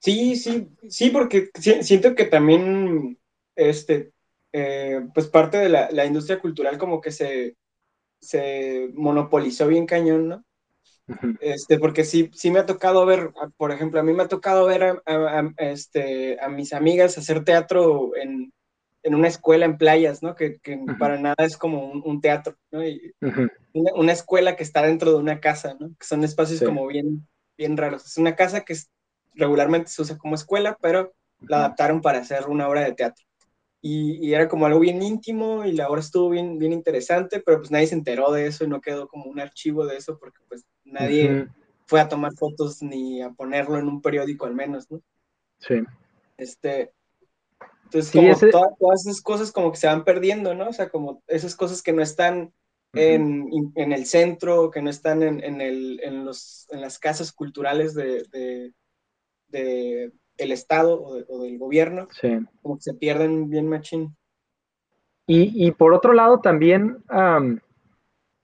Sí, 0.00 0.36
sí, 0.36 0.68
sí, 0.86 1.08
porque 1.08 1.48
siento 1.54 2.14
que 2.14 2.26
también 2.26 3.18
este, 3.56 4.12
eh, 4.56 5.00
pues 5.12 5.26
parte 5.26 5.58
de 5.58 5.68
la, 5.68 6.06
industria 6.06 6.38
cultural 6.38 6.78
como 6.78 7.00
que 7.00 7.10
se, 7.10 7.56
se 8.20 8.88
monopolizó 8.94 9.66
bien 9.66 9.84
cañón, 9.84 10.28
¿no? 10.28 10.44
Este, 11.40 11.80
porque 11.80 12.04
sí, 12.04 12.30
sí 12.34 12.52
me 12.52 12.60
ha 12.60 12.64
tocado 12.64 13.04
ver, 13.04 13.32
por 13.56 13.72
ejemplo, 13.72 13.98
a 13.98 14.04
mí 14.04 14.12
me 14.12 14.22
ha 14.22 14.28
tocado 14.28 14.66
ver 14.66 15.02
a, 15.06 15.52
este, 15.56 16.40
a 16.40 16.48
mis 16.48 16.72
amigas 16.72 17.18
hacer 17.18 17.42
teatro 17.42 18.12
en, 18.14 18.52
una 19.02 19.26
escuela 19.26 19.64
en 19.66 19.76
playas, 19.76 20.22
¿no? 20.22 20.36
Que, 20.36 20.60
para 21.00 21.18
nada 21.18 21.44
es 21.44 21.56
como 21.56 21.90
un, 21.90 22.20
teatro, 22.20 22.56
¿no? 22.70 22.80
una, 23.72 24.12
escuela 24.12 24.54
que 24.54 24.62
está 24.62 24.82
dentro 24.82 25.10
de 25.10 25.16
una 25.16 25.40
casa, 25.40 25.76
¿no? 25.80 25.88
Que 25.98 26.06
son 26.06 26.22
espacios 26.22 26.62
como 26.62 26.86
bien, 26.86 27.26
bien 27.58 27.76
raros. 27.76 28.06
Es 28.06 28.18
una 28.18 28.36
casa 28.36 28.60
que 28.60 28.76
regularmente 29.34 29.90
se 29.90 30.00
usa 30.00 30.16
como 30.16 30.36
escuela, 30.36 30.78
pero 30.80 31.12
la 31.40 31.56
adaptaron 31.56 32.00
para 32.00 32.20
hacer 32.20 32.46
una 32.46 32.68
obra 32.68 32.82
de 32.82 32.92
teatro 32.92 33.24
y, 33.86 34.32
era 34.32 34.48
como 34.48 34.64
algo 34.64 34.80
bien 34.80 35.02
íntimo 35.02 35.62
y 35.66 35.72
la 35.72 35.90
obra 35.90 36.00
estuvo 36.00 36.30
bien, 36.30 36.58
bien 36.58 36.72
interesante, 36.72 37.42
pero 37.44 37.58
pues 37.58 37.70
nadie 37.70 37.86
se 37.86 37.94
enteró 37.94 38.32
de 38.32 38.46
eso 38.46 38.64
y 38.64 38.68
no 38.68 38.80
quedó 38.80 39.08
como 39.08 39.26
un 39.26 39.38
archivo 39.38 39.84
de 39.84 39.98
eso 39.98 40.18
porque 40.18 40.38
pues 40.48 40.64
nadie 40.84 41.48
fue 41.84 42.00
a 42.00 42.08
tomar 42.08 42.32
fotos 42.32 42.82
ni 42.82 43.20
a 43.20 43.28
ponerlo 43.32 43.78
en 43.78 43.86
un 43.86 44.00
periódico 44.00 44.46
al 44.46 44.54
menos, 44.54 44.90
¿no? 44.90 45.02
Sí. 45.58 45.82
Este, 46.38 46.92
entonces 47.84 48.10
como 48.10 48.50
todas, 48.78 49.06
esas 49.06 49.20
cosas 49.20 49.52
como 49.52 49.70
que 49.70 49.76
se 49.76 49.86
van 49.86 50.02
perdiendo, 50.02 50.54
¿no? 50.54 50.70
O 50.70 50.72
sea, 50.72 50.88
como 50.88 51.22
esas 51.26 51.54
cosas 51.54 51.82
que 51.82 51.92
no 51.92 52.00
están 52.00 52.54
en, 52.94 53.50
en, 53.74 53.92
el 53.92 54.06
centro, 54.06 54.70
que 54.70 54.80
no 54.80 54.88
están 54.88 55.22
en, 55.22 55.44
en, 55.44 55.60
el, 55.60 56.00
en, 56.02 56.24
los, 56.24 56.66
en 56.70 56.80
las 56.80 56.98
casas 56.98 57.32
culturales 57.32 57.92
de, 57.92 58.22
de, 58.32 58.72
de 59.48 60.10
el 60.38 60.52
Estado 60.52 61.02
o, 61.02 61.42
del 61.42 61.58
gobierno, 61.58 62.08
como 62.62 62.76
que 62.76 62.82
se 62.82 62.94
pierden 62.94 63.50
bien 63.50 63.68
machín. 63.68 64.16
Y, 65.26 65.70
por 65.72 65.94
otro 65.94 66.12
lado 66.12 66.40
también, 66.40 67.02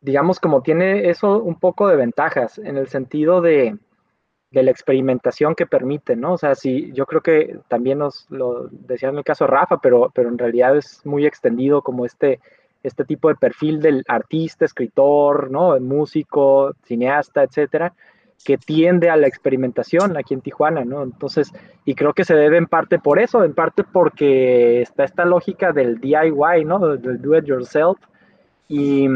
digamos, 0.01 0.41
como 0.41 0.63
tiene 0.63 1.11
eso 1.11 1.43
un 1.43 1.59
poco 1.59 1.89
de 1.89 1.97
ventajas 1.97 2.59
en 2.59 2.77
el 2.79 2.89
sentido 2.89 3.41
de, 3.41 3.77
la 4.51 4.71
experimentación 4.71 5.55
que 5.55 5.67
permite, 5.67 6.17
¿no? 6.17 6.33
O 6.33 6.39
sea, 6.39 6.55
sí, 6.55 6.91
yo 6.93 7.07
creo 7.07 7.21
que 7.21 7.61
también 7.69 7.99
nos 7.99 8.27
lo 8.31 8.67
decía 8.69 9.11
en 9.11 9.19
el 9.19 9.25
caso 9.25 9.45
de 9.45 9.51
Rafa, 9.51 9.79
pero, 9.81 10.11
pero 10.13 10.29
en 10.29 10.39
realidad 10.39 10.77
es 10.77 11.07
muy 11.07 11.25
extendido 11.25 11.83
como 11.83 12.05
este, 12.05 12.41
este 12.83 13.05
tipo 13.05 13.29
de 13.29 13.37
perfil 13.37 13.81
del 13.81 14.03
artista, 14.09 14.65
escritor, 14.65 15.51
¿no? 15.51 15.79
Músico, 15.79 16.75
cineasta, 16.85 17.45
etcétera, 17.45 17.95
que 18.45 18.57
tiende 18.57 19.11
a 19.11 19.17
la 19.17 19.27
experimentación 19.27 20.17
aquí 20.17 20.35
en 20.35 20.41
Tijuana, 20.41 20.85
¿no? 20.85 21.03
Entonces, 21.03 21.53
y 21.85 21.95
creo 21.95 22.15
que 22.15 22.25
se 22.25 22.35
debe 22.35 22.57
en 22.57 22.67
parte 22.67 22.99
por 22.99 23.19
eso, 23.19 23.45
en 23.45 23.55
parte 23.55 23.85
porque 23.85 24.81
está 24.81 25.05
esta 25.05 25.25
lógica 25.25 25.73
del 25.73 26.01
DIY, 26.01 26.65
¿no? 26.65 26.97
Del 26.97 27.21
do 27.21 27.37
it 27.37 27.45
yourself, 27.45 27.99
y, 28.67 29.09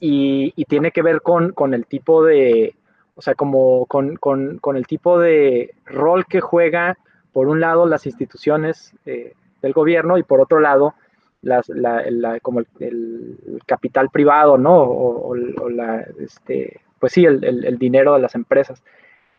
y, 0.00 0.64
tiene 0.64 0.90
que 0.90 1.02
ver 1.02 1.22
con, 1.22 1.52
con, 1.52 1.74
el 1.74 1.86
tipo 1.86 2.24
de, 2.24 2.74
o 3.14 3.22
sea, 3.22 3.34
como 3.34 3.86
con, 3.86 4.16
con, 4.16 4.58
con, 4.58 4.76
el 4.76 4.86
tipo 4.86 5.20
de 5.20 5.74
rol 5.84 6.26
que 6.26 6.40
juega, 6.40 6.96
por 7.32 7.48
un 7.48 7.60
lado, 7.60 7.86
las 7.86 8.06
instituciones 8.06 8.94
eh, 9.04 9.34
del 9.62 9.72
gobierno 9.72 10.18
y 10.18 10.22
por 10.22 10.40
otro 10.40 10.58
lado, 10.58 10.94
las, 11.42 11.68
la, 11.68 12.40
como 12.40 12.60
el, 12.80 13.60
capital 13.66 14.08
privado, 14.10 14.58
¿no? 14.58 14.82
O, 14.82 15.28
o 15.28 15.68
la, 15.68 16.00
este, 16.18 16.80
pues 16.98 17.12
sí, 17.12 17.24
el, 17.24 17.78
dinero 17.78 18.14
de 18.14 18.20
las 18.20 18.34
empresas. 18.34 18.82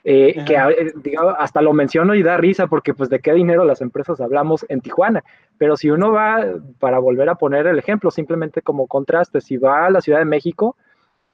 Eh, 0.03 0.45
que 0.45 0.55
eh, 0.55 1.15
hasta 1.37 1.61
lo 1.61 1.73
menciono 1.73 2.15
y 2.15 2.23
da 2.23 2.37
risa 2.37 2.67
porque 2.67 2.93
pues 2.93 3.09
de 3.09 3.19
qué 3.19 3.33
dinero 3.33 3.65
las 3.65 3.81
empresas 3.81 4.21
hablamos 4.21 4.65
en 4.69 4.79
Tijuana, 4.79 5.23
pero 5.57 5.75
si 5.75 5.89
uno 5.89 6.13
va, 6.13 6.45
para 6.79 6.99
volver 6.99 7.27
a 7.27 7.35
poner 7.35 7.67
el 7.67 7.77
ejemplo, 7.77 8.09
simplemente 8.09 8.61
como 8.61 8.87
contraste, 8.87 9.41
si 9.41 9.57
va 9.57 9.85
a 9.85 9.89
la 9.89 9.99
Ciudad 9.99 10.19
de 10.19 10.25
México, 10.25 10.77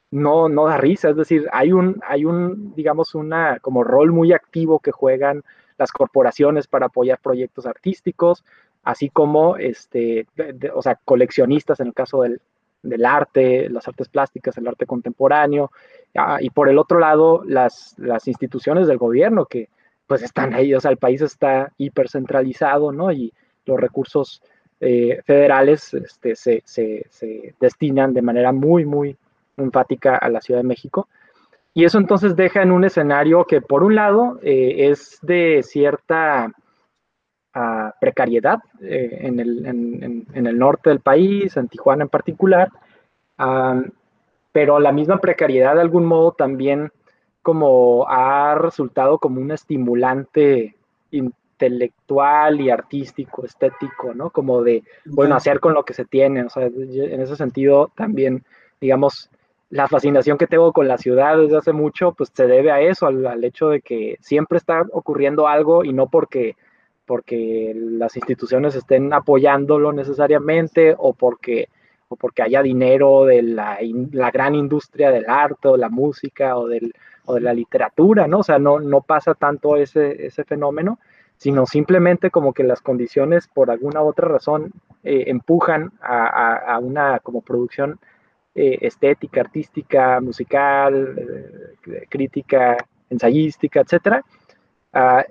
no, 0.10 0.50
no 0.50 0.66
da 0.66 0.78
risa, 0.78 1.10
es 1.10 1.16
decir, 1.16 1.48
hay 1.52 1.72
un, 1.72 2.00
hay 2.08 2.26
un, 2.26 2.74
digamos, 2.76 3.14
una 3.16 3.60
como 3.60 3.84
rol 3.84 4.12
muy 4.12 4.32
activo 4.32 4.80
que 4.80 4.92
juegan 4.92 5.44
las 5.78 5.92
corporaciones 5.92 6.68
para 6.68 6.88
apoyar 6.88 7.20
proyectos 7.20 7.66
artísticos, 7.66 8.44
así 8.84 9.10
como, 9.10 9.58
este, 9.58 10.28
o 10.74 10.82
sea, 10.82 11.00
coleccionistas 11.04 11.80
en 11.80 11.88
el 11.88 11.94
caso 11.94 12.22
del, 12.22 12.42
del 12.84 13.06
arte, 13.06 13.70
las 13.70 13.88
artes 13.88 14.10
plásticas, 14.10 14.58
el 14.58 14.68
arte 14.68 14.86
contemporáneo, 14.86 15.72
ah, 16.16 16.38
y 16.40 16.50
por 16.50 16.70
el 16.70 16.78
otro 16.78 17.00
lado, 17.00 17.44
las, 17.46 17.96
las 17.98 18.28
instituciones 18.28 18.88
del 18.88 18.98
gobierno 18.98 19.46
que 19.46 19.70
pues 20.06 20.22
están 20.22 20.54
ahí, 20.54 20.74
o 20.74 20.80
sea, 20.80 20.92
el 20.92 20.98
país 20.98 21.22
está 21.22 21.72
hipercentralizado, 21.78 22.92
¿no? 22.92 23.12
Y 23.12 23.34
los 23.66 23.80
recursos 23.80 24.42
eh, 24.80 25.22
federales 25.26 25.94
este, 25.94 26.36
se, 26.36 26.62
se, 26.66 27.06
se, 27.10 27.56
destinan 27.60 28.14
de 28.14 28.22
manera 28.22 28.52
muy, 28.52 28.84
muy 28.84 29.16
enfática 29.56 30.18
a 30.18 30.30
la 30.30 30.42
Ciudad 30.42 30.60
de 30.60 30.68
México. 30.68 31.08
Y 31.74 31.86
eso 31.86 31.98
entonces 31.98 32.36
deja 32.36 32.62
en 32.62 32.72
un 32.72 32.84
escenario 32.84 33.46
que, 33.46 33.62
por 33.62 33.84
un 33.84 33.96
lado, 33.96 34.40
eh, 34.44 34.90
es 34.90 35.20
de 35.22 35.64
cierta 35.64 36.52
precariedad 38.00 38.60
eh, 38.82 39.20
en, 39.22 39.40
el, 39.40 39.66
en, 39.66 40.26
en, 40.34 40.48
el, 40.48 40.58
norte 40.58 40.90
del 40.90 41.02
país, 41.02 41.56
en 41.56 41.68
Tijuana 41.68 42.04
en 42.04 42.10
particular, 42.10 42.70
um, 43.38 43.84
pero 44.52 44.80
la 44.80 44.92
misma 44.92 45.20
precariedad 45.20 45.76
de 45.76 45.82
algún 45.82 46.06
modo 46.06 46.32
también 46.32 46.92
como 47.44 48.06
ha 48.08 48.56
resultado 48.56 49.20
como 49.20 49.40
un 49.40 49.52
estimulante 49.52 50.76
intelectual 51.12 52.60
y 52.60 52.70
artístico, 52.70 53.46
estético, 53.46 54.14
¿no? 54.14 54.30
Como 54.30 54.64
de, 54.64 54.84
bueno, 55.06 55.36
hacer 55.36 55.60
con 55.60 55.74
lo 55.74 55.84
que 55.84 55.94
se 55.94 56.06
tiene, 56.06 56.44
o 56.44 56.50
sea, 56.50 56.66
en 56.66 57.22
ese 57.22 57.36
sentido 57.36 57.92
también, 57.96 58.44
digamos, 58.82 59.30
la 59.70 59.88
fascinación 59.88 60.38
que 60.38 60.48
tengo 60.48 60.72
con 60.72 60.88
la 60.88 60.98
ciudad 60.98 61.38
desde 61.38 61.58
hace 61.58 61.74
mucho, 61.74 62.14
pues 62.14 62.32
se 62.34 62.46
debe 62.46 62.72
a 62.72 62.80
eso, 62.80 63.08
al, 63.08 63.44
hecho 63.44 63.70
de 63.70 63.82
que 63.82 64.18
siempre 64.22 64.60
está 64.60 64.84
ocurriendo 64.92 65.48
algo 65.48 65.84
y 65.84 65.94
no 65.94 66.08
porque, 66.08 66.56
porque 67.06 67.74
las 67.76 68.16
instituciones 68.16 68.76
estén 68.76 69.14
apoyándolo 69.14 69.92
necesariamente 69.92 70.96
o 70.98 71.14
porque, 71.14 71.70
o 72.08 72.16
porque 72.16 72.44
haya 72.44 72.62
dinero 72.62 73.26
de 73.26 73.42
la, 73.42 73.78
la, 74.12 74.32
gran 74.32 74.56
industria 74.56 75.12
del 75.12 75.30
arte 75.30 75.68
o 75.68 75.78
la 75.78 75.90
música 75.90 76.58
o, 76.58 76.68
del, 76.68 76.94
o 77.26 77.36
de 77.36 77.42
la 77.42 77.54
literatura, 77.54 78.28
¿no? 78.28 78.40
O 78.40 78.44
sea, 78.44 78.60
no, 78.60 78.80
no 78.80 79.02
pasa 79.02 79.34
tanto 79.34 79.76
ese, 79.76 80.26
ese 80.26 80.44
fenómeno, 80.44 81.00
sino 81.38 81.66
simplemente 81.66 82.30
como 82.32 82.54
que 82.54 82.64
las 82.64 82.82
condiciones 82.82 83.48
por 83.48 83.70
alguna 83.70 84.02
otra 84.02 84.28
razón 84.28 84.72
eh, 85.04 85.26
empujan 85.28 85.92
a, 86.02 86.56
a, 86.56 86.80
una 86.80 87.20
como 87.20 87.42
producción 87.42 88.00
eh, 88.56 88.78
estética, 88.82 89.42
artística, 89.42 90.22
musical, 90.22 91.16
eh, 91.88 92.08
crítica, 92.10 92.78
ensayística, 93.10 93.82
etcétera, 93.82 94.24
uh, 94.94 95.22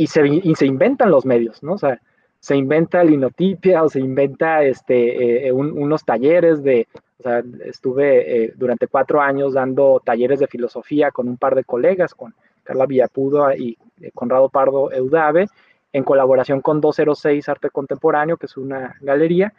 y, 0.00 0.06
se, 0.06 0.26
y, 0.26 0.54
se, 0.54 0.64
inventan 0.64 1.10
los 1.10 1.26
medios, 1.26 1.62
¿no? 1.62 1.74
O 1.74 1.78
sea, 1.78 2.00
se 2.38 2.56
inventa 2.56 3.04
linotipia 3.04 3.82
o 3.82 3.90
se 3.90 4.00
inventa 4.00 4.62
este, 4.62 5.46
eh, 5.46 5.52
un, 5.52 5.72
unos 5.72 6.06
talleres 6.06 6.62
de, 6.62 6.88
o 7.18 7.22
sea, 7.22 7.42
estuve 7.66 8.44
eh, 8.44 8.54
durante 8.56 8.86
cuatro 8.86 9.20
años 9.20 9.52
dando 9.52 10.00
talleres 10.02 10.40
de 10.40 10.46
filosofía 10.46 11.10
con 11.10 11.28
un 11.28 11.36
par 11.36 11.54
de 11.54 11.64
colegas, 11.64 12.14
con 12.14 12.34
Carla 12.62 12.86
Villapudo 12.86 13.52
y 13.54 13.76
eh, 14.00 14.10
Conrado 14.14 14.48
Pardo 14.48 14.90
Eudave, 14.90 15.48
en 15.92 16.02
colaboración 16.02 16.62
con 16.62 16.80
206 16.80 17.46
Arte 17.50 17.68
Contemporáneo, 17.68 18.38
que 18.38 18.46
es 18.46 18.56
una 18.56 18.96
galería, 19.02 19.52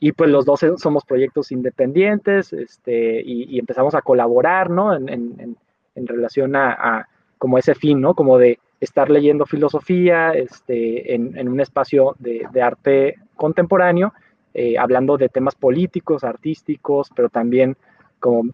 y 0.00 0.10
pues 0.10 0.28
los 0.28 0.44
dos 0.44 0.66
somos 0.78 1.04
proyectos 1.04 1.52
independientes 1.52 2.52
este, 2.52 3.22
y, 3.24 3.44
y 3.44 3.60
empezamos 3.60 3.94
a 3.94 4.02
colaborar, 4.02 4.70
¿no? 4.70 4.92
En, 4.92 5.08
en, 5.08 5.56
en 5.94 6.06
relación 6.08 6.56
a, 6.56 6.72
a, 6.72 7.08
como 7.38 7.58
ese 7.58 7.76
fin, 7.76 8.00
¿no? 8.00 8.14
Como 8.14 8.38
de 8.38 8.58
estar 8.84 9.10
leyendo 9.10 9.46
filosofía 9.46 10.32
este, 10.32 11.14
en, 11.14 11.36
en 11.36 11.48
un 11.48 11.60
espacio 11.60 12.14
de, 12.18 12.46
de, 12.52 12.62
arte 12.62 13.16
contemporáneo, 13.34 14.12
eh, 14.52 14.78
hablando 14.78 15.16
de 15.16 15.28
temas 15.28 15.54
políticos, 15.54 16.22
artísticos, 16.24 17.10
pero 17.14 17.28
también 17.28 17.76
como 18.20 18.52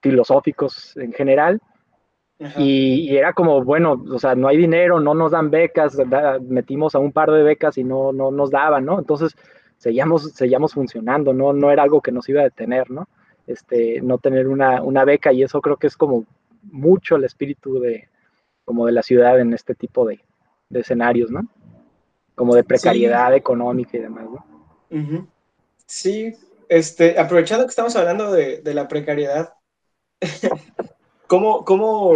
filosóficos 0.00 0.96
en 0.96 1.12
general. 1.12 1.60
Y, 2.56 3.10
y, 3.10 3.18
era 3.18 3.34
como, 3.34 3.62
bueno, 3.62 4.02
o 4.10 4.18
sea, 4.18 4.34
no 4.34 4.48
hay 4.48 4.56
dinero, 4.56 4.98
no 4.98 5.12
nos 5.12 5.32
dan 5.32 5.50
becas, 5.50 5.98
da, 6.08 6.38
metimos 6.40 6.94
a 6.94 6.98
un 6.98 7.12
par 7.12 7.30
de 7.30 7.42
becas 7.42 7.76
y 7.76 7.84
no, 7.84 8.12
no 8.14 8.30
nos 8.30 8.50
daban, 8.50 8.86
¿no? 8.86 8.98
Entonces, 8.98 9.36
seguíamos, 9.76 10.32
seguíamos 10.32 10.72
funcionando, 10.72 11.34
¿no? 11.34 11.52
No 11.52 11.70
era 11.70 11.82
algo 11.82 12.00
que 12.00 12.12
nos 12.12 12.26
iba 12.30 12.40
a 12.40 12.44
detener, 12.44 12.90
¿no? 12.90 13.08
Este, 13.46 14.00
no 14.00 14.16
tener 14.16 14.48
una, 14.48 14.82
una 14.82 15.04
beca 15.04 15.34
y 15.34 15.42
eso 15.42 15.60
creo 15.60 15.76
que 15.76 15.88
es 15.88 15.98
como 15.98 16.24
mucho 16.62 17.16
el 17.16 17.24
espíritu 17.24 17.78
de, 17.78 18.08
como 18.64 18.86
de 18.86 18.92
la 18.92 19.02
ciudad 19.02 19.40
en 19.40 19.52
este 19.52 19.74
tipo 19.74 20.06
de, 20.06 20.20
de 20.68 20.80
escenarios, 20.80 21.30
¿no? 21.30 21.48
Como 22.34 22.54
de 22.54 22.64
precariedad 22.64 23.30
sí. 23.30 23.36
económica 23.36 23.96
y 23.96 24.00
demás, 24.00 24.24
¿no? 24.24 24.44
Uh 24.90 24.96
-huh. 24.96 25.26
Sí, 25.86 26.34
este, 26.68 27.18
aprovechando 27.18 27.64
que 27.64 27.70
estamos 27.70 27.96
hablando 27.96 28.30
de, 28.32 28.60
de 28.62 28.74
la 28.74 28.86
precariedad, 28.88 29.54
¿cómo, 31.26 31.64
¿cómo, 31.64 32.14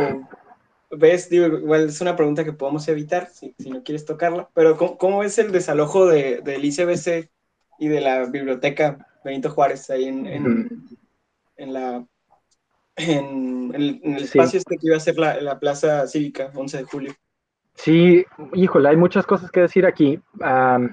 ves? 0.90 1.28
Digo, 1.28 1.46
igual 1.46 1.88
es 1.88 2.00
una 2.00 2.16
pregunta 2.16 2.44
que 2.44 2.52
podemos 2.52 2.86
evitar 2.88 3.28
si, 3.30 3.54
si 3.58 3.70
no 3.70 3.82
quieres 3.82 4.04
tocarla, 4.04 4.48
pero 4.54 4.76
¿cómo, 4.76 4.98
cómo 4.98 5.18
ves 5.18 5.38
el 5.38 5.52
desalojo 5.52 6.06
de, 6.06 6.40
del 6.42 6.64
ICBC 6.64 7.30
y 7.78 7.88
de 7.88 8.00
la 8.00 8.26
biblioteca 8.26 9.06
Benito 9.24 9.50
Juárez 9.50 9.90
ahí 9.90 10.04
en, 10.04 10.26
en, 10.26 10.46
uh 10.46 10.50
-huh. 10.50 10.98
en 11.56 11.72
la 11.72 12.06
en 12.96 13.72
el, 13.74 14.00
en 14.02 14.14
el 14.14 14.22
espacio 14.22 14.50
sí. 14.52 14.56
este 14.58 14.76
que 14.76 14.86
iba 14.86 14.96
a 14.96 15.00
ser 15.00 15.18
la, 15.18 15.40
la, 15.40 15.58
plaza 15.58 16.06
cívica, 16.06 16.50
11 16.54 16.78
de 16.78 16.84
julio. 16.84 17.12
Sí, 17.74 18.24
híjole, 18.54 18.88
hay 18.88 18.96
muchas 18.96 19.26
cosas 19.26 19.50
que 19.50 19.60
decir 19.60 19.84
aquí. 19.84 20.20
Um, 20.40 20.90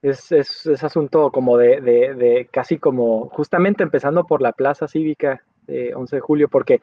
es, 0.00 0.32
es, 0.32 0.66
es, 0.66 0.84
asunto 0.84 1.30
como 1.30 1.58
de, 1.58 1.80
de, 1.80 2.14
de, 2.14 2.48
casi 2.50 2.78
como, 2.78 3.28
justamente 3.28 3.82
empezando 3.82 4.24
por 4.24 4.40
la 4.40 4.52
plaza 4.52 4.88
cívica 4.88 5.42
de 5.66 5.94
11 5.94 6.16
de 6.16 6.20
julio, 6.20 6.48
porque 6.48 6.80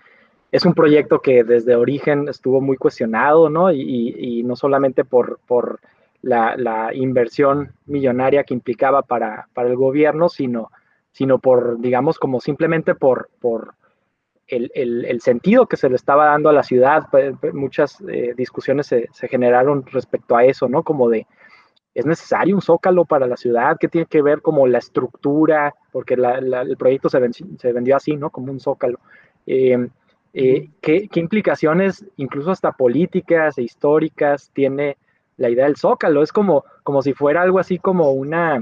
es 0.52 0.66
un 0.66 0.74
proyecto 0.74 1.22
que 1.22 1.44
desde 1.44 1.76
origen 1.76 2.28
estuvo 2.30 2.62
muy 2.62 2.78
cuestionado, 2.78 3.50
¿no? 3.50 3.72
Y, 3.72 3.82
y, 3.82 4.40
y 4.40 4.44
no 4.44 4.56
solamente 4.56 5.04
por, 5.06 5.40
por 5.48 5.80
la, 6.22 6.56
la, 6.58 6.94
inversión 6.94 7.74
millonaria 7.86 8.44
que 8.44 8.54
implicaba 8.54 9.02
para, 9.02 9.48
para 9.54 9.70
el 9.70 9.76
gobierno, 9.76 10.30
sino, 10.30 10.72
sino 11.12 11.40
por, 11.40 11.80
digamos, 11.80 12.20
como 12.20 12.42
simplemente 12.42 12.96
por, 12.96 13.30
por 13.40 13.76
el, 14.48 14.72
el, 14.76 15.06
el, 15.06 15.22
sentido 15.22 15.68
que 15.68 15.78
se 15.78 15.90
le 15.90 15.96
estaba 15.96 16.26
dando 16.26 16.50
a 16.50 16.54
la 16.54 16.64
ciudad, 16.64 17.04
muchas 17.54 18.00
eh, 18.02 18.34
discusiones 18.38 18.88
se, 18.88 19.10
se, 19.12 19.28
generaron 19.28 19.86
respecto 19.88 20.36
a 20.36 20.46
eso, 20.46 20.68
¿no? 20.68 20.84
Como 20.84 21.10
de, 21.10 21.26
¿es 21.96 22.06
necesario 22.06 22.56
un 22.56 22.62
zócalo 22.62 23.06
para 23.06 23.26
la 23.26 23.38
ciudad? 23.38 23.78
¿Qué 23.80 23.88
tiene 23.88 24.06
que 24.06 24.22
ver 24.22 24.42
como 24.42 24.68
la 24.68 24.78
estructura? 24.78 25.74
Porque 25.92 26.16
la, 26.16 26.42
la, 26.42 26.62
el 26.62 26.78
proyecto 26.78 27.10
se, 27.10 27.20
ven, 27.20 27.34
se, 27.34 27.74
vendió 27.74 27.96
así, 27.96 28.16
¿no? 28.16 28.30
Como 28.30 28.52
un 28.52 28.60
zócalo. 28.60 29.00
Eh, 29.48 29.88
eh, 30.34 30.70
¿qué, 30.82 31.08
¿qué, 31.08 31.20
implicaciones, 31.20 32.06
incluso 32.18 32.52
hasta 32.52 32.74
políticas 32.74 33.58
e 33.58 33.64
históricas, 33.64 34.52
tiene 34.54 34.98
la 35.38 35.50
idea 35.50 35.66
del 35.66 35.78
zócalo? 35.78 36.22
Es 36.22 36.32
como, 36.32 36.66
como 36.84 37.02
si 37.02 37.14
fuera 37.14 37.42
algo 37.42 37.58
así 37.58 37.80
como 37.80 38.12
una 38.12 38.62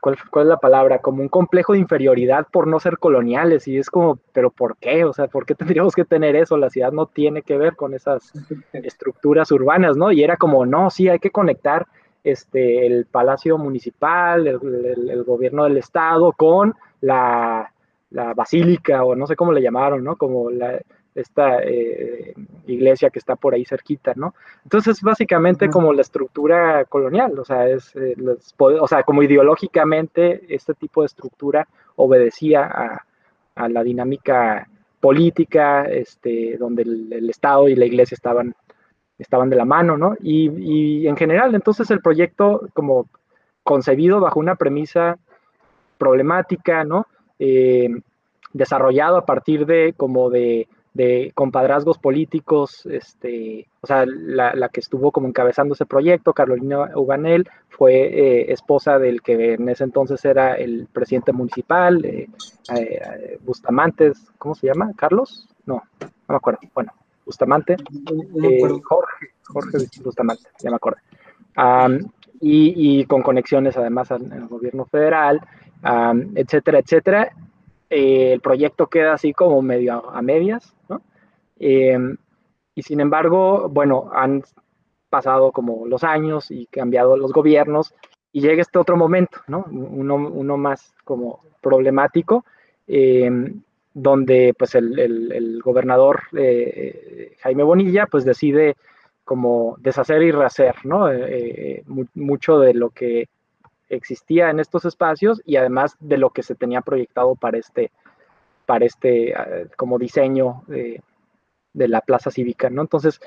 ¿cuál, 0.00 0.16
¿cuál, 0.30 0.46
es 0.46 0.48
la 0.48 0.56
palabra? 0.56 0.98
Como 0.98 1.22
un 1.22 1.28
complejo 1.28 1.74
de 1.74 1.80
inferioridad 1.80 2.46
por 2.50 2.66
no 2.66 2.80
ser 2.80 2.98
coloniales 2.98 3.68
y 3.68 3.78
es 3.78 3.90
como, 3.90 4.18
pero 4.32 4.50
¿por 4.50 4.76
qué? 4.78 5.04
O 5.04 5.12
sea, 5.12 5.28
¿por 5.28 5.44
qué 5.44 5.54
tendríamos 5.54 5.94
que 5.94 6.04
tener 6.04 6.36
eso? 6.36 6.56
La 6.56 6.70
ciudad 6.70 6.92
no 6.92 7.06
tiene 7.06 7.42
que 7.42 7.58
ver 7.58 7.76
con 7.76 7.94
esas 7.94 8.32
estructuras 8.72 9.50
urbanas, 9.52 9.96
¿no? 9.96 10.12
Y 10.12 10.22
era 10.22 10.36
como, 10.36 10.64
no, 10.64 10.90
sí, 10.90 11.08
hay 11.08 11.18
que 11.18 11.30
conectar 11.30 11.86
este, 12.24 12.86
el 12.86 13.06
palacio 13.06 13.58
municipal, 13.58 14.46
el 14.46 15.24
gobierno 15.24 15.64
del 15.64 15.76
estado 15.76 16.32
con 16.32 16.74
la, 17.00 17.72
la, 18.10 18.34
basílica 18.34 19.04
o 19.04 19.14
no 19.14 19.26
sé 19.26 19.36
cómo 19.36 19.52
le 19.52 19.62
llamaron, 19.62 20.02
¿no? 20.02 20.16
Como 20.16 20.50
la, 20.50 20.80
esta 21.16 21.62
eh, 21.62 22.34
iglesia 22.66 23.10
que 23.10 23.18
está 23.18 23.36
por 23.36 23.54
ahí 23.54 23.64
cerquita, 23.64 24.12
¿no? 24.14 24.34
Entonces, 24.64 25.00
básicamente 25.00 25.68
como 25.68 25.92
la 25.92 26.02
estructura 26.02 26.84
colonial, 26.84 27.38
o 27.38 27.44
sea, 27.44 27.68
es, 27.68 27.94
eh, 27.96 28.14
los, 28.16 28.54
o 28.58 28.86
sea, 28.86 29.02
como 29.02 29.22
ideológicamente 29.22 30.42
este 30.48 30.74
tipo 30.74 31.02
de 31.02 31.06
estructura 31.06 31.66
obedecía 31.96 32.64
a, 32.64 33.06
a 33.54 33.68
la 33.68 33.82
dinámica 33.82 34.68
política, 35.00 35.84
este, 35.84 36.56
donde 36.58 36.82
el, 36.82 37.12
el, 37.12 37.30
Estado 37.30 37.68
y 37.68 37.74
la 37.74 37.86
iglesia 37.86 38.14
estaban, 38.14 38.54
estaban 39.18 39.50
de 39.50 39.56
la 39.56 39.64
mano, 39.64 39.96
¿no? 39.96 40.16
Y, 40.20 40.50
y 41.02 41.08
en 41.08 41.16
general, 41.16 41.54
entonces 41.54 41.90
el 41.90 42.00
proyecto 42.00 42.68
como 42.74 43.08
concebido 43.62 44.20
bajo 44.20 44.38
una 44.38 44.54
premisa 44.54 45.18
problemática, 45.98 46.84
¿no? 46.84 47.06
Eh, 47.38 47.88
desarrollado 48.52 49.16
a 49.16 49.26
partir 49.26 49.66
de 49.66 49.92
como 49.96 50.30
de 50.30 50.68
de 50.96 51.30
compadrazgos 51.34 51.98
políticos, 51.98 52.86
este, 52.86 53.68
o 53.82 53.86
sea, 53.86 54.06
la, 54.06 54.54
la, 54.54 54.70
que 54.70 54.80
estuvo 54.80 55.12
como 55.12 55.28
encabezando 55.28 55.74
ese 55.74 55.84
proyecto, 55.84 56.32
Carolina 56.32 56.90
Uganel, 56.94 57.46
fue 57.68 57.92
eh, 57.92 58.52
esposa 58.52 58.98
del 58.98 59.20
que 59.20 59.54
en 59.54 59.68
ese 59.68 59.84
entonces 59.84 60.24
era 60.24 60.54
el 60.54 60.88
presidente 60.90 61.32
municipal, 61.32 62.02
eh, 62.02 62.28
eh, 62.74 63.38
Bustamantes, 63.44 64.26
¿cómo 64.38 64.54
se 64.54 64.68
llama? 64.68 64.90
¿Carlos? 64.96 65.46
No, 65.66 65.82
no 66.00 66.08
me 66.28 66.36
acuerdo. 66.36 66.60
Bueno, 66.74 66.92
Bustamante, 67.26 67.74
eh, 67.74 68.80
Jorge, 68.82 69.26
Jorge 69.44 69.78
Bustamante, 70.02 70.44
ya 70.62 70.70
me 70.70 70.76
acuerdo. 70.76 71.00
Um, 71.58 72.10
y, 72.40 73.00
y, 73.00 73.04
con 73.04 73.22
conexiones 73.22 73.76
además 73.76 74.10
en 74.12 74.32
el 74.32 74.46
gobierno 74.46 74.86
federal. 74.86 75.40
etcétera, 76.34 76.78
etcétera. 76.78 77.32
Eh, 77.90 78.32
el 78.32 78.40
proyecto 78.40 78.88
queda 78.88 79.14
así 79.14 79.32
como 79.32 79.62
medio 79.62 80.10
a, 80.10 80.20
medias, 80.22 80.74
¿no? 80.88 81.02
Em, 81.58 82.16
y 82.74 82.82
sin 82.82 83.00
embargo, 83.00 83.68
bueno, 83.68 84.10
han 84.12 84.42
pasado 85.08 85.52
como 85.52 85.86
los 85.86 86.04
años 86.04 86.50
y 86.50 86.66
cambiado 86.66 87.16
los 87.16 87.32
gobiernos 87.32 87.94
y 88.32 88.40
llega 88.40 88.60
este 88.62 88.78
otro 88.78 88.96
momento, 88.96 89.40
¿no? 89.46 89.64
Uno, 89.70 90.56
más 90.56 90.94
como 91.04 91.40
problemático, 91.62 92.44
em, 92.86 93.62
donde 93.94 94.54
pues 94.58 94.74
el, 94.74 95.60
gobernador 95.62 96.22
eh, 96.36 97.36
Jaime 97.40 97.62
Bonilla 97.62 98.06
pues 98.06 98.24
decide 98.24 98.76
como 99.24 99.76
deshacer 99.78 100.22
y 100.22 100.32
rehacer, 100.32 100.74
¿no? 100.84 101.10
Eh, 101.10 101.82
mucho 102.14 102.58
de 102.58 102.74
lo 102.74 102.90
que 102.90 103.28
existía 103.88 104.50
en 104.50 104.60
estos 104.60 104.84
espacios 104.84 105.42
y 105.44 105.56
además 105.56 105.96
de 106.00 106.18
lo 106.18 106.30
que 106.30 106.42
se 106.42 106.54
tenía 106.54 106.80
proyectado 106.80 107.34
para 107.34 107.58
este, 107.58 107.90
para 108.66 108.84
este 108.84 109.34
ah, 109.34 109.46
como 109.76 109.98
diseño 109.98 110.62
de, 110.66 111.02
la 111.74 112.00
plaza 112.00 112.30
cívica, 112.30 112.70
¿no? 112.70 112.80
Entonces, 112.80 113.20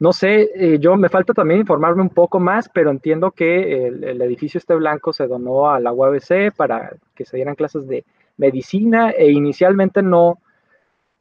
no 0.00 0.12
sé, 0.12 0.50
eh, 0.54 0.78
yo 0.78 0.96
me 0.96 1.08
falta 1.08 1.34
también 1.34 1.60
informarme 1.60 2.02
un 2.02 2.10
poco 2.10 2.38
más, 2.38 2.68
pero 2.68 2.90
entiendo 2.90 3.32
que 3.32 3.86
el, 3.88 4.22
edificio 4.22 4.58
este 4.58 4.74
blanco 4.74 5.12
se 5.12 5.26
donó 5.26 5.70
a 5.70 5.80
la 5.80 5.92
UABC 5.92 6.54
para 6.56 6.92
que 7.14 7.24
se 7.24 7.36
dieran 7.36 7.56
clases 7.56 7.86
de 7.88 8.04
medicina 8.36 9.10
e 9.10 9.30
inicialmente 9.32 10.02
no, 10.02 10.38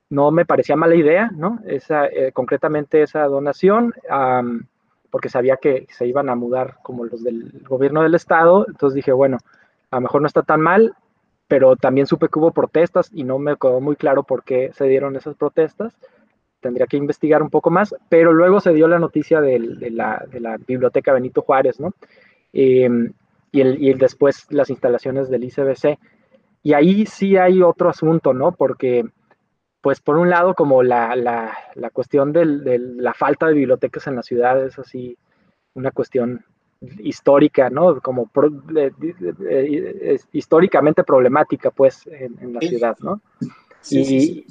no 0.09 0.30
me 0.32 0.45
parecía 0.45 0.75
mala 0.75 0.95
idea, 0.95 1.32
¿no? 1.36 1.59
Esa, 1.65 2.05
eh, 2.05 2.32
concretamente 2.32 3.01
esa 3.01 3.23
donación 3.25 3.93
porque 5.09 5.29
sabía 5.29 5.57
que 5.57 5.87
se 5.89 6.07
iban 6.07 6.29
a 6.29 6.35
mudar 6.35 6.77
como 6.83 7.05
los 7.05 7.23
del 7.23 7.63
gobierno 7.67 8.03
del 8.03 8.15
estado, 8.15 8.65
entonces 8.67 8.95
dije, 8.95 9.11
bueno, 9.11 9.37
a 9.91 9.97
lo 9.97 10.01
mejor 10.01 10.21
no 10.21 10.27
está 10.27 10.43
tan 10.43 10.61
mal, 10.61 10.93
pero 11.47 11.75
también 11.75 12.07
supe 12.07 12.27
que 12.27 12.39
hubo 12.39 12.51
protestas 12.51 13.09
y 13.13 13.23
no 13.23 13.39
me 13.39 13.55
quedó 13.55 13.79
muy 13.79 13.95
claro 13.95 14.23
por 14.23 14.43
qué 14.43 14.71
se 14.73 14.85
dieron 14.85 15.15
esas 15.15 15.35
protestas. 15.35 15.97
Tendría 16.59 16.87
que 16.87 16.97
investigar 16.97 17.41
un 17.41 17.49
poco 17.49 17.69
más, 17.69 17.95
pero 18.09 18.33
luego 18.33 18.59
se 18.59 18.73
dio 18.73 18.87
la 18.87 18.99
noticia 18.99 19.39
de, 19.39 19.59
la, 19.91 20.25
biblioteca 20.67 21.13
Benito 21.13 21.41
Juárez, 21.41 21.79
¿no? 21.79 21.93
Em, 22.51 23.13
y, 23.51 23.61
el, 23.61 23.81
y 23.81 23.93
después 23.93 24.47
las 24.49 24.69
instalaciones 24.69 25.29
del 25.29 25.45
ICBC. 25.45 25.97
Y 26.63 26.73
ahí 26.73 27.05
sí 27.05 27.37
hay 27.37 27.61
otro 27.61 27.89
asunto, 27.89 28.33
¿no? 28.33 28.51
Porque 28.51 29.05
pues 29.82 30.01
por 30.01 30.17
un 30.17 30.30
lado 30.30 30.53
como 30.53 30.84
la, 30.84 31.15
la, 31.15 31.89
cuestión 31.91 32.34
de 32.34 32.45
la 32.45 33.13
falta 33.13 33.47
de 33.47 33.53
bibliotecas 33.53 34.07
en 34.07 34.15
la 34.15 34.23
ciudad 34.23 34.65
es 34.65 34.78
así 34.80 35.17
una 35.73 35.91
cuestión 35.91 36.43
histórica, 36.99 37.69
¿no? 37.69 37.99
Como 38.01 38.30
históricamente 40.32 41.03
problemática, 41.03 41.71
pues, 41.71 42.07
en, 42.07 42.53
la 42.53 42.59
ciudad, 42.61 42.97
¿no? 42.99 43.21
y, 43.89 44.45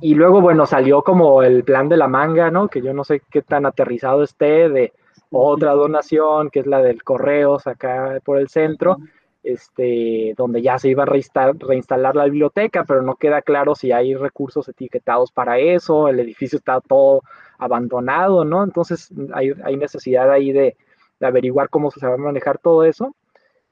y, 0.00 0.14
luego, 0.14 0.40
bueno, 0.40 0.66
salió 0.66 1.02
como 1.02 1.42
el 1.42 1.64
plan 1.64 1.88
de 1.88 1.96
la 1.96 2.08
manga, 2.08 2.50
¿no? 2.50 2.68
Que 2.68 2.82
yo 2.82 2.92
no 2.92 3.04
sé 3.04 3.22
qué 3.30 3.42
tan 3.42 3.66
aterrizado 3.66 4.22
esté 4.22 4.68
de 4.68 4.92
otra 5.30 5.72
donación, 5.72 6.50
que 6.50 6.60
es 6.60 6.66
la 6.66 6.80
del 6.80 7.02
Correos 7.02 7.66
acá 7.66 8.20
por 8.24 8.38
el 8.38 8.48
centro, 8.48 8.98
este, 9.44 10.34
donde 10.36 10.62
ya 10.62 10.78
se 10.78 10.88
iba 10.88 11.02
a 11.02 11.06
reinstalar, 11.06 12.16
la 12.16 12.24
biblioteca, 12.24 12.84
pero 12.84 13.02
no 13.02 13.16
queda 13.16 13.42
claro 13.42 13.74
si 13.74 13.92
hay 13.92 14.14
recursos 14.14 14.68
etiquetados 14.68 15.30
para 15.30 15.58
eso, 15.58 16.08
el 16.08 16.18
edificio 16.18 16.58
está 16.58 16.80
todo 16.80 17.22
abandonado, 17.58 18.44
¿no? 18.44 18.64
Entonces 18.64 19.10
hay, 19.34 19.76
necesidad 19.76 20.30
ahí 20.30 20.50
de, 20.52 20.76
averiguar 21.20 21.68
cómo 21.70 21.90
se 21.90 22.06
va 22.06 22.14
a 22.14 22.18
manejar 22.18 22.58
todo 22.58 22.84
eso. 22.84 23.14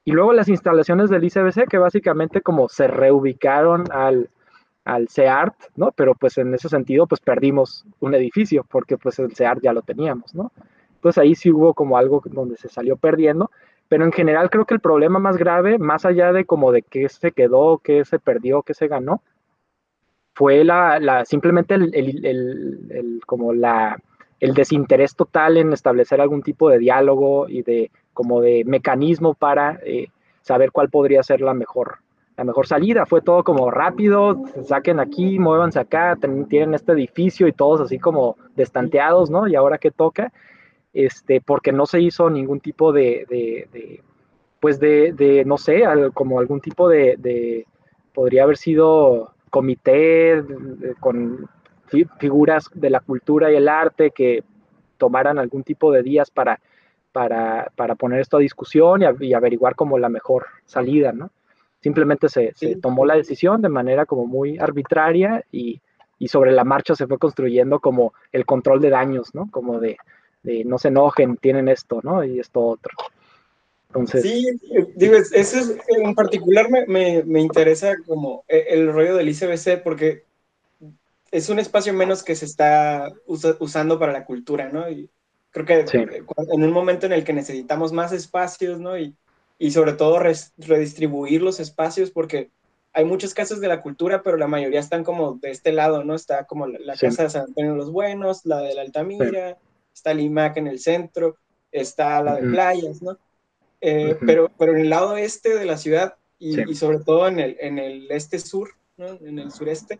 Y 0.05 0.11
luego 0.11 0.33
las 0.33 0.47
instalaciones 0.47 1.09
del 1.09 1.23
ICBC, 1.23 1.67
que 1.69 1.77
básicamente 1.77 2.41
como 2.41 2.69
se 2.69 2.87
reubicaron 2.87 3.85
al, 3.91 4.29
al 4.85 5.07
CEART, 5.09 5.55
¿no? 5.75 5.91
Pero 5.91 6.13
pues 6.15 6.37
en 6.37 6.53
ese 6.53 6.69
sentido, 6.69 7.07
pues 7.07 7.21
perdimos 7.21 7.85
un 7.99 8.13
edificio, 8.15 8.65
porque 8.69 8.97
pues 8.97 9.19
el 9.19 9.35
CEART 9.35 9.61
ya 9.61 9.73
lo 9.73 9.81
teníamos, 9.81 10.35
¿no? 10.35 10.51
Entonces 10.95 11.21
ahí 11.21 11.35
sí 11.35 11.51
hubo 11.51 11.73
como 11.73 11.97
algo 11.97 12.21
donde 12.25 12.57
se 12.57 12.69
salió 12.69 12.95
perdiendo, 12.95 13.51
pero 13.93 14.05
en 14.05 14.11
general 14.11 14.49
creo 14.49 14.65
que 14.65 14.73
el 14.73 14.79
problema 14.79 15.19
más 15.19 15.37
grave, 15.37 15.77
más 15.77 16.03
allá 16.03 16.33
de 16.33 16.45
como 16.45 16.71
de 16.71 16.81
qué 16.81 17.07
se 17.09 17.31
quedó, 17.31 17.77
qué 17.77 18.03
se 18.05 18.17
perdió, 18.17 18.63
qué 18.63 18.73
se 18.73 18.87
ganó, 18.87 19.21
fue 20.33 20.63
la, 20.63 21.23
simplemente 21.25 21.75
el, 21.75 23.21
como 23.27 23.53
la, 23.53 24.01
el 24.39 24.55
desinterés 24.55 25.15
total 25.15 25.57
en 25.57 25.73
establecer 25.73 26.21
algún 26.21 26.41
tipo 26.41 26.71
de 26.71 26.79
diálogo 26.79 27.47
y 27.47 27.61
de 27.61 27.91
como 28.13 28.41
de 28.41 28.63
mecanismo 28.65 29.35
para 29.35 29.79
eh, 29.85 30.07
saber 30.41 30.71
cuál 30.71 30.89
podría 30.89 31.21
ser 31.21 31.41
la 31.41 31.53
mejor, 31.53 31.99
la 32.35 32.45
mejor 32.45 32.65
salida. 32.65 33.05
Fue 33.05 33.21
todo 33.21 33.43
como 33.43 33.69
rápido, 33.69 34.41
saquen 34.63 34.99
aquí, 34.99 35.37
muévanse 35.37 35.79
acá, 35.79 36.17
tienen 36.49 36.73
este 36.73 36.93
edificio 36.93 37.47
y 37.47 37.53
todos 37.53 37.79
así 37.79 37.99
como 37.99 38.37
destanteados, 38.55 39.29
¿no? 39.29 39.47
Y 39.47 39.53
ahora 39.53 39.77
qué 39.77 39.91
toca 39.91 40.33
este, 40.93 41.41
porque 41.41 41.71
no 41.71 41.85
se 41.85 41.99
hizo 41.99 42.29
ningún 42.29 42.59
tipo 42.59 42.93
de, 42.93 44.01
pues 44.59 44.79
de, 44.79 45.43
no 45.45 45.57
sé, 45.57 45.83
como 46.13 46.39
algún 46.39 46.61
tipo 46.61 46.87
de, 46.87 47.65
podría 48.13 48.43
haber 48.43 48.57
sido 48.57 49.33
comité 49.49 50.43
con 50.99 51.49
figuras 52.19 52.69
de 52.73 52.89
la 52.89 52.99
cultura 52.99 53.51
y 53.51 53.55
el 53.55 53.67
arte 53.67 54.11
que 54.11 54.43
tomaran 54.97 55.37
algún 55.37 55.63
tipo 55.63 55.91
de 55.91 56.01
días 56.01 56.31
para, 56.31 56.59
para, 57.11 57.95
poner 57.97 58.19
esto 58.19 58.37
a 58.37 58.41
discusión 58.41 59.01
y, 59.19 59.33
averiguar 59.33 59.75
como 59.75 59.97
la 59.97 60.09
mejor 60.09 60.45
salida, 60.65 61.11
¿no? 61.11 61.31
Simplemente 61.81 62.29
se, 62.29 62.53
tomó 62.81 63.05
la 63.05 63.15
decisión 63.15 63.61
de 63.61 63.69
manera 63.69 64.05
como 64.05 64.25
muy 64.25 64.57
arbitraria 64.57 65.43
y, 65.51 65.81
y 66.17 66.29
sobre 66.29 66.53
la 66.53 66.63
marcha 66.63 66.95
se 66.95 67.07
fue 67.07 67.17
construyendo 67.17 67.79
como 67.79 68.13
el 68.31 68.45
control 68.45 68.79
de 68.79 68.89
daños, 68.89 69.35
¿no? 69.35 69.51
Como 69.51 69.79
de, 69.79 69.97
no 70.43 70.77
se 70.77 70.89
enojen, 70.89 71.37
tienen 71.37 71.69
esto, 71.69 71.99
¿no? 72.03 72.23
Y 72.23 72.39
esto 72.39 72.61
otro. 72.61 72.91
Entonces... 73.87 74.23
Sí, 74.23 74.45
digo, 74.95 75.15
eso 75.15 75.59
es, 75.59 75.77
en 75.87 76.15
particular 76.15 76.69
me, 76.69 77.23
me, 77.23 77.39
interesa 77.39 77.95
como 78.07 78.43
e, 78.47 78.65
el 78.69 78.91
rollo 78.91 79.15
del 79.15 79.29
ICBC 79.29 79.83
porque 79.83 80.23
es 81.31 81.49
un 81.49 81.59
espacio 81.59 81.93
menos 81.93 82.23
que 82.23 82.35
se 82.35 82.45
está 82.45 83.11
usando 83.25 83.99
para 83.99 84.13
la 84.13 84.25
cultura, 84.25 84.69
¿no? 84.69 84.89
Y 84.89 85.09
creo 85.51 85.65
que 85.65 85.85
en 85.91 86.63
un 86.63 86.71
momento 86.71 87.05
en 87.05 87.13
el 87.13 87.23
que 87.23 87.33
necesitamos 87.33 87.91
más 87.91 88.11
espacios, 88.11 88.79
¿no? 88.79 88.97
Y, 88.97 89.15
y 89.57 89.71
sobre 89.71 89.93
todo 89.93 90.19
redistribuir 90.19 91.41
los 91.41 91.59
espacios 91.59 92.11
porque 92.11 92.49
hay 92.93 93.05
muchos 93.05 93.33
casos 93.33 93.59
de 93.59 93.67
la 93.67 93.81
cultura, 93.81 94.21
pero 94.21 94.37
la 94.37 94.47
mayoría 94.47 94.79
están 94.79 95.03
como 95.03 95.33
de 95.35 95.49
este 95.49 95.71
lado, 95.71 96.03
¿no? 96.03 96.13
Está 96.13 96.45
como 96.45 96.67
la, 96.67 96.95
Casa 96.95 97.23
de 97.23 97.29
San 97.29 97.45
Antonio 97.45 97.71
de 97.71 97.77
los 97.77 97.91
Buenos, 97.91 98.45
la 98.45 98.59
de 98.61 98.75
la 98.75 98.81
Altamira, 98.81 99.57
está 99.93 100.11
el 100.11 100.21
IMAC 100.21 100.57
en 100.57 100.67
el 100.67 100.79
centro, 100.79 101.37
está 101.71 102.21
la 102.21 102.35
de 102.35 102.49
playas, 102.49 103.01
¿no? 103.01 103.17
Eh, 103.81 104.17
pero, 104.25 104.49
pero 104.57 104.73
en 104.73 104.81
el 104.81 104.89
lado 104.89 105.17
este 105.17 105.57
de 105.57 105.65
la 105.65 105.77
ciudad 105.77 106.15
y, 106.39 106.75
sobre 106.75 106.99
todo 106.99 107.27
en 107.27 107.39
el, 107.39 107.57
en 107.59 107.79
el 107.79 108.09
este 108.11 108.39
sur, 108.39 108.71
¿no? 108.97 109.07
En 109.07 109.39
el 109.39 109.51
sureste, 109.51 109.99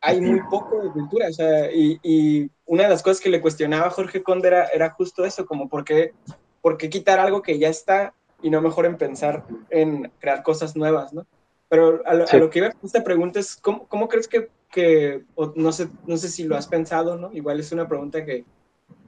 hay 0.00 0.20
muy 0.20 0.40
poco 0.50 0.82
de 0.82 0.90
cultura, 0.90 1.28
o 1.28 1.32
sea, 1.32 1.70
y, 1.70 1.98
y, 2.02 2.50
una 2.66 2.84
de 2.84 2.88
las 2.88 3.02
cosas 3.02 3.20
que 3.20 3.28
le 3.28 3.40
cuestionaba 3.40 3.86
a 3.86 3.90
Jorge 3.90 4.22
Conde 4.22 4.48
era, 4.48 4.66
era 4.68 4.90
justo 4.90 5.24
eso, 5.24 5.44
como 5.46 5.68
por 5.68 5.84
qué, 5.84 6.12
por 6.60 6.76
qué 6.78 6.88
quitar 6.88 7.20
algo 7.20 7.42
que 7.42 7.58
ya 7.58 7.68
está 7.68 8.14
y 8.42 8.50
no 8.50 8.60
mejor 8.60 8.86
en 8.86 8.96
pensar 8.96 9.44
en 9.70 10.10
crear 10.18 10.42
cosas 10.42 10.74
nuevas, 10.74 11.12
¿no? 11.12 11.26
Pero 11.68 12.02
a 12.04 12.14
lo, 12.14 12.50
que 12.50 12.58
iba 12.58 12.70
esta 12.82 13.02
pregunta 13.02 13.40
es, 13.40 13.56
¿cómo, 13.56 13.86
cómo 13.86 14.08
crees 14.08 14.28
que, 14.28 14.50
que 14.70 15.24
no, 15.54 15.72
sé, 15.72 15.88
no 16.06 16.16
sé 16.18 16.28
si 16.28 16.44
lo 16.44 16.56
has 16.56 16.66
pensado, 16.66 17.16
¿no? 17.16 17.32
Igual 17.32 17.60
es 17.60 17.72
una 17.72 17.88
pregunta 17.88 18.24
que, 18.24 18.44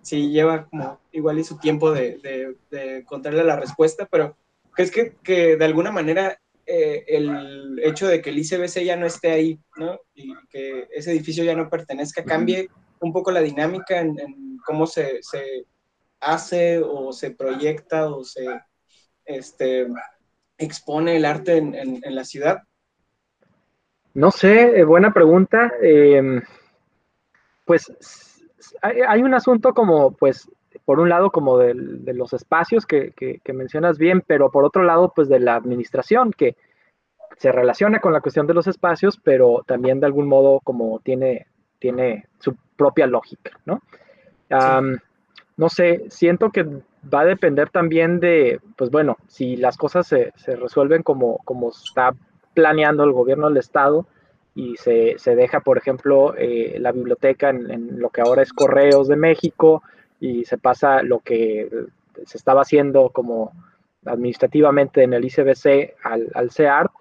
sí 0.05 0.31
lleva 0.31 0.67
como 0.67 1.01
igual 1.11 1.39
y 1.39 1.45
su 1.45 1.59
tiempo 1.59 1.91
de, 1.91 2.19
de, 2.19 2.57
de 2.71 2.99
encontrarle 2.99 3.43
la 3.43 3.57
respuesta, 3.57 4.07
pero 4.11 4.37
es 4.77 4.91
que, 4.91 5.17
que 5.23 5.57
de 5.57 5.65
alguna 5.65 5.91
manera 5.91 6.39
eh, 6.67 7.05
el 7.09 7.79
hecho 7.83 8.07
de 8.07 8.23
que 8.23 8.31
el 8.31 8.39
ICBC 8.39 8.85
ya 8.85 8.97
no 8.97 9.07
esté 9.07 9.31
ahí, 9.31 9.59
¿no? 9.77 9.99
Y 10.15 10.35
que 10.49 10.89
ese 10.93 11.13
edificio 11.13 11.45
ya 11.45 11.55
no 11.55 11.69
pertenezca, 11.69 12.25
cambie 12.25 12.69
un 13.01 13.13
poco 13.13 13.31
la 13.31 13.41
dinámica 13.41 14.01
en, 14.01 14.59
cómo 14.65 14.87
se, 14.87 15.23
se, 15.23 15.67
hace 16.21 16.79
o 16.79 17.13
se 17.13 17.33
proyecta 17.33 18.09
o 18.09 18.25
se 18.25 18.47
este, 19.27 19.87
expone 20.57 21.17
el 21.17 21.25
arte 21.27 21.59
en, 21.59 21.75
en, 21.75 22.15
la 22.15 22.25
ciudad? 22.25 22.63
No 24.15 24.31
sé, 24.31 24.79
eh, 24.79 24.85
buena 24.85 25.13
pregunta. 25.13 25.71
Eh, 25.83 26.41
pues 27.67 28.34
hay, 28.83 29.23
un 29.23 29.35
asunto 29.35 29.75
como, 29.75 30.13
pues, 30.13 30.51
por 30.85 31.01
un 31.01 31.09
lado 31.09 31.31
como 31.31 31.59
de, 31.59 31.75
los 31.75 32.33
espacios 32.33 32.87
que, 32.87 33.13
mencionas 33.53 33.99
bien, 33.99 34.23
pero 34.27 34.51
por 34.51 34.65
otro 34.65 34.83
lado, 34.83 35.13
pues, 35.15 35.29
de 35.29 35.41
la 35.41 35.57
administración, 35.57 36.33
que 36.33 36.57
se 37.39 37.53
relaciona 37.53 38.01
con 38.01 38.13
la 38.13 38.21
cuestión 38.21 38.47
de 38.47 38.55
los 38.55 38.67
espacios, 38.67 39.19
pero 39.23 39.63
también 39.67 40.01
de 40.01 40.07
algún 40.07 40.29
modo 40.29 40.61
como 40.61 41.01
tiene, 41.01 41.47
tiene 41.79 42.27
su 42.39 42.57
propia 42.77 43.07
lógica, 43.07 43.51
¿no? 43.65 43.83
no 45.57 45.69
sé, 45.69 46.05
siento 46.11 46.51
que 46.51 46.65
va 47.13 47.21
a 47.21 47.25
depender 47.25 47.71
también 47.71 48.21
de, 48.21 48.61
pues 48.77 48.91
bueno, 48.91 49.17
si 49.29 49.57
las 49.57 49.77
cosas 49.77 50.07
se, 50.07 50.33
resuelven 50.57 51.03
como, 51.03 51.39
como 51.39 51.71
está 51.71 52.15
planeando 52.55 53.05
el 53.05 53.13
gobierno 53.13 53.49
del 53.49 53.59
Estado 53.59 54.07
y 54.55 54.77
se, 54.77 55.17
deja, 55.35 55.61
por 55.61 55.79
ejemplo, 55.79 56.35
eh, 56.37 56.77
la 56.79 56.93
biblioteca 56.93 57.51
en, 57.51 58.01
lo 58.01 58.11
que 58.11 58.21
ahora 58.21 58.43
es 58.43 58.53
Correos 58.53 59.09
de 59.09 59.17
México 59.17 59.83
y 60.21 60.45
se 60.45 60.59
pasa 60.59 61.03
lo 61.03 61.21
que 61.21 61.69
se 62.25 62.39
estaba 62.39 62.63
haciendo 62.63 63.11
como 63.11 63.53
administrativamente 64.05 65.03
en 65.03 65.15
el 65.15 65.25
ICBC 65.25 65.97
al, 66.03 66.31
al 66.35 66.51
CEART, 66.51 66.93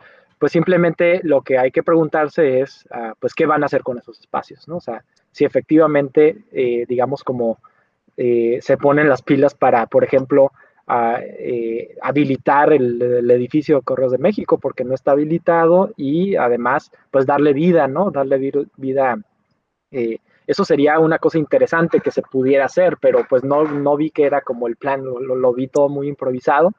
pues 0.43 0.51
simplemente 0.51 1.21
lo 1.23 1.41
que 1.41 1.57
hay 1.57 1.71
que 1.71 1.83
preguntarse 1.83 2.59
es, 2.59 2.85
ah, 2.91 3.13
pues, 3.17 3.33
¿qué 3.33 3.45
van 3.45 3.63
a 3.63 3.67
hacer 3.67 3.81
con 3.81 3.97
esos 3.97 4.19
espacios? 4.19 4.67
¿no? 4.67 4.75
O 4.75 4.81
sea, 4.81 5.03
si 5.31 5.45
efectivamente, 5.45 6.43
eh, 6.51 6.85
digamos, 6.85 7.23
como 7.23 7.59
eh, 8.17 8.59
se 8.61 8.75
ponen 8.77 9.07
las 9.07 9.21
pilas 9.21 9.55
para, 9.55 9.85
por 9.85 10.03
ejemplo, 10.03 10.51
eh, 10.87 11.95
habilitar 12.01 12.73
el, 12.73 13.29
edificio 13.31 13.77
de 13.77 13.83
Correos 13.83 14.11
de 14.11 14.17
México, 14.17 14.57
porque 14.57 14.83
no 14.83 14.93
está 14.93 15.11
habilitado, 15.11 15.91
y 15.97 16.35
además, 16.35 16.91
pues 17.11 17.25
darle 17.25 17.53
vida, 17.53 17.87
¿no? 17.87 18.11
Darle 18.11 18.69
vida. 18.77 19.17
eso 20.45 20.65
sería 20.65 20.99
una 20.99 21.19
cosa 21.19 21.37
interesante 21.37 21.99
que 22.01 22.11
se 22.11 22.21
pudiera 22.21 22.65
hacer, 22.65 22.97
pero 22.99 23.25
pues 23.29 23.43
no, 23.43 23.63
no 23.63 23.95
vi 23.95 24.09
que 24.09 24.23
era 24.25 24.41
como 24.41 24.67
el 24.67 24.75
plan, 24.75 25.03
lo, 25.03 25.19
lo 25.19 25.53
vi 25.53 25.67
todo 25.67 25.89
muy 25.89 26.07
improvisado 26.07 26.71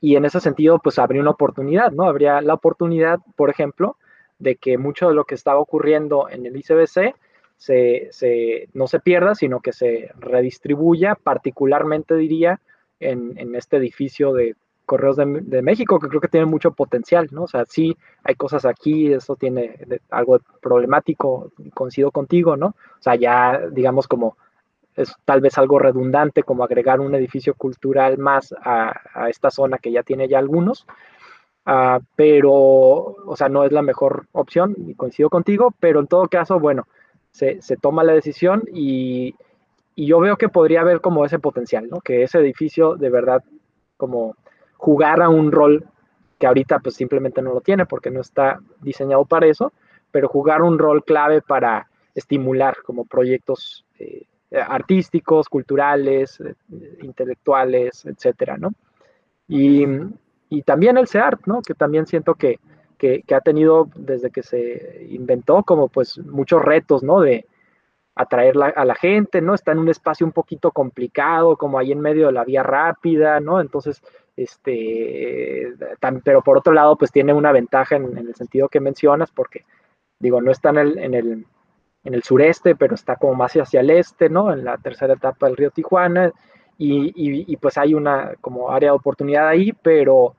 y 0.00 0.16
en 0.16 0.24
ese 0.24 0.40
sentido, 0.40 0.78
pues 0.78 0.98
habría 0.98 1.20
una 1.20 1.32
oportunidad, 1.32 1.92
¿no? 1.92 2.04
Habría 2.04 2.40
la 2.40 2.54
oportunidad, 2.54 3.18
por 3.36 3.50
ejemplo, 3.50 3.96
de 4.38 4.56
que 4.56 4.78
mucho 4.78 5.08
de 5.08 5.14
lo 5.14 5.24
que 5.24 5.34
estaba 5.34 5.60
ocurriendo 5.60 6.28
en 6.30 6.46
el 6.46 6.56
ICBC 6.56 7.14
se, 7.58 8.68
no 8.72 8.86
se 8.86 9.00
pierda, 9.00 9.34
sino 9.34 9.60
que 9.60 9.74
se 9.74 10.10
redistribuya, 10.18 11.14
particularmente 11.14 12.16
diría, 12.16 12.60
en, 13.00 13.54
este 13.54 13.78
edificio 13.78 14.32
de 14.32 14.54
Correos 14.86 15.16
de, 15.16 15.62
México, 15.62 15.98
que 15.98 16.08
creo 16.08 16.20
que 16.20 16.28
tiene 16.28 16.46
mucho 16.46 16.72
potencial, 16.72 17.28
¿no? 17.30 17.44
O 17.44 17.48
sea, 17.48 17.64
sí 17.66 17.96
hay 18.24 18.34
cosas 18.34 18.64
aquí, 18.64 19.12
eso 19.12 19.36
tiene 19.36 19.76
algo 20.10 20.40
problemático, 20.60 21.52
coincido 21.74 22.10
contigo, 22.10 22.56
¿no? 22.56 22.68
O 22.68 23.02
sea, 23.02 23.14
ya, 23.14 23.60
digamos, 23.70 24.08
como 24.08 24.36
es 24.96 25.14
tal 25.24 25.40
vez 25.40 25.56
algo 25.58 25.78
redundante 25.78 26.42
como 26.42 26.64
agregar 26.64 27.00
un 27.00 27.14
edificio 27.14 27.54
cultural 27.54 28.18
más 28.18 28.54
a, 28.62 29.28
esta 29.28 29.50
zona 29.50 29.78
que 29.78 29.92
ya 29.92 30.02
tiene 30.02 30.28
ya 30.28 30.38
algunos, 30.38 30.86
ah, 31.66 32.00
pero, 32.16 32.50
o 32.52 33.34
sea, 33.36 33.48
no 33.48 33.64
es 33.64 33.72
la 33.72 33.82
mejor 33.82 34.26
opción, 34.32 34.74
y 34.76 34.94
coincido 34.94 35.30
contigo, 35.30 35.72
pero 35.78 36.00
en 36.00 36.08
todo 36.08 36.28
caso, 36.28 36.58
bueno, 36.58 36.86
se, 37.30 37.60
toma 37.80 38.04
la 38.04 38.12
decisión 38.12 38.64
y, 38.72 39.34
yo 39.96 40.20
veo 40.20 40.36
que 40.36 40.48
podría 40.48 40.80
haber 40.80 41.00
como 41.00 41.24
ese 41.24 41.38
potencial, 41.38 41.88
¿no? 41.88 42.00
Que 42.00 42.22
ese 42.22 42.38
edificio 42.38 42.96
de 42.96 43.10
verdad 43.10 43.42
como 43.96 44.36
jugara 44.76 45.28
un 45.28 45.52
rol 45.52 45.84
que 46.38 46.46
ahorita 46.46 46.78
pues 46.78 46.94
simplemente 46.94 47.42
no 47.42 47.52
lo 47.52 47.60
tiene 47.60 47.84
porque 47.84 48.10
no 48.10 48.20
está 48.20 48.60
diseñado 48.80 49.26
para 49.26 49.46
eso, 49.46 49.72
pero 50.10 50.28
jugar 50.28 50.62
un 50.62 50.78
rol 50.78 51.04
clave 51.04 51.42
para 51.42 51.88
estimular 52.14 52.78
como 52.84 53.04
proyectos 53.04 53.84
eh, 53.98 54.24
artísticos, 54.50 55.48
culturales, 55.48 56.40
eh, 56.40 56.54
intelectuales, 57.02 58.04
etcétera, 58.06 58.56
¿no? 58.56 58.72
Y, 59.46 59.86
también 60.64 60.96
el 60.98 61.06
CEART, 61.06 61.46
¿no? 61.46 61.62
Que 61.62 61.74
también 61.74 62.06
siento 62.06 62.34
que, 62.34 62.58
ha 63.32 63.40
tenido 63.40 63.88
desde 63.94 64.30
que 64.30 64.42
se 64.42 65.06
inventó 65.10 65.62
como 65.62 65.88
pues 65.88 66.18
muchos 66.18 66.62
retos, 66.62 67.02
¿no? 67.02 67.20
De 67.20 67.46
atraer 68.14 68.54
a 68.76 68.84
la 68.84 68.94
gente, 68.94 69.40
¿no? 69.40 69.54
Está 69.54 69.72
en 69.72 69.78
un 69.78 69.88
espacio 69.88 70.26
un 70.26 70.32
poquito 70.32 70.72
complicado, 70.72 71.56
como 71.56 71.78
ahí 71.78 71.92
en 71.92 72.00
medio 72.00 72.26
de 72.26 72.32
la 72.32 72.44
vía 72.44 72.62
rápida, 72.62 73.40
¿no? 73.40 73.60
Entonces, 73.60 74.02
este, 74.36 75.72
pero 76.24 76.42
por 76.42 76.58
otro 76.58 76.72
lado, 76.72 76.96
pues 76.96 77.12
tiene 77.12 77.32
una 77.32 77.52
ventaja 77.52 77.96
en, 77.96 78.16
el 78.16 78.34
sentido 78.34 78.68
que 78.68 78.80
mencionas, 78.80 79.30
porque, 79.30 79.64
digo, 80.18 80.40
no 80.40 80.50
está 80.50 80.70
en 80.70 81.14
el 81.14 81.46
en 82.04 82.14
el 82.14 82.22
sureste, 82.22 82.76
pero 82.76 82.94
está 82.94 83.16
como 83.16 83.34
más 83.34 83.54
hacia 83.54 83.80
el 83.80 83.90
este, 83.90 84.28
¿no? 84.28 84.52
En 84.52 84.64
la 84.64 84.78
tercera 84.78 85.14
etapa 85.14 85.46
del 85.46 85.56
río 85.56 85.70
Tijuana, 85.70 86.32
y, 86.82 87.56
pues 87.58 87.76
hay 87.76 87.92
una 87.92 88.32
como 88.40 88.70
área 88.70 88.90
de 88.90 88.96
oportunidad 88.96 89.48
ahí, 89.48 89.72
pero 89.82 90.34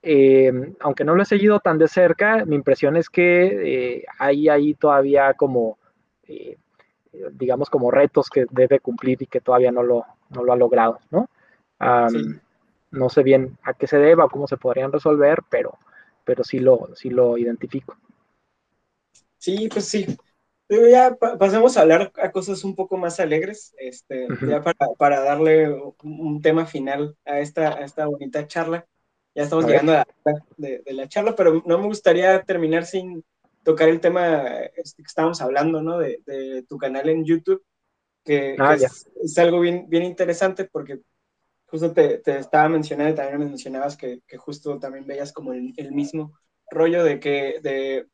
eh, 0.00 0.50
aunque 0.80 1.04
no 1.04 1.14
lo 1.14 1.22
he 1.22 1.26
seguido 1.26 1.60
tan 1.60 1.76
de 1.78 1.88
cerca, 1.88 2.46
mi 2.46 2.56
impresión 2.56 2.96
es 2.96 3.10
que 3.10 3.96
eh, 3.96 4.04
hay 4.18 4.48
ahí 4.48 4.72
todavía 4.74 5.34
como, 5.34 5.76
eh, 6.22 6.56
digamos, 7.32 7.70
como 7.70 7.90
retos 7.90 8.28
que 8.28 8.46
debe 8.50 8.80
cumplir 8.80 9.22
y 9.22 9.26
que 9.26 9.40
todavía 9.40 9.72
no 9.72 9.82
lo, 9.82 10.04
no 10.30 10.44
lo 10.44 10.52
ha 10.52 10.56
logrado, 10.56 10.98
¿no? 11.10 11.28
No 12.90 13.08
sé 13.08 13.22
bien 13.22 13.58
a 13.62 13.74
qué 13.74 13.86
se 13.86 13.98
deba 13.98 14.24
o 14.24 14.30
cómo 14.30 14.46
se 14.46 14.56
podrían 14.56 14.92
resolver, 14.92 15.40
pero, 15.50 15.78
pero 16.24 16.44
sí, 16.44 16.58
lo, 16.60 16.90
sí 16.94 17.10
lo 17.10 17.36
identifico. 17.36 17.96
Sí, 19.38 19.68
pues 19.68 19.86
sí, 19.86 20.06
ya 20.68 21.14
pasemos 21.16 21.76
a 21.76 21.82
hablar 21.82 22.12
a 22.16 22.30
cosas 22.30 22.64
un 22.64 22.74
poco 22.74 22.96
más 22.96 23.20
alegres, 23.20 23.74
este, 23.78 24.26
ya 24.48 24.62
para, 24.96 25.20
darle 25.20 25.74
un, 26.02 26.40
tema 26.40 26.66
final 26.66 27.16
a 27.24 27.40
esta, 27.40 27.74
a 27.74 27.84
esta 27.84 28.06
bonita 28.06 28.46
charla. 28.46 28.86
Ya 29.34 29.42
estamos 29.42 29.66
llegando 29.66 29.92
a 29.92 30.06
la 30.24 30.34
de, 30.56 30.82
de, 30.84 30.92
la 30.92 31.08
charla, 31.08 31.34
pero 31.34 31.62
no 31.66 31.78
me 31.78 31.86
gustaría 31.86 32.40
terminar 32.42 32.86
sin 32.86 33.24
tocar 33.64 33.88
el 33.88 34.00
tema 34.00 34.46
este, 34.76 35.02
que 35.02 35.06
estábamos 35.06 35.40
hablando, 35.40 35.82
¿no? 35.82 35.98
De, 35.98 36.20
de, 36.26 36.62
tu 36.68 36.78
canal 36.78 37.08
en 37.08 37.24
YouTube, 37.24 37.64
que, 38.24 38.56
ah, 38.58 38.74
es, 38.74 39.38
algo 39.38 39.60
bien, 39.60 39.86
bien 39.88 40.04
interesante 40.04 40.64
porque 40.70 41.00
justo 41.66 41.92
te, 41.92 42.18
te 42.18 42.38
estaba 42.38 42.68
mencionando 42.68 43.12
y 43.12 43.16
también 43.16 43.38
me 43.38 43.46
mencionabas 43.46 43.96
que, 43.96 44.20
que 44.26 44.36
justo 44.36 44.78
también 44.78 45.06
veías 45.06 45.32
como 45.32 45.52
el, 45.52 45.72
el 45.76 45.92
mismo 45.92 46.38
rollo 46.70 47.02
de 47.04 47.20
que 47.20 47.60
de 47.62 48.06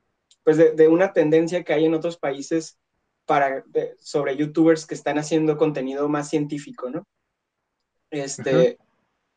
pues 0.43 0.57
de, 0.57 0.89
una 0.89 1.13
tendencia 1.13 1.63
que 1.63 1.73
hay 1.73 1.85
en 1.85 1.95
otros 1.95 2.17
países 2.17 2.79
para, 3.27 3.65
sobre 3.99 4.37
youtubers 4.37 4.87
que 4.87 4.95
están 4.95 5.19
haciendo 5.19 5.57
contenido 5.57 6.09
más 6.09 6.31
científico, 6.31 6.91
¿no? 6.91 7.07
Este, 8.11 8.79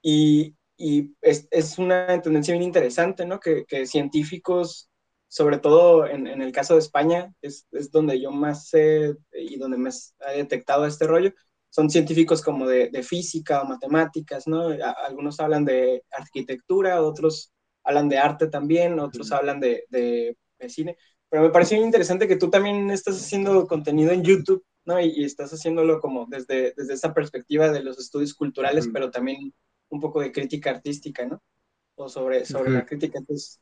y, 0.01 0.55
y 0.77 1.13
es, 1.21 1.47
es, 1.51 1.77
una 1.77 2.21
tendencia 2.21 2.53
bien 2.53 2.63
interesante, 2.63 3.25
¿no? 3.25 3.39
Que, 3.39 3.65
que 3.65 3.85
científicos, 3.85 4.89
sobre 5.33 5.57
todo 5.57 6.05
en, 6.05 6.27
en, 6.27 6.43
el 6.43 6.51
caso 6.51 6.75
de 6.75 6.79
España, 6.81 7.33
es, 7.41 7.65
es, 7.71 7.89
donde 7.89 8.21
yo 8.21 8.29
más 8.29 8.67
sé 8.69 9.15
y 9.33 9.57
donde 9.57 9.77
más 9.77 10.13
he 10.31 10.37
detectado 10.37 10.85
este 10.85 11.07
rollo, 11.07 11.31
son 11.69 11.89
científicos 11.89 12.43
como 12.43 12.67
de, 12.67 12.91
de 12.91 13.01
física 13.01 13.63
o 13.63 13.65
matemáticas, 13.65 14.45
¿no? 14.47 14.67
algunos 15.07 15.39
hablan 15.39 15.65
de 15.65 16.03
arquitectura, 16.11 17.01
otros 17.01 17.51
hablan 17.83 18.09
de 18.09 18.19
arte 18.19 18.47
también, 18.47 18.99
otros 18.99 19.31
hablan 19.31 19.59
de, 19.59 19.85
de 19.89 20.37
cine, 20.69 20.97
pero 21.29 21.41
me 21.41 21.49
pareció 21.49 21.83
interesante 21.83 22.27
que 22.27 22.35
tú 22.35 22.51
también 22.51 22.91
estás 22.91 23.15
haciendo 23.15 23.65
contenido 23.65 24.11
en 24.11 24.21
YouTube, 24.21 24.63
¿no? 24.85 25.01
Y, 25.01 25.23
estás 25.23 25.51
haciéndolo 25.51 25.99
como 25.99 26.27
desde, 26.27 26.75
desde 26.77 26.93
esa 26.93 27.11
perspectiva 27.11 27.71
de 27.71 27.81
los 27.81 27.97
estudios 27.97 28.35
culturales, 28.35 28.87
pero 28.93 29.09
también 29.09 29.51
un 29.89 29.99
poco 29.99 30.21
de 30.21 30.31
crítica 30.31 30.69
artística, 30.69 31.25
¿no? 31.25 31.41
O 31.95 32.07
sobre, 32.07 32.45
sobre 32.45 32.69
la 32.69 32.85
crítica. 32.85 33.17
Entonces, 33.17 33.59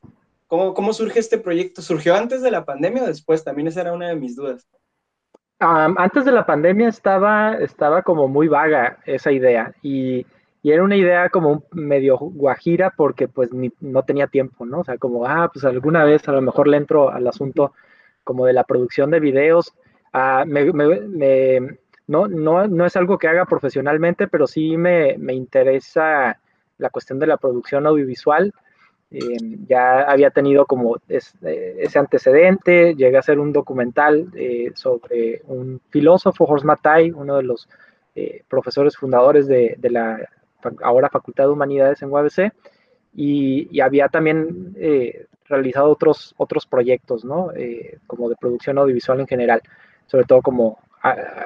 ¿cómo, 0.52 0.74
¿cómo 0.74 0.92
surge 0.92 1.18
este 1.18 1.38
proyecto? 1.38 1.80
¿Surgió 1.80 2.14
antes 2.14 2.42
de 2.42 2.50
la 2.50 2.66
pandemia 2.66 3.04
o 3.04 3.06
después? 3.06 3.42
También 3.42 3.68
esa 3.68 3.80
era 3.80 3.94
una 3.94 4.10
de 4.10 4.16
mis 4.16 4.36
dudas. 4.36 4.68
antes 5.58 6.26
de 6.26 6.30
la 6.30 6.44
pandemia 6.44 6.88
estaba, 6.88 7.54
estaba 7.54 8.02
como 8.02 8.28
muy 8.28 8.48
vaga 8.48 8.98
esa 9.06 9.32
idea 9.32 9.72
y 9.80 10.26
era 10.62 10.82
una 10.82 10.96
idea 10.96 11.30
como 11.30 11.64
medio 11.70 12.18
guajira 12.18 12.92
porque 12.94 13.28
pues 13.28 13.48
no 13.80 14.02
tenía 14.02 14.26
tiempo, 14.26 14.66
¿no? 14.66 14.80
O 14.80 14.84
sea, 14.84 14.98
como, 14.98 15.24
ah, 15.24 15.50
pues 15.50 15.64
alguna 15.64 16.04
vez 16.04 16.28
a 16.28 16.32
lo 16.32 16.42
mejor 16.42 16.68
le 16.68 16.76
entro 16.76 17.08
al 17.08 17.26
asunto 17.26 17.72
como 18.22 18.44
de 18.44 18.52
la 18.52 18.64
producción 18.64 19.10
de 19.10 19.20
videos. 19.20 19.72
Ah, 20.12 20.44
no, 22.06 22.28
no, 22.28 22.68
no 22.68 22.84
es 22.84 22.96
algo 22.96 23.16
que 23.16 23.28
haga 23.28 23.46
profesionalmente, 23.46 24.28
pero 24.28 24.46
sí 24.46 24.76
me, 24.76 25.16
interesa 25.32 26.38
la 26.76 26.90
cuestión 26.90 27.18
de 27.18 27.26
la 27.26 27.38
producción 27.38 27.86
audiovisual. 27.86 28.52
Em, 29.12 29.66
ya 29.66 30.02
había 30.02 30.30
tenido 30.30 30.64
como 30.64 30.96
ese 31.06 31.98
antecedente, 31.98 32.94
llegué 32.94 33.16
a 33.16 33.20
hacer 33.20 33.38
un 33.38 33.52
documental 33.52 34.28
eh, 34.34 34.72
sobre 34.74 35.42
un 35.48 35.82
filósofo, 35.90 36.44
Horst 36.44 36.64
Matai, 36.64 37.10
uno 37.10 37.36
de 37.36 37.42
los 37.42 37.68
eh, 38.14 38.42
profesores 38.48 38.96
fundadores 38.96 39.46
de, 39.46 39.74
de, 39.78 39.90
la 39.90 40.18
ahora 40.82 41.10
Facultad 41.10 41.44
de 41.44 41.50
Humanidades 41.50 42.00
en 42.00 42.10
UABC, 42.10 42.52
y, 43.14 43.80
había 43.80 44.08
también 44.08 44.74
eh, 44.76 45.26
realizado 45.46 45.90
otros, 45.90 46.34
otros 46.38 46.64
proyectos, 46.64 47.22
¿no? 47.24 47.52
Eh, 47.54 47.98
como 48.06 48.30
de 48.30 48.36
producción 48.36 48.78
audiovisual 48.78 49.20
en 49.20 49.26
general, 49.26 49.60
sobre 50.06 50.24
todo 50.24 50.40
como 50.40 50.78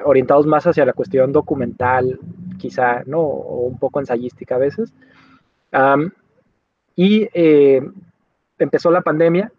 orientados 0.05 0.45
más 0.45 0.67
hacia 0.67 0.85
la 0.85 0.93
cuestión 0.93 1.33
documental, 1.33 2.19
quizá, 2.59 3.01
¿no? 3.05 3.19
O 3.21 3.65
un 3.65 3.79
poco 3.79 3.99
ensayística 3.99 4.55
a 4.55 4.59
veces. 4.59 4.93
Y 6.97 7.29
eh, 7.33 7.81
empezó 8.57 8.91
la 8.91 9.01
pandemia 9.01 9.51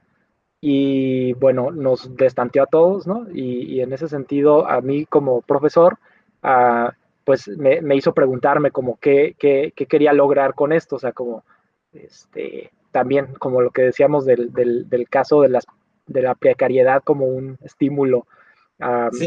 y, 0.61 1.35
bueno, 1.35 1.71
nos 1.71 2.15
destanteó 2.17 2.65
a 2.65 2.67
todos, 2.67 3.07
¿no? 3.07 3.27
Y, 3.33 3.81
en 3.81 3.93
ese 3.93 4.09
sentido, 4.09 4.69
a 4.69 4.81
mí 4.81 5.07
como 5.07 5.41
profesor, 5.43 5.99
uh, 6.43 6.91
pues 7.25 7.47
me, 7.47 7.95
hizo 7.95 8.13
preguntarme 8.13 8.73
como 8.73 8.99
qué, 9.01 9.37
qué, 9.39 9.73
qué, 9.77 9.87
quería 9.87 10.13
lograr 10.13 10.55
con 10.55 10.73
esto, 10.73 10.97
o 10.97 10.99
sea, 10.99 11.13
como 11.13 11.45
este, 11.93 12.73
también 12.91 13.35
como 13.39 13.63
lo 13.63 13.71
que 13.71 13.83
decíamos 13.83 14.27
del, 14.27 14.53
del, 14.53 14.89
del 14.89 15.09
caso 15.09 15.43
de, 15.43 15.49
las, 15.49 15.65
de 16.09 16.23
la 16.23 16.35
precariedad 16.35 17.03
como 17.05 17.27
un 17.27 17.57
estímulo 17.63 18.27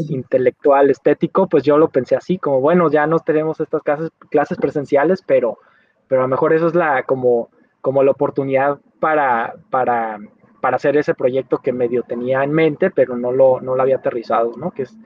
intelectual, 0.10 0.90
estético, 0.90 1.48
pues 1.48 1.64
yo 1.64 1.78
lo 1.78 1.90
pensé 1.90 2.16
así, 2.16 2.38
como 2.38 2.60
bueno, 2.60 2.90
ya 2.90 3.08
no 3.08 3.20
tenemos 3.20 3.60
estas 3.60 3.84
clases, 3.84 4.10
clases 4.30 4.58
presenciales, 4.58 5.22
pero, 5.22 5.60
pero 6.08 6.22
a 6.22 6.24
lo 6.26 6.30
mejor 6.30 6.54
eso 6.54 6.68
es 6.68 6.76
la 6.76 7.04
como, 7.04 7.50
como 7.82 8.04
la 8.04 8.12
oportunidad 8.12 8.80
para, 9.00 9.56
para, 9.70 10.20
para 10.62 10.76
hacer 10.76 10.98
ese 10.98 11.14
proyecto 11.14 11.58
que 11.60 11.74
medio 11.74 12.04
tenía 12.04 12.44
en 12.44 12.52
mente, 12.52 12.92
pero 12.92 13.18
no 13.18 13.32
lo, 13.32 13.60
no 13.62 13.76
lo 13.76 13.82
había 13.82 13.98
aterrizado, 13.98 14.54
¿no? 14.58 14.72
Que 14.72 14.84
es 14.84 14.98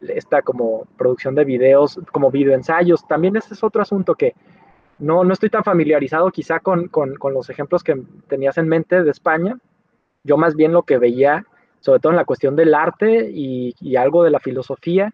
esta 0.00 0.42
como 0.42 0.86
producción 0.96 1.34
de 1.34 1.44
videos, 1.44 2.00
como 2.10 2.30
videoensayos. 2.30 3.06
También 3.06 3.36
ese 3.36 3.54
es 3.54 3.62
otro 3.62 3.82
asunto 3.82 4.14
que 4.14 4.34
no, 4.98 5.24
no 5.24 5.32
estoy 5.32 5.50
tan 5.50 5.64
familiarizado 5.64 6.30
quizá 6.30 6.60
con, 6.60 6.88
con, 6.88 7.14
con 7.16 7.34
los 7.34 7.48
ejemplos 7.50 7.84
que 7.84 8.02
tenías 8.28 8.58
en 8.58 8.68
mente 8.68 9.02
de 9.02 9.10
España. 9.10 9.58
Yo 10.24 10.36
más 10.36 10.56
bien 10.56 10.72
lo 10.72 10.82
que 10.82 10.98
veía 10.98 11.46
sobre 11.82 12.00
todo 12.00 12.12
en 12.12 12.16
la 12.16 12.24
cuestión 12.24 12.56
del 12.56 12.74
arte 12.74 13.28
y, 13.30 13.96
algo 13.96 14.22
de 14.22 14.30
la 14.30 14.38
filosofía, 14.38 15.12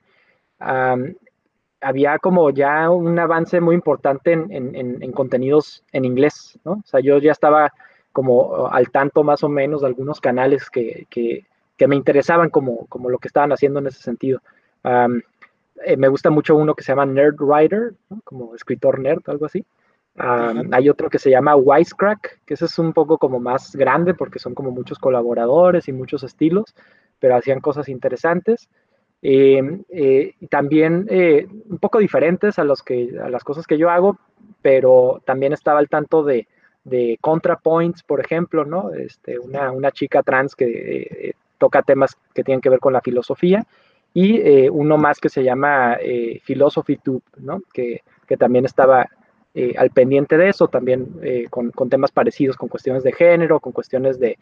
había 1.81 2.19
como 2.19 2.51
ya 2.51 2.91
un 2.91 3.19
avance 3.19 3.61
muy 3.61 3.75
importante 3.75 4.33
en, 4.33 5.13
contenidos 5.13 5.85
en 5.93 6.05
inglés, 6.05 6.59
¿no? 6.65 6.73
O 6.73 6.83
sea, 6.85 7.01
yo 7.01 7.19
ya 7.19 7.33
estaba 7.33 7.73
como 8.13 8.69
al 8.69 8.91
tanto 8.91 9.23
más 9.23 9.45
o 9.45 9.49
menos 9.49 9.83
de 9.83 9.87
algunos 9.87 10.21
canales 10.21 10.71
que, 10.71 11.07
me 11.87 11.97
interesaban 11.97 12.51
como, 12.51 12.87
como 12.87 13.09
lo 13.09 13.19
que 13.19 13.29
estaban 13.29 13.53
haciendo 13.53 13.79
en 13.79 13.87
ese 13.87 14.03
sentido. 14.03 14.41
Eh, 15.85 15.97
me 15.97 16.09
gusta 16.09 16.31
mucho 16.31 16.57
uno 16.57 16.75
que 16.75 16.83
se 16.83 16.93
llama 16.93 17.07
Nerd 17.07 17.41
Writer, 17.41 17.95
como 18.25 18.55
escritor 18.55 18.99
nerd, 18.99 19.23
algo 19.27 19.47
así. 19.47 19.65
Hay 20.17 20.89
otro 20.89 21.09
que 21.09 21.21
se 21.21 21.31
llama 21.31 21.55
Wisecrack, 21.55 22.41
que 22.45 22.55
ese 22.55 22.65
es 22.65 22.77
un 22.81 22.93
poco 22.93 23.19
como 23.19 23.39
más 23.39 23.77
grande 23.77 24.15
porque 24.15 24.41
son 24.41 24.53
como 24.53 24.73
muchos 24.73 24.99
colaboradores 24.99 25.87
y 25.87 25.93
muchos 25.93 26.25
estilos, 26.25 26.75
pero 27.21 27.37
hacían 27.37 27.61
cosas 27.61 27.89
interesantes. 27.89 28.69
Eh, 29.21 30.33
y 30.41 30.47
también 30.47 31.07
eh, 31.11 31.47
un 31.69 31.79
poco 31.79 31.99
diferentes 31.99 32.59
a, 32.59 32.65
los 32.65 32.83
que, 32.83 33.19
a 33.23 33.29
las 33.29 33.43
cosas 33.45 33.67
que 33.67 33.79
yo 33.79 33.91
hago, 33.91 34.19
pero 34.63 35.21
también 35.25 35.53
estaba 35.53 35.81
al 35.81 35.89
tanto 35.89 36.23
de, 36.23 36.47
de 36.85 37.19
ContraPoints, 37.21 38.03
por 38.03 38.21
ejemplo, 38.21 38.65
¿no? 38.65 38.93
Este, 38.93 39.39
una, 39.39 39.73
una 39.73 39.91
chica 39.91 40.23
trans 40.23 40.55
que 40.55 40.67
eh, 40.67 41.33
toca 41.59 41.83
temas 41.83 42.17
que 42.35 42.45
tienen 42.45 42.61
que 42.61 42.71
ver 42.71 42.79
con 42.79 42.93
la 42.93 43.01
filosofía, 43.01 43.67
y 44.15 44.69
uno 44.71 44.97
más 44.97 45.21
que 45.21 45.29
se 45.29 45.45
llama 45.45 45.97
Philosophy 46.45 46.97
Tube, 46.97 47.23
¿no? 47.37 47.61
Que, 47.73 48.03
que 48.27 48.37
también 48.37 48.65
estaba 48.65 49.07
eh, 49.55 49.75
al 49.77 49.91
pendiente 49.91 50.37
de 50.37 50.51
eso, 50.51 50.69
también 50.69 51.09
eh, 51.23 51.47
con, 51.51 51.73
temas 51.89 52.13
parecidos, 52.13 52.57
con 52.57 52.69
cuestiones 52.69 53.03
de 53.03 53.13
género, 53.13 53.61
con 53.61 53.73
cuestiones 53.73 54.21
de, 54.21 54.39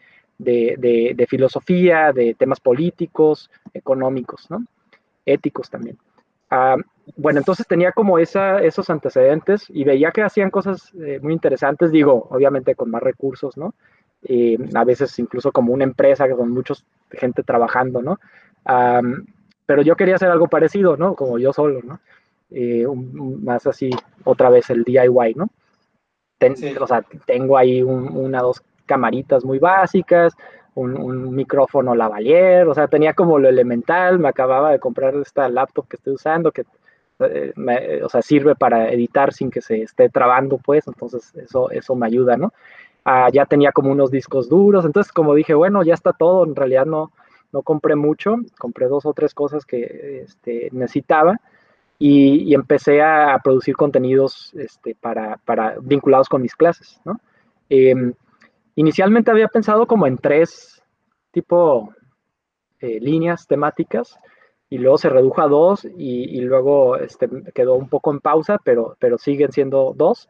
filosofía, 1.27 2.11
de 2.11 2.33
temas 2.33 2.59
políticos, 2.59 3.49
económicos, 3.73 4.49
¿no? 4.51 4.65
éticos 5.25 5.69
también. 5.69 5.97
Ah, 6.49 6.75
bueno, 7.15 7.39
entonces 7.39 7.65
tenía 7.67 7.91
como 7.91 8.19
esa, 8.19 8.61
esos 8.61 8.89
antecedentes 8.89 9.65
y 9.69 9.83
veía 9.83 10.11
que 10.11 10.21
hacían 10.21 10.49
cosas 10.49 10.93
eh, 10.95 11.19
muy 11.21 11.33
interesantes, 11.33 11.91
digo, 11.91 12.27
obviamente 12.29 12.75
con 12.75 12.91
más 12.91 13.01
recursos, 13.01 13.57
¿no? 13.57 13.73
a 14.73 14.83
veces 14.83 15.17
incluso 15.19 15.51
como 15.51 15.71
una 15.73 15.85
empresa 15.85 16.27
con 16.29 16.51
mucha 16.51 16.73
gente 17.11 17.43
trabajando, 17.43 18.01
¿no? 18.01 18.19
pero 19.65 19.81
yo 19.83 19.95
quería 19.95 20.15
hacer 20.15 20.29
algo 20.29 20.47
parecido, 20.47 20.97
¿no? 20.97 21.13
Como 21.13 21.37
yo 21.37 21.53
solo, 21.53 21.81
¿no? 21.83 21.99
Eh, 22.49 22.85
más 22.87 23.67
así, 23.67 23.89
otra 24.23 24.49
vez 24.49 24.69
el 24.69 24.83
DIY, 24.83 25.33
¿no? 25.35 25.49
O 26.79 26.87
sea, 26.87 27.03
tengo 27.25 27.57
ahí 27.57 27.81
una, 27.81 28.41
dos 28.41 28.61
camaritas 28.85 29.43
muy 29.43 29.59
básicas, 29.59 30.33
un, 30.75 31.35
micrófono 31.35 31.95
lavalier, 31.95 32.67
o 32.67 32.73
sea, 32.73 32.87
tenía 32.87 33.13
como 33.13 33.39
lo 33.39 33.49
elemental, 33.49 34.19
me 34.19 34.29
acababa 34.29 34.71
de 34.71 34.79
comprar 34.79 35.15
esta 35.15 35.49
laptop 35.49 35.87
que 35.87 35.97
estoy 35.97 36.13
usando, 36.13 36.51
que 36.51 36.63
eh, 37.19 38.01
o 38.03 38.09
sea, 38.09 38.21
sirve 38.21 38.55
para 38.55 38.91
editar 38.91 39.33
sin 39.33 39.49
que 39.49 39.61
se 39.61 39.81
esté 39.81 40.09
trabando, 40.09 40.59
pues, 40.59 40.87
entonces 40.87 41.33
eso, 41.35 41.71
eso 41.71 41.95
me 41.95 42.05
ayuda, 42.05 42.37
¿no? 42.37 42.53
Ah, 43.03 43.29
ya 43.33 43.45
tenía 43.45 43.71
como 43.71 43.91
unos 43.91 44.11
discos 44.11 44.47
duros, 44.49 44.85
entonces 44.85 45.11
como 45.11 45.33
dije, 45.33 45.55
bueno, 45.55 45.81
ya 45.83 45.95
está 45.95 46.13
todo, 46.13 46.45
en 46.45 46.55
realidad 46.55 46.85
no, 46.85 47.11
no 47.51 47.63
compré 47.63 47.95
mucho, 47.95 48.35
compré 48.59 48.87
dos 48.87 49.05
o 49.05 49.13
tres 49.13 49.33
cosas 49.33 49.65
que 49.65 50.21
este, 50.23 50.69
necesitaba, 50.71 51.39
y, 51.99 52.53
empecé 52.53 53.01
a, 53.01 53.39
producir 53.43 53.75
contenidos 53.75 54.53
este, 54.55 54.95
para, 54.95 55.37
para, 55.45 55.77
vinculados 55.81 56.29
con 56.29 56.41
mis 56.41 56.55
clases. 56.55 56.99
¿no? 57.05 57.19
Em, 57.69 58.13
inicialmente 58.75 59.31
había 59.31 59.47
pensado 59.47 59.87
como 59.87 60.05
en 60.05 60.17
tres 60.17 60.83
tipo 61.31 61.93
eh, 62.79 62.99
líneas 62.99 63.47
temáticas 63.47 64.17
y 64.69 64.77
luego 64.77 64.97
se 64.97 65.09
redujo 65.09 65.41
a 65.41 65.47
dos 65.47 65.85
y, 65.85 66.39
luego 66.41 66.97
este, 66.97 67.29
quedó 67.53 67.75
un 67.75 67.89
poco 67.89 68.11
en 68.11 68.19
pausa, 68.19 68.59
pero, 68.63 68.95
pero 68.99 69.17
siguen 69.17 69.51
siendo 69.51 69.93
dos. 69.95 70.29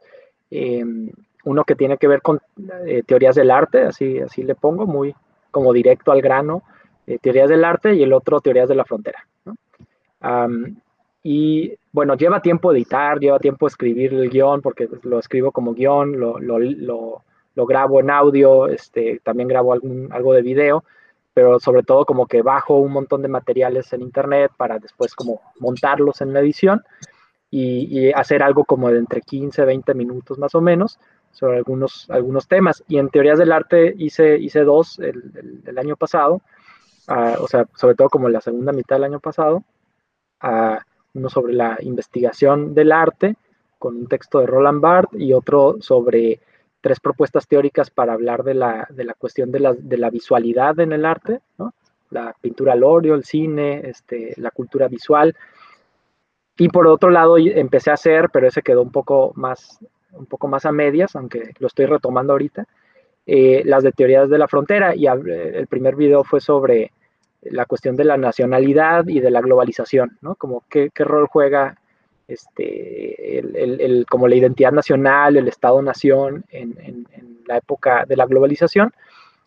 Em, 0.50 1.10
uno 1.44 1.64
que 1.64 1.74
tiene 1.74 1.98
que 1.98 2.08
ver 2.08 2.22
con 2.22 2.40
eh, 2.86 3.02
teorías 3.04 3.34
del 3.34 3.50
arte, 3.50 3.82
así, 3.82 4.20
así 4.20 4.42
le 4.42 4.54
pongo, 4.54 4.86
muy 4.86 5.14
como 5.50 5.72
directo 5.72 6.12
al 6.12 6.20
grano, 6.20 6.62
eh, 7.06 7.18
teorías 7.18 7.48
del 7.48 7.64
arte 7.64 7.94
y 7.94 8.02
el 8.02 8.12
otro 8.12 8.40
teorías 8.40 8.68
de 8.68 8.74
la 8.74 8.84
frontera. 8.84 9.26
¿no? 9.44 9.54
Y 11.22 11.74
bueno, 11.92 12.16
lleva 12.16 12.42
tiempo 12.42 12.72
editar, 12.72 13.18
lleva 13.18 13.38
tiempo 13.38 13.66
escribir 13.66 14.14
el 14.14 14.30
guion, 14.30 14.62
porque 14.62 14.88
lo 15.02 15.18
escribo 15.18 15.52
como 15.52 15.74
guion, 15.74 16.18
lo, 16.18 16.38
lo, 16.38 16.58
lo, 16.58 17.66
grabo 17.66 18.00
en 18.00 18.10
audio, 18.10 18.68
este, 18.68 19.20
también 19.24 19.48
grabo 19.48 19.72
algún, 19.72 20.12
algo 20.12 20.32
de 20.32 20.42
video, 20.42 20.84
pero 21.34 21.58
sobre 21.58 21.82
todo 21.82 22.04
como 22.04 22.26
que 22.26 22.42
bajo 22.42 22.78
un 22.78 22.92
montón 22.92 23.22
de 23.22 23.28
materiales 23.28 23.92
en 23.92 24.02
internet 24.02 24.52
para 24.56 24.78
después 24.78 25.14
como 25.14 25.40
montarlos 25.58 26.20
en 26.20 26.32
la 26.32 26.40
edición 26.40 26.82
y, 27.50 28.12
hacer 28.12 28.42
algo 28.42 28.64
como 28.64 28.90
de 28.90 28.98
entre 28.98 29.22
15, 29.22 29.64
20 29.64 29.94
minutos 29.94 30.38
más 30.38 30.54
o 30.54 30.60
menos 30.60 30.98
sobre 31.32 31.58
algunos, 31.58 32.08
algunos 32.10 32.46
temas. 32.48 32.84
Y 32.88 32.98
en 32.98 33.10
teorías 33.10 33.38
del 33.38 33.52
arte 33.52 33.94
hice, 33.98 34.38
hice 34.38 34.64
dos 34.64 34.98
el, 34.98 35.62
el, 35.66 35.78
año 35.78 35.96
pasado, 35.96 36.42
ah, 37.08 37.36
o 37.40 37.48
sea, 37.48 37.66
sobre 37.74 37.94
todo 37.94 38.08
como 38.08 38.28
la 38.28 38.40
segunda 38.40 38.72
mitad 38.72 38.96
del 38.96 39.04
año 39.04 39.20
pasado. 39.20 39.64
Uh, 40.42 40.78
uno 41.18 41.28
sobre 41.28 41.52
la 41.52 41.76
investigación 41.82 42.74
del 42.74 42.92
arte, 42.92 43.36
con 43.78 43.96
un 43.96 44.06
texto 44.06 44.40
de 44.40 44.46
Roland 44.46 44.80
Barthes, 44.80 45.20
y 45.20 45.32
otro 45.32 45.76
sobre 45.80 46.40
tres 46.80 47.00
propuestas 47.00 47.46
teóricas 47.46 47.90
para 47.90 48.12
hablar 48.12 48.44
de 48.44 48.54
la, 48.54 48.86
de 48.90 49.04
la 49.04 49.14
cuestión 49.14 49.50
de 49.50 49.60
la, 49.60 49.74
de 49.74 49.98
la, 49.98 50.10
visualidad 50.10 50.78
en 50.80 50.92
el 50.92 51.04
arte, 51.04 51.40
¿no? 51.58 51.74
la 52.10 52.34
pintura 52.40 52.72
al 52.72 52.84
óleo, 52.84 53.14
el 53.14 53.24
cine, 53.24 53.82
este, 53.84 54.34
la 54.36 54.50
cultura 54.50 54.88
visual. 54.88 55.34
Y 56.56 56.68
por 56.68 56.86
otro 56.86 57.10
lado, 57.10 57.36
empecé 57.38 57.90
a 57.90 57.94
hacer, 57.94 58.30
pero 58.32 58.48
ese 58.48 58.62
quedó 58.62 58.82
un 58.82 58.90
poco 58.90 59.32
más, 59.36 59.78
un 60.12 60.26
poco 60.26 60.48
más 60.48 60.64
a 60.66 60.72
medias, 60.72 61.14
aunque 61.14 61.52
lo 61.58 61.66
estoy 61.66 61.86
retomando 61.86 62.32
ahorita, 62.32 62.66
eh, 63.26 63.62
las 63.64 63.82
de 63.82 63.92
teorías 63.92 64.28
de 64.28 64.38
la 64.38 64.48
frontera. 64.48 64.94
Y 64.96 65.06
el 65.06 65.66
primer 65.68 65.94
video 65.94 66.24
fue 66.24 66.40
sobre 66.40 66.92
la 67.42 67.66
cuestión 67.66 67.96
de 67.96 68.04
la 68.04 68.16
nacionalidad 68.16 69.06
y 69.06 69.20
de 69.20 69.30
la 69.30 69.40
globalización, 69.40 70.18
¿no? 70.20 70.34
Como 70.34 70.64
qué, 70.68 70.90
rol 70.96 71.26
juega 71.28 71.78
este, 72.26 73.38
el, 73.38 74.06
como 74.08 74.28
la 74.28 74.36
identidad 74.36 74.72
nacional, 74.72 75.36
el 75.36 75.48
Estado-nación 75.48 76.44
en, 76.50 77.06
la 77.46 77.56
época 77.56 78.04
de 78.06 78.16
la 78.16 78.26
globalización, 78.26 78.92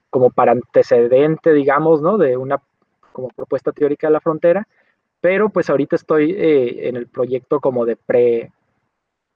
como 0.09 0.31
para 0.31 0.53
antecedente, 0.53 1.53
digamos, 1.53 2.01
¿no? 2.01 2.17
De 2.17 2.35
una 2.35 2.59
como 3.11 3.29
propuesta 3.29 3.71
teórica 3.71 4.07
de 4.07 4.13
la 4.13 4.21
frontera, 4.21 4.67
pero 5.19 5.49
pues 5.49 5.69
ahorita 5.69 5.95
estoy 5.95 6.31
eh, 6.31 6.87
en 6.87 6.95
el 6.95 7.07
proyecto 7.07 7.59
como 7.59 7.85
de 7.85 7.95
pre, 7.95 8.51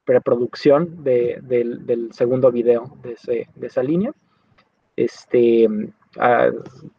preproducción 0.03 1.03
del, 1.03 2.09
segundo 2.11 2.51
video 2.51 2.97
de, 3.03 3.47
de 3.53 3.67
esa 3.67 3.83
línea. 3.83 4.11
Este, 4.95 5.67
Ah, 6.17 6.49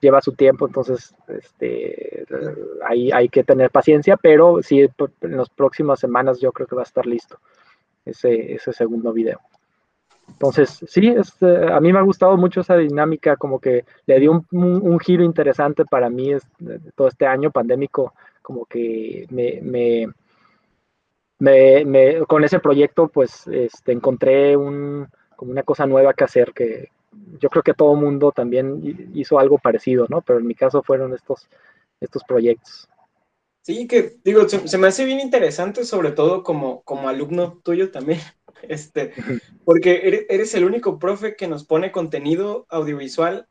lleva 0.00 0.20
su 0.20 0.32
tiempo, 0.32 0.66
entonces 0.66 1.14
este, 1.28 2.26
hay, 2.84 3.10
hay 3.12 3.28
que 3.28 3.44
tener 3.44 3.70
paciencia, 3.70 4.16
pero 4.16 4.62
sí, 4.62 4.80
en 4.80 5.36
las 5.36 5.48
próximas 5.48 6.00
semanas 6.00 6.40
yo 6.40 6.52
creo 6.52 6.66
que 6.66 6.76
va 6.76 6.82
a 6.82 6.84
estar 6.84 7.06
listo 7.06 7.38
ese, 8.04 8.54
ese 8.54 8.72
segundo 8.72 9.12
video. 9.12 9.40
Entonces, 10.28 10.84
sí, 10.88 11.08
este, 11.08 11.72
a 11.72 11.80
mí 11.80 11.92
me 11.92 11.98
ha 11.98 12.02
gustado 12.02 12.36
mucho 12.36 12.60
esa 12.60 12.76
dinámica, 12.76 13.36
como 13.36 13.60
que 13.60 13.84
le 14.06 14.20
dio 14.20 14.32
un, 14.32 14.46
un, 14.50 14.98
giro 14.98 15.22
interesante 15.22 15.84
para 15.84 16.10
mí 16.10 16.32
todo 16.94 17.08
este 17.08 17.26
año 17.26 17.50
pandémico, 17.50 18.12
como 18.42 18.66
que 18.66 19.26
me, 19.30 19.60
me, 19.62 20.08
me, 21.84 22.26
con 22.26 22.44
ese 22.44 22.58
proyecto, 22.58 23.08
pues 23.08 23.46
este, 23.46 23.92
encontré 23.92 24.56
un, 24.56 25.08
como 25.36 25.52
una 25.52 25.62
cosa 25.62 25.86
nueva 25.86 26.12
que 26.12 26.24
hacer 26.24 26.52
que, 26.52 26.90
yo 27.40 27.48
creo 27.48 27.62
que 27.62 27.74
todo 27.74 27.94
mundo 27.94 28.32
también 28.32 29.10
hizo 29.14 29.38
algo 29.38 29.58
parecido, 29.58 30.06
¿no? 30.08 30.22
Pero 30.22 30.38
en 30.38 30.46
mi 30.46 30.54
caso 30.54 30.82
fueron 30.82 31.14
estos, 31.14 31.48
estos 32.00 32.22
proyectos. 32.24 32.88
Sí, 33.66 33.88
que 33.88 34.16
digo, 34.22 34.48
se, 34.48 34.78
me 34.78 34.86
hace 34.86 35.04
bien 35.04 35.18
interesante, 35.18 35.84
sobre 35.84 36.12
todo 36.12 36.44
como, 36.44 36.82
como 36.82 37.08
alumno 37.08 37.60
tuyo 37.64 37.90
también, 37.90 38.20
este, 38.62 39.12
porque 39.64 40.24
eres, 40.28 40.54
el 40.54 40.64
único 40.64 41.00
profe 41.00 41.34
que 41.34 41.48
nos 41.48 41.64
pone 41.64 41.90
contenido 41.90 42.66
audiovisual 42.68 43.48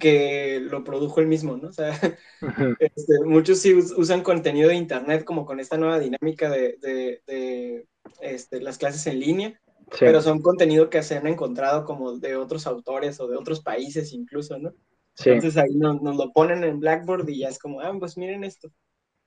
que 0.00 0.58
lo 0.60 0.82
produjo 0.82 1.20
él 1.20 1.28
mismo, 1.28 1.56
¿no? 1.58 1.68
O 1.68 1.72
sea, 1.72 1.92
este, 2.80 3.20
muchos 3.24 3.60
sí 3.60 3.72
usan 3.72 4.22
contenido 4.22 4.68
de 4.68 4.74
internet 4.74 5.22
como 5.22 5.46
con 5.46 5.60
esta 5.60 5.76
nueva 5.76 6.00
dinámica 6.00 6.50
de, 6.50 7.86
este, 8.20 8.60
las 8.60 8.78
clases 8.78 9.06
en 9.06 9.20
línea, 9.20 9.60
pero 9.98 10.20
son 10.20 10.40
contenido 10.40 10.90
que 10.90 11.02
se 11.02 11.16
han 11.16 11.26
encontrado 11.26 11.84
como 11.84 12.18
de 12.18 12.36
otros 12.36 12.66
autores 12.66 13.20
o 13.20 13.28
de 13.28 13.36
otros 13.36 13.60
países 13.60 14.12
incluso, 14.12 14.58
¿no? 14.58 14.74
Entonces 15.18 15.56
ahí 15.56 15.74
nos, 15.74 16.00
nos, 16.00 16.16
lo 16.16 16.32
ponen 16.32 16.64
en 16.64 16.80
Blackboard 16.80 17.28
y 17.28 17.40
ya 17.40 17.48
es 17.48 17.58
como, 17.58 17.80
ah, 17.80 17.94
pues 17.98 18.16
miren 18.16 18.44
esto. 18.44 18.70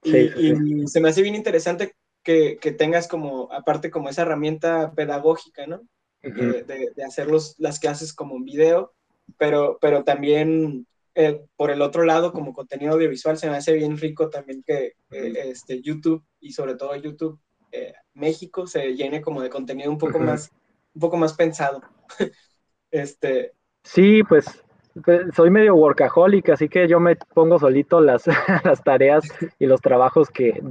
Y, 0.04 0.88
se 0.88 1.00
me 1.00 1.10
hace 1.10 1.22
bien 1.22 1.36
interesante 1.36 1.94
que, 2.24 2.58
que, 2.60 2.72
tengas 2.72 3.08
como, 3.08 3.52
aparte 3.52 3.92
como 3.92 4.10
esa 4.10 4.24
herramienta 4.24 4.94
pedagógica, 4.96 5.68
¿no? 5.68 5.82
de, 6.22 6.92
de, 6.96 7.04
hacer 7.04 7.28
los, 7.28 7.56
las 7.60 7.80
clases 7.80 8.14
como 8.14 8.36
en 8.36 8.46
video, 8.46 8.94
pero, 9.38 9.78
pero 9.80 10.04
también 10.04 10.88
eh, 11.14 11.46
por 11.56 11.72
el 11.72 11.82
otro 11.82 12.04
lado, 12.04 12.34
como 12.34 12.54
contenido 12.54 12.94
audiovisual, 12.94 13.38
se 13.38 13.50
me 13.50 13.56
hace 13.56 13.74
bien 13.74 13.98
rico 13.98 14.30
también 14.30 14.64
que 14.64 14.94
este, 15.10 15.82
YouTube 15.82 16.24
y 16.42 16.52
sobre 16.52 16.76
todo 16.76 16.96
YouTube 16.96 17.40
eh, 17.76 17.94
México 18.14 18.68
se 18.68 18.96
llene 18.96 19.22
como 19.22 19.42
de 19.42 19.50
contenido 19.50 19.92
un 19.92 19.98
poco 19.98 20.20
más, 20.20 20.52
un 20.94 21.02
poco 21.02 21.18
más 21.18 21.34
pensado. 21.34 21.82
este. 22.92 23.54
Sí, 23.84 24.24
pues 24.24 24.66
pues, 25.04 25.36
soy 25.36 25.50
medio 25.50 25.76
workaholic, 25.76 26.50
así 26.50 26.70
que 26.70 26.88
yo 26.88 27.02
me 27.02 27.18
pongo 27.18 27.60
solito 27.60 28.00
las, 28.00 28.24
las 28.64 28.82
tareas 28.82 29.26
y 29.60 29.66
los 29.66 29.82
trabajos 29.82 30.30
que, 30.30 30.62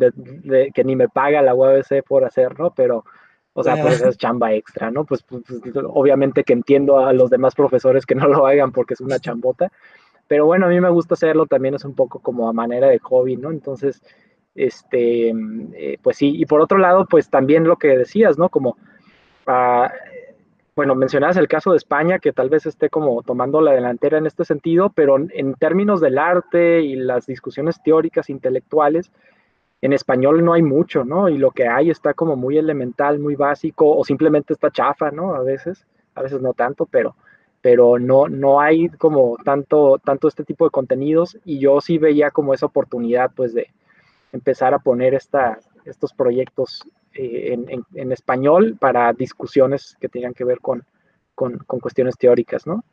que 0.74 0.84
ni 0.84 0.96
me 0.96 1.08
paga 1.08 1.42
la 1.42 1.54
UABC 1.54 2.02
por 2.06 2.24
hacer, 2.24 2.58
¿no? 2.58 2.72
Pero, 2.74 3.04
o 3.52 3.62
sea, 3.62 3.80
pues 3.82 4.00
es 4.00 4.16
chamba 4.16 4.54
extra, 4.54 4.90
¿no? 4.90 5.04
Pues, 5.04 5.22
pues, 5.22 5.42
pues, 5.46 5.74
obviamente 5.76 6.42
que 6.42 6.54
entiendo 6.54 6.98
a 7.00 7.12
los 7.12 7.28
demás 7.28 7.54
profesores 7.54 8.06
que 8.06 8.14
no 8.14 8.26
lo 8.26 8.46
hagan 8.46 8.72
porque 8.72 8.94
es 8.94 9.00
una 9.02 9.18
chambota, 9.18 9.70
pero 10.26 10.46
bueno, 10.46 10.66
a 10.66 10.68
mí 10.70 10.80
me 10.80 10.88
gusta 10.88 11.14
hacerlo 11.14 11.44
también, 11.44 11.74
es 11.74 11.84
un 11.84 11.94
poco 11.94 12.20
como 12.20 12.48
a 12.48 12.54
manera 12.54 12.88
de 12.88 12.98
hobby, 13.00 13.36
¿no? 13.36 13.50
Entonces, 13.50 14.02
este, 14.54 15.32
eh, 15.74 15.98
pues 16.02 16.16
sí, 16.16 16.32
y 16.36 16.46
por 16.46 16.60
otro 16.60 16.78
lado, 16.78 17.06
pues 17.06 17.28
también 17.28 17.64
lo 17.64 17.76
que 17.76 17.96
decías, 17.98 18.38
¿no? 18.38 18.48
Como... 18.48 18.76
Uh, 19.46 19.88
bueno, 20.76 20.96
mencionabas 20.96 21.36
el 21.36 21.46
caso 21.46 21.70
de 21.70 21.76
España, 21.76 22.18
que 22.18 22.32
tal 22.32 22.48
vez 22.48 22.66
esté 22.66 22.90
como 22.90 23.22
tomando 23.22 23.60
la 23.60 23.72
delantera 23.72 24.18
en 24.18 24.26
este 24.26 24.44
sentido, 24.44 24.90
pero 24.90 25.16
en 25.16 25.54
términos 25.54 26.00
del 26.00 26.18
arte 26.18 26.80
y 26.82 26.96
las 26.96 27.26
discusiones 27.26 27.80
teóricas, 27.82 28.28
intelectuales, 28.28 29.12
en 29.82 29.92
español 29.92 30.44
no 30.44 30.52
hay 30.52 30.62
mucho, 30.62 31.04
¿no? 31.04 31.28
Y 31.28 31.38
lo 31.38 31.52
que 31.52 31.68
hay 31.68 31.90
está 31.90 32.14
como 32.14 32.34
muy 32.34 32.58
elemental, 32.58 33.20
muy 33.20 33.36
básico, 33.36 33.96
o 33.96 34.02
simplemente 34.02 34.52
está 34.52 34.70
chafa, 34.70 35.12
¿no? 35.12 35.34
A 35.34 35.42
veces, 35.42 35.86
a 36.16 36.22
veces 36.22 36.40
no 36.40 36.54
tanto, 36.54 36.86
pero, 36.86 37.14
pero 37.60 37.98
no, 38.00 38.28
no 38.28 38.60
hay 38.60 38.88
como 38.88 39.36
tanto, 39.44 40.00
tanto 40.02 40.26
este 40.26 40.42
tipo 40.42 40.64
de 40.64 40.70
contenidos 40.70 41.38
y 41.44 41.60
yo 41.60 41.80
sí 41.80 41.98
veía 41.98 42.32
como 42.32 42.52
esa 42.52 42.66
oportunidad, 42.66 43.30
pues, 43.36 43.54
de 43.54 43.68
empezar 44.34 44.74
a 44.74 44.80
poner 44.80 45.14
esta, 45.14 45.58
estos 45.84 46.12
proyectos 46.12 46.82
eh, 47.14 47.56
en, 47.94 48.12
español 48.12 48.76
para 48.78 49.12
discusiones 49.12 49.96
que 50.00 50.08
tengan 50.08 50.34
que 50.34 50.44
ver 50.44 50.58
con, 50.60 50.84
con, 51.34 51.56
cuestiones 51.66 52.18
teóricas, 52.18 52.66
¿no? 52.66 52.84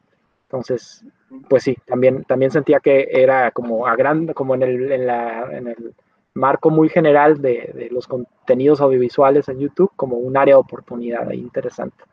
Entonces, 0.44 1.04
pues 1.50 1.64
sí, 1.64 1.76
también, 1.86 2.24
también 2.24 2.52
sentía 2.52 2.80
que 2.80 3.08
era 3.12 3.52
como 3.52 3.88
a 3.88 3.96
gran, 3.96 4.28
como 4.28 4.54
en 4.54 4.64
el, 4.64 4.92
en 4.92 5.08
la, 5.08 5.48
en 5.52 5.68
el 5.68 5.96
marco 6.36 6.70
muy 6.70 6.90
general 6.90 7.42
de, 7.42 7.72
de, 7.74 7.90
los 7.90 8.08
contenidos 8.08 8.80
audiovisuales 8.80 9.50
en 9.50 9.60
YouTube, 9.60 9.92
como 9.96 10.18
un 10.18 10.38
área 10.38 10.56
de 10.56 10.60
oportunidad 10.60 11.28
ahí 11.28 11.40
interesante. 11.40 12.04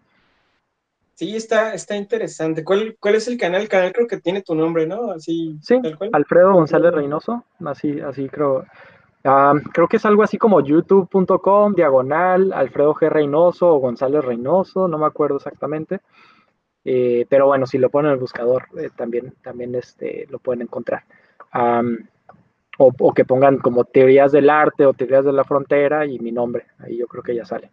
Sí, 1.14 1.34
está, 1.34 1.74
está 1.74 1.96
interesante. 1.96 2.64
¿Cuál, 2.64 2.96
¿Cuál 2.98 3.16
es 3.16 3.26
el 3.26 3.36
canal? 3.36 3.62
El 3.62 3.68
canal 3.68 3.92
creo 3.92 4.06
que 4.06 4.20
tiene 4.20 4.40
tu 4.40 4.54
nombre, 4.54 4.86
¿no? 4.86 5.10
Así, 5.10 5.58
sí, 5.60 5.80
Alfredo 6.12 6.52
González 6.52 6.94
Reynoso, 6.94 7.44
así, 7.66 8.00
así 8.00 8.28
creo, 8.28 8.64
creo 9.22 9.88
que 9.88 9.96
es 9.96 10.04
algo 10.06 10.22
así 10.22 10.38
como 10.38 10.60
youtube.com, 10.60 11.74
diagonal, 11.74 12.52
Alfredo 12.52 12.94
G. 12.94 13.08
Reynoso 13.08 13.68
o 13.68 13.78
González 13.78 14.24
Reynoso, 14.24 14.88
no 14.88 14.98
me 14.98 15.06
acuerdo 15.06 15.36
exactamente. 15.36 16.00
Eh, 16.84 17.26
pero 17.28 17.46
bueno, 17.46 17.66
si 17.66 17.76
lo 17.78 17.90
ponen 17.90 18.10
en 18.10 18.14
el 18.14 18.20
buscador, 18.20 18.66
eh, 18.78 18.90
también, 18.96 19.34
también 19.42 19.74
este, 19.74 20.26
lo 20.30 20.38
pueden 20.38 20.62
encontrar. 20.62 21.04
o, 22.78 23.12
que 23.12 23.24
pongan 23.24 23.58
como 23.58 23.84
teorías 23.84 24.32
del 24.32 24.48
arte 24.48 24.86
o 24.86 24.94
teorías 24.94 25.24
de 25.24 25.32
la 25.32 25.44
frontera 25.44 26.06
y 26.06 26.18
mi 26.18 26.32
nombre, 26.32 26.66
ahí 26.78 26.96
yo 26.96 27.06
creo 27.06 27.22
que 27.22 27.34
ya 27.34 27.44
sale. 27.44 27.70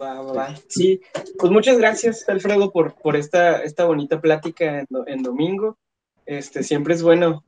Va, 0.00 0.22
va, 0.22 0.32
va. 0.32 0.56
Sí, 0.68 1.02
pues 1.38 1.52
muchas 1.52 1.76
gracias, 1.76 2.26
Alfredo, 2.28 2.70
por, 2.70 2.94
por 2.94 3.16
esta, 3.16 3.62
esta 3.62 3.84
bonita 3.84 4.20
plática 4.20 4.80
en, 4.80 4.86
en 5.06 5.22
domingo. 5.22 5.76
Este, 6.24 6.62
siempre 6.62 6.94
es 6.94 7.02
bueno 7.02 7.44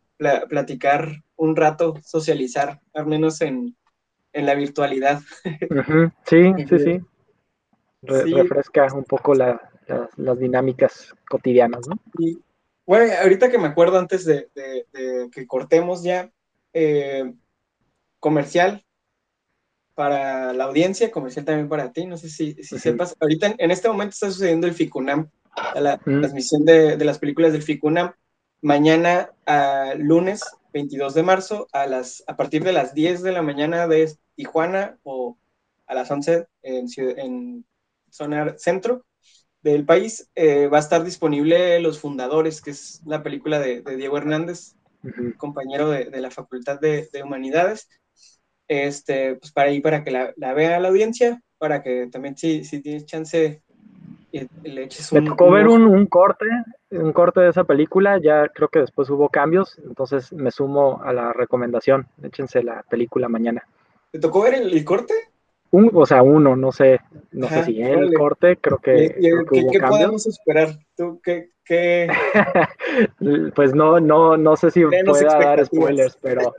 platicar 0.48 1.23
un 1.36 1.56
rato, 1.56 1.94
socializar, 2.02 2.80
al 2.92 3.06
menos 3.06 3.40
en, 3.40 3.76
la 4.32 4.54
virtualidad. 4.54 5.20
Sí, 6.26 6.52
sí, 6.68 6.78
sí. 6.78 7.00
Refresca 8.02 8.92
un 8.92 9.04
poco 9.04 9.34
las 9.34 10.38
dinámicas 10.38 11.14
cotidianas, 11.28 11.86
¿no? 11.88 11.96
Y, 12.18 12.38
bueno, 12.86 13.12
ahorita 13.22 13.50
que 13.50 13.58
me 13.58 13.68
acuerdo 13.68 13.98
antes 13.98 14.24
de, 14.24 14.48
que 15.32 15.46
cortemos 15.46 16.02
ya, 16.02 16.30
eh, 16.72 17.32
comercial 18.18 18.84
para 19.94 20.52
la 20.52 20.64
audiencia, 20.64 21.10
comercial 21.10 21.44
también 21.44 21.68
para 21.68 21.92
ti, 21.92 22.06
no 22.06 22.16
sé 22.16 22.28
si, 22.28 22.54
sepas, 22.62 23.16
ahorita 23.20 23.54
en, 23.58 23.70
este 23.70 23.88
momento 23.88 24.12
está 24.12 24.30
sucediendo 24.30 24.66
el 24.66 24.74
FICUNAM, 24.74 25.30
la 25.76 25.98
transmisión 25.98 26.64
de, 26.64 26.96
de, 26.96 27.04
las 27.04 27.18
películas 27.18 27.52
del 27.52 27.62
FICUNAM, 27.62 28.12
mañana 28.60 29.30
a 29.46 29.94
lunes 29.96 30.42
22 30.74 31.14
de 31.14 31.22
marzo 31.22 31.68
a, 31.72 31.86
las, 31.86 32.24
a 32.26 32.36
partir 32.36 32.64
de 32.64 32.72
las 32.72 32.94
10 32.94 33.22
de 33.22 33.32
la 33.32 33.42
mañana 33.42 33.86
de 33.86 34.12
Tijuana 34.34 34.98
o 35.04 35.38
a 35.86 35.94
las 35.94 36.10
11 36.10 36.48
en, 36.62 36.86
en 36.98 37.64
zona 38.10 38.58
centro 38.58 39.06
del 39.62 39.86
país, 39.86 40.30
eh, 40.34 40.66
va 40.66 40.78
a 40.78 40.80
estar 40.80 41.04
disponible 41.04 41.80
Los 41.80 42.00
Fundadores, 42.00 42.60
que 42.60 42.72
es 42.72 43.00
la 43.06 43.22
película 43.22 43.60
de, 43.60 43.82
Diego 43.96 44.18
Hernández, 44.18 44.74
compañero 45.38 45.90
de, 45.90 46.20
la 46.20 46.30
Facultad 46.30 46.80
de, 46.80 47.08
Humanidades, 47.22 47.88
este, 48.68 49.36
pues 49.36 49.52
para 49.52 49.70
ahí, 49.70 49.80
para 49.80 50.02
que 50.04 50.10
la, 50.10 50.54
vea 50.54 50.80
la 50.80 50.88
audiencia, 50.88 51.40
para 51.56 51.82
que 51.82 52.08
también 52.08 52.36
si, 52.36 52.64
si 52.64 52.80
tienes 52.80 53.06
chance 53.06 53.62
le 54.62 54.84
eches 54.84 55.12
un... 55.12 55.24
Me 55.24 55.30
tocó 55.30 55.50
ver 55.50 55.68
un, 55.68 55.82
un 55.86 56.06
corte 56.06 56.46
un 56.98 57.12
corte 57.12 57.40
de 57.40 57.50
esa 57.50 57.64
película, 57.64 58.18
ya 58.18 58.48
creo 58.48 58.68
que 58.68 58.80
después 58.80 59.08
hubo 59.10 59.28
cambios, 59.28 59.78
entonces 59.78 60.32
me 60.32 60.50
sumo 60.50 61.00
a 61.02 61.12
la 61.12 61.32
recomendación, 61.32 62.06
échense 62.22 62.62
la 62.62 62.82
película 62.88 63.28
mañana. 63.28 63.66
¿Te 64.10 64.18
tocó 64.18 64.42
ver 64.42 64.54
el, 64.54 64.84
corte? 64.84 65.14
Un, 65.70 65.90
o 65.92 66.06
sea, 66.06 66.22
uno, 66.22 66.54
no 66.54 66.70
sé, 66.70 67.00
no 67.32 67.48
sé 67.48 67.64
si 67.64 67.82
el 67.82 68.14
corte, 68.14 68.56
creo 68.58 68.78
que, 68.78 69.16
¿Qué, 69.20 69.80
podemos 69.80 70.26
esperar? 70.26 70.78
¿Tú 70.96 71.20
qué, 71.22 71.50
pues 73.54 73.74
no, 73.74 73.98
no, 73.98 74.36
no 74.36 74.56
sé 74.56 74.70
si 74.70 74.84
pueda 74.84 75.38
dar 75.38 75.64
spoilers, 75.64 76.16
pero, 76.20 76.54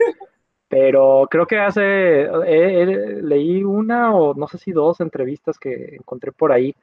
pero 0.68 1.28
creo 1.30 1.46
que 1.46 1.58
hace, 1.58 2.28
leí 3.22 3.62
una 3.64 4.14
o 4.14 4.34
no 4.34 4.48
sé 4.48 4.58
si 4.58 4.72
dos 4.72 5.00
entrevistas 5.00 5.58
que 5.58 5.96
encontré 5.96 6.32
por 6.32 6.52
ahí 6.52 6.74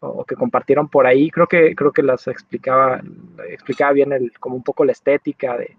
o 0.00 0.24
que 0.24 0.34
compartieron 0.34 0.88
por 0.88 1.06
ahí, 1.06 1.30
creo 1.30 1.46
que, 1.46 1.74
creo 1.74 1.92
que 1.92 2.02
las 2.02 2.26
explicaba, 2.26 3.02
explicaba 3.48 3.92
bien 3.92 4.12
el, 4.12 4.32
como 4.38 4.56
un 4.56 4.62
poco 4.62 4.84
la 4.84 4.92
estética 4.92 5.56
de 5.56 5.76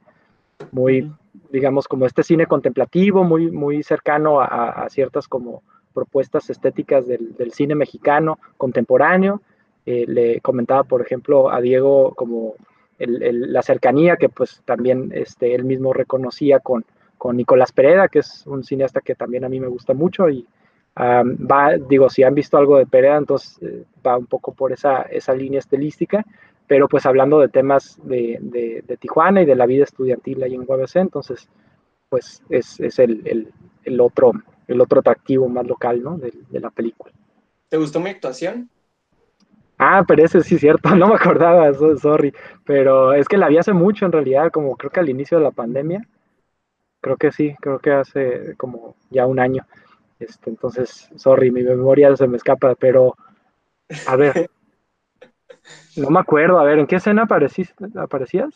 muy, 0.72 1.12
digamos, 1.50 1.88
como 1.88 2.06
este 2.06 2.22
cine 2.22 2.46
contemplativo, 2.46 3.24
muy, 3.24 3.50
muy 3.50 3.82
cercano 3.82 4.40
a, 4.42 4.88
ciertas 4.90 5.28
como 5.28 5.64
propuestas 5.94 6.50
estéticas 6.50 7.08
del, 7.08 7.52
cine 7.52 7.74
mexicano 7.74 8.38
contemporáneo. 8.58 9.42
Eh, 9.88 10.06
le 10.08 10.40
comentaba, 10.42 10.84
por 10.84 11.02
ejemplo, 11.02 11.52
a 11.52 11.60
Diego 11.60 12.14
como 12.14 12.54
la 13.00 13.64
cercanía 13.64 14.18
que 14.18 14.30
pues 14.30 14.62
también 14.64 15.12
este, 15.16 15.56
él 15.56 15.64
mismo 15.64 15.92
reconocía 15.92 16.60
con, 16.60 16.86
con 17.18 17.36
Nicolás 17.36 17.72
Pereda, 17.72 18.08
que 18.08 18.20
es 18.20 18.46
un 18.46 18.64
cineasta 18.64 19.02
que 19.02 19.16
también 19.16 19.44
a 19.44 19.50
mí 19.50 19.60
me 19.60 19.68
gusta 19.68 19.96
mucho 19.96 20.30
y, 20.30 20.46
va, 20.98 21.78
digo, 21.78 22.10
si 22.10 22.24
han 22.24 22.36
visto 22.36 22.58
algo 22.58 22.78
de 22.78 22.86
Perea, 22.86 23.18
entonces 23.18 23.58
eh, 23.62 23.86
va 24.06 24.18
un 24.18 24.26
poco 24.26 24.54
por 24.54 24.72
esa, 24.72 25.04
esa 25.04 25.34
línea 25.34 25.60
estilística, 25.60 26.26
pero 26.68 26.88
pues 26.88 27.06
hablando 27.06 27.40
de 27.40 27.50
temas 27.50 28.00
de, 28.04 28.38
de, 28.42 28.98
Tijuana 28.98 29.42
y 29.42 29.46
de 29.46 29.56
la 29.56 29.66
vida 29.66 29.84
estudiantil 29.84 30.44
ahí 30.44 30.56
en 30.56 30.66
UABC, 30.68 30.98
entonces 30.98 31.50
pues 32.10 32.44
es, 32.50 32.80
es 32.80 33.00
el, 33.00 33.22
el, 33.26 33.54
el, 33.84 34.02
otro, 34.02 34.34
el 34.68 34.82
otro 34.82 35.00
atractivo 35.00 35.48
más 35.48 35.66
local, 35.66 36.04
¿no? 36.04 36.18
De, 36.18 36.34
de, 36.50 36.60
la 36.60 36.70
película. 36.70 37.14
¿Te 37.70 37.78
gustó 37.78 38.02
mi 38.02 38.10
actuación? 38.10 38.70
Ah, 39.78 40.04
pero 40.06 40.24
ese 40.24 40.42
sí 40.42 40.56
es 40.56 40.62
cierto, 40.62 40.90
no 40.96 41.08
me 41.08 41.16
acordaba, 41.16 41.74
sorry, 41.98 42.34
pero 42.66 43.14
es 43.14 43.28
que 43.28 43.38
la 43.38 43.48
vi 43.48 43.58
hace 43.58 43.74
mucho 43.74 44.06
en 44.06 44.12
realidad, 44.12 44.52
como 44.52 44.76
creo 44.76 44.92
que 44.92 45.00
al 45.00 45.10
inicio 45.10 45.38
de 45.38 45.46
la 45.46 45.52
pandemia, 45.52 46.06
creo 47.02 47.18
que 47.18 47.32
sí, 47.32 47.56
creo 47.60 47.80
que 47.80 47.92
hace 47.92 48.56
como 48.58 48.96
ya 49.10 49.26
un 49.26 49.40
año. 49.40 49.66
Este, 50.22 50.50
entonces, 50.50 51.10
sorry, 51.16 51.52
mi 51.52 51.64
memoria 51.64 52.16
se 52.16 52.28
me 52.28 52.38
escapa, 52.38 52.76
pero 52.76 53.16
a 54.08 54.16
ver, 54.16 54.50
no 55.96 56.10
me 56.10 56.20
acuerdo, 56.20 56.60
a 56.60 56.64
ver, 56.64 56.80
¿en 56.80 56.88
qué 56.88 56.98
escena 56.98 57.24
aparecías? 57.24 58.54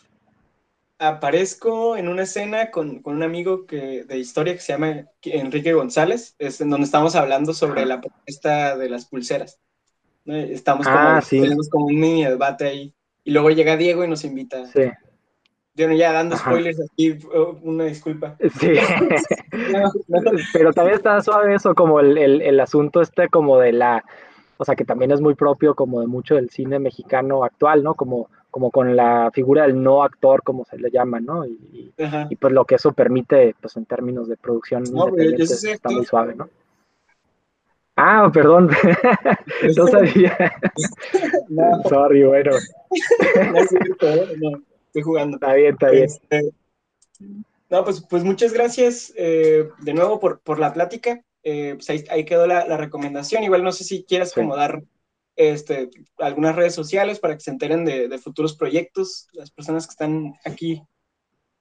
Aparezco 0.97 1.97
en 1.97 2.07
una 2.07 2.23
escena 2.23 2.71
con, 2.71 3.01
un 3.03 3.23
amigo 3.23 3.65
que, 3.65 4.03
de 4.03 4.17
historia 4.17 4.53
que 4.53 4.61
se 4.61 4.73
llama 4.73 5.07
Enrique 5.23 5.73
González, 5.73 6.35
es 6.39 6.61
en 6.61 6.69
donde 6.69 6.85
estamos 6.85 7.15
hablando 7.15 7.53
sobre 7.53 7.85
la 7.85 7.99
propuesta 7.99 8.77
de 8.77 8.89
las 8.89 9.05
pulseras. 9.05 9.59
Estamos 10.25 10.87
como, 10.87 10.97
ah, 10.97 11.21
tenemos 11.27 11.69
como 11.69 11.87
un 11.87 11.99
mini 11.99 12.25
debate 12.25 12.65
ahí. 12.65 12.93
Y 13.23 13.31
luego 13.31 13.49
llega 13.49 13.75
Diego 13.75 14.03
y 14.03 14.07
nos 14.07 14.23
invita. 14.23 14.65
Sí. 14.67 14.83
Yo 15.75 15.91
ya 15.91 16.13
dando 16.13 16.37
spoilers 16.37 16.79
aquí, 16.81 17.17
oh, 17.33 17.57
una 17.63 17.83
disculpa. 17.83 18.37
Sí. 18.59 18.73
Pero 20.53 20.71
también 20.71 20.95
está 20.95 21.21
suave 21.21 21.53
eso, 21.53 21.75
como 21.75 21.99
el, 21.99 22.17
el, 22.17 22.59
asunto 22.61 23.01
este 23.01 23.27
como 23.27 23.59
de 23.59 23.73
la, 23.73 24.03
o 24.57 24.63
sea, 24.63 24.75
que 24.75 24.85
también 24.85 25.11
es 25.11 25.19
muy 25.19 25.35
propio 25.35 25.75
como 25.75 25.99
de 25.99 26.07
mucho 26.07 26.35
del 26.35 26.49
cine 26.49 26.79
mexicano 26.79 27.43
actual, 27.43 27.83
¿no? 27.83 27.93
Como, 27.95 28.29
como 28.51 28.71
con 28.71 28.95
la 28.95 29.31
figura 29.33 29.63
del 29.63 29.83
no 29.83 30.01
actor, 30.01 30.43
como 30.43 30.63
se 30.63 30.77
le 30.77 30.89
llama, 30.91 31.19
¿no? 31.19 31.45
Y, 31.45 31.93
y 32.29 32.35
pues 32.37 32.53
lo 32.53 32.63
que 32.63 32.75
eso 32.75 32.93
permite, 32.93 33.53
pues 33.59 33.75
en 33.75 33.85
términos 33.85 34.29
de 34.29 34.37
producción 34.37 34.83
no, 34.93 35.09
está 35.17 35.89
muy 35.89 36.05
suave, 36.05 36.35
¿no? 36.35 36.47
Ah, 37.97 38.29
perdón. 38.33 38.69
no 39.77 39.87
sabía. 39.87 40.37
no. 41.49 41.83
Sorry, 41.89 42.23
bueno. 42.23 42.51
no, 44.41 44.61
estoy 44.95 45.03
jugando. 45.03 45.35
Está 45.35 45.53
bien, 45.53 45.73
está 45.73 45.89
bien. 45.89 46.05
Este, 46.05 46.51
no, 47.69 47.83
pues, 47.83 48.05
pues 48.09 48.23
muchas 48.23 48.53
gracias 48.53 49.13
eh, 49.17 49.67
de 49.79 49.93
nuevo 49.93 50.19
por, 50.19 50.39
por 50.39 50.59
la 50.59 50.73
plática. 50.73 51.21
Eh, 51.43 51.75
pues 51.75 51.89
ahí, 52.09 52.23
quedó 52.23 52.47
la, 52.47 52.77
recomendación. 52.77 53.43
Igual 53.43 53.63
no 53.63 53.71
sé 53.71 53.83
si 53.83 54.03
quieras 54.03 54.33
como 54.33 54.55
dar 54.55 54.81
este, 55.35 55.89
algunas 56.17 56.55
redes 56.55 56.73
sociales 56.73 57.19
para 57.19 57.35
que 57.35 57.41
se 57.41 57.51
enteren 57.51 57.83
de, 57.85 58.17
futuros 58.17 58.55
proyectos, 58.55 59.27
las 59.33 59.51
personas 59.51 59.85
que 59.85 59.91
están 59.91 60.33
aquí. 60.45 60.81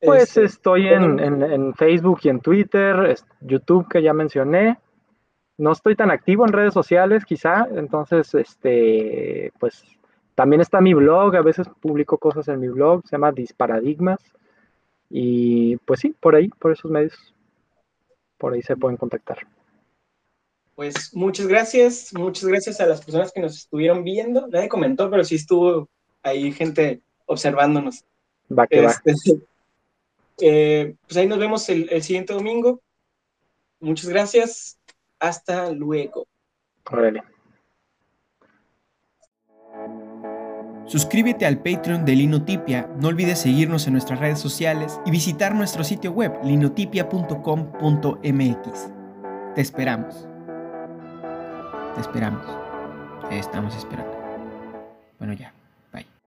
Pues 0.01 0.23
este, 0.23 0.45
estoy 0.45 0.89
en, 0.89 1.19
en, 1.19 1.43
en, 1.43 1.75
Facebook 1.75 2.21
y 2.23 2.29
en 2.29 2.41
Twitter, 2.41 3.17
YouTube 3.41 3.89
que 3.89 4.03
ya 4.03 4.13
mencioné. 4.13 4.79
No 5.57 5.73
estoy 5.73 5.97
tan 5.97 6.11
activo 6.11 6.45
en 6.47 6.53
redes 6.53 6.75
sociales, 6.75 7.25
quizá, 7.25 7.67
entonces, 7.75 8.35
este, 8.35 9.53
pues 9.59 9.85
también 10.35 10.61
está 10.61 10.81
mi 10.81 10.95
blog, 10.95 11.37
a 11.37 11.43
veces 11.43 11.69
publico 11.81 12.19
cosas 12.19 12.49
en 12.49 12.61
mi 12.61 12.69
blog, 12.69 13.03
se 13.07 13.13
llama 13.13 13.33
Disparadigmas. 13.33 14.21
Y 15.11 15.77
pues 15.79 16.01
sí, 16.01 16.15
por 16.19 16.35
ahí, 16.35 16.49
por 16.49 16.73
esos 16.73 16.91
medios, 16.91 17.35
por 18.37 18.53
ahí 18.53 18.63
se 18.63 18.77
pueden 18.77 18.97
contactar. 18.97 19.47
Pues 20.75 21.15
muchas 21.15 21.47
gracias, 21.47 22.13
muchas 22.15 22.47
gracias 22.47 22.81
a 22.81 22.87
las 22.87 23.05
personas 23.05 23.31
que 23.33 23.41
nos 23.41 23.57
estuvieron 23.57 24.03
viendo. 24.03 24.49
Nadie 24.49 24.69
comentó, 24.69 25.09
pero 25.09 25.23
sí 25.23 25.37
estuvo 25.37 25.89
ahí 26.23 26.51
gente 26.51 27.01
observándonos. 27.27 28.05
Va 28.51 28.67
que 28.67 28.81
va. 28.81 28.91
Este, 29.05 29.41
eh, 30.41 30.97
pues 31.07 31.17
ahí 31.17 31.29
nos 31.29 31.39
vemos 31.39 31.69
el, 31.69 31.89
el, 31.91 32.03
siguiente 32.03 32.33
domingo. 32.33 32.81
Muchas 33.79 34.09
gracias. 34.09 34.79
Hasta 35.21 35.71
luego. 35.71 36.27
Órale. 36.91 37.23
Suscríbete 40.87 41.47
al 41.47 41.59
Patreon 41.59 42.05
de 42.05 42.15
Linotipia, 42.15 42.91
no 43.01 43.09
olvides 43.09 43.39
seguirnos 43.39 43.87
en 43.87 43.95
nuestras 43.95 44.21
redes 44.21 44.39
sociales 44.39 45.01
y 45.07 45.11
visitar 45.11 45.55
nuestro 45.55 45.83
sitio 45.83 46.13
web 46.13 46.33
linotipia.com.mx. 46.45 48.91
Te 49.55 49.61
esperamos. 49.61 50.29
Te 51.95 52.01
esperamos. 52.01 52.45
Te 53.31 53.39
estamos 53.39 53.75
esperando. 53.77 54.13
Bueno, 55.19 55.33
ya. 55.33 55.54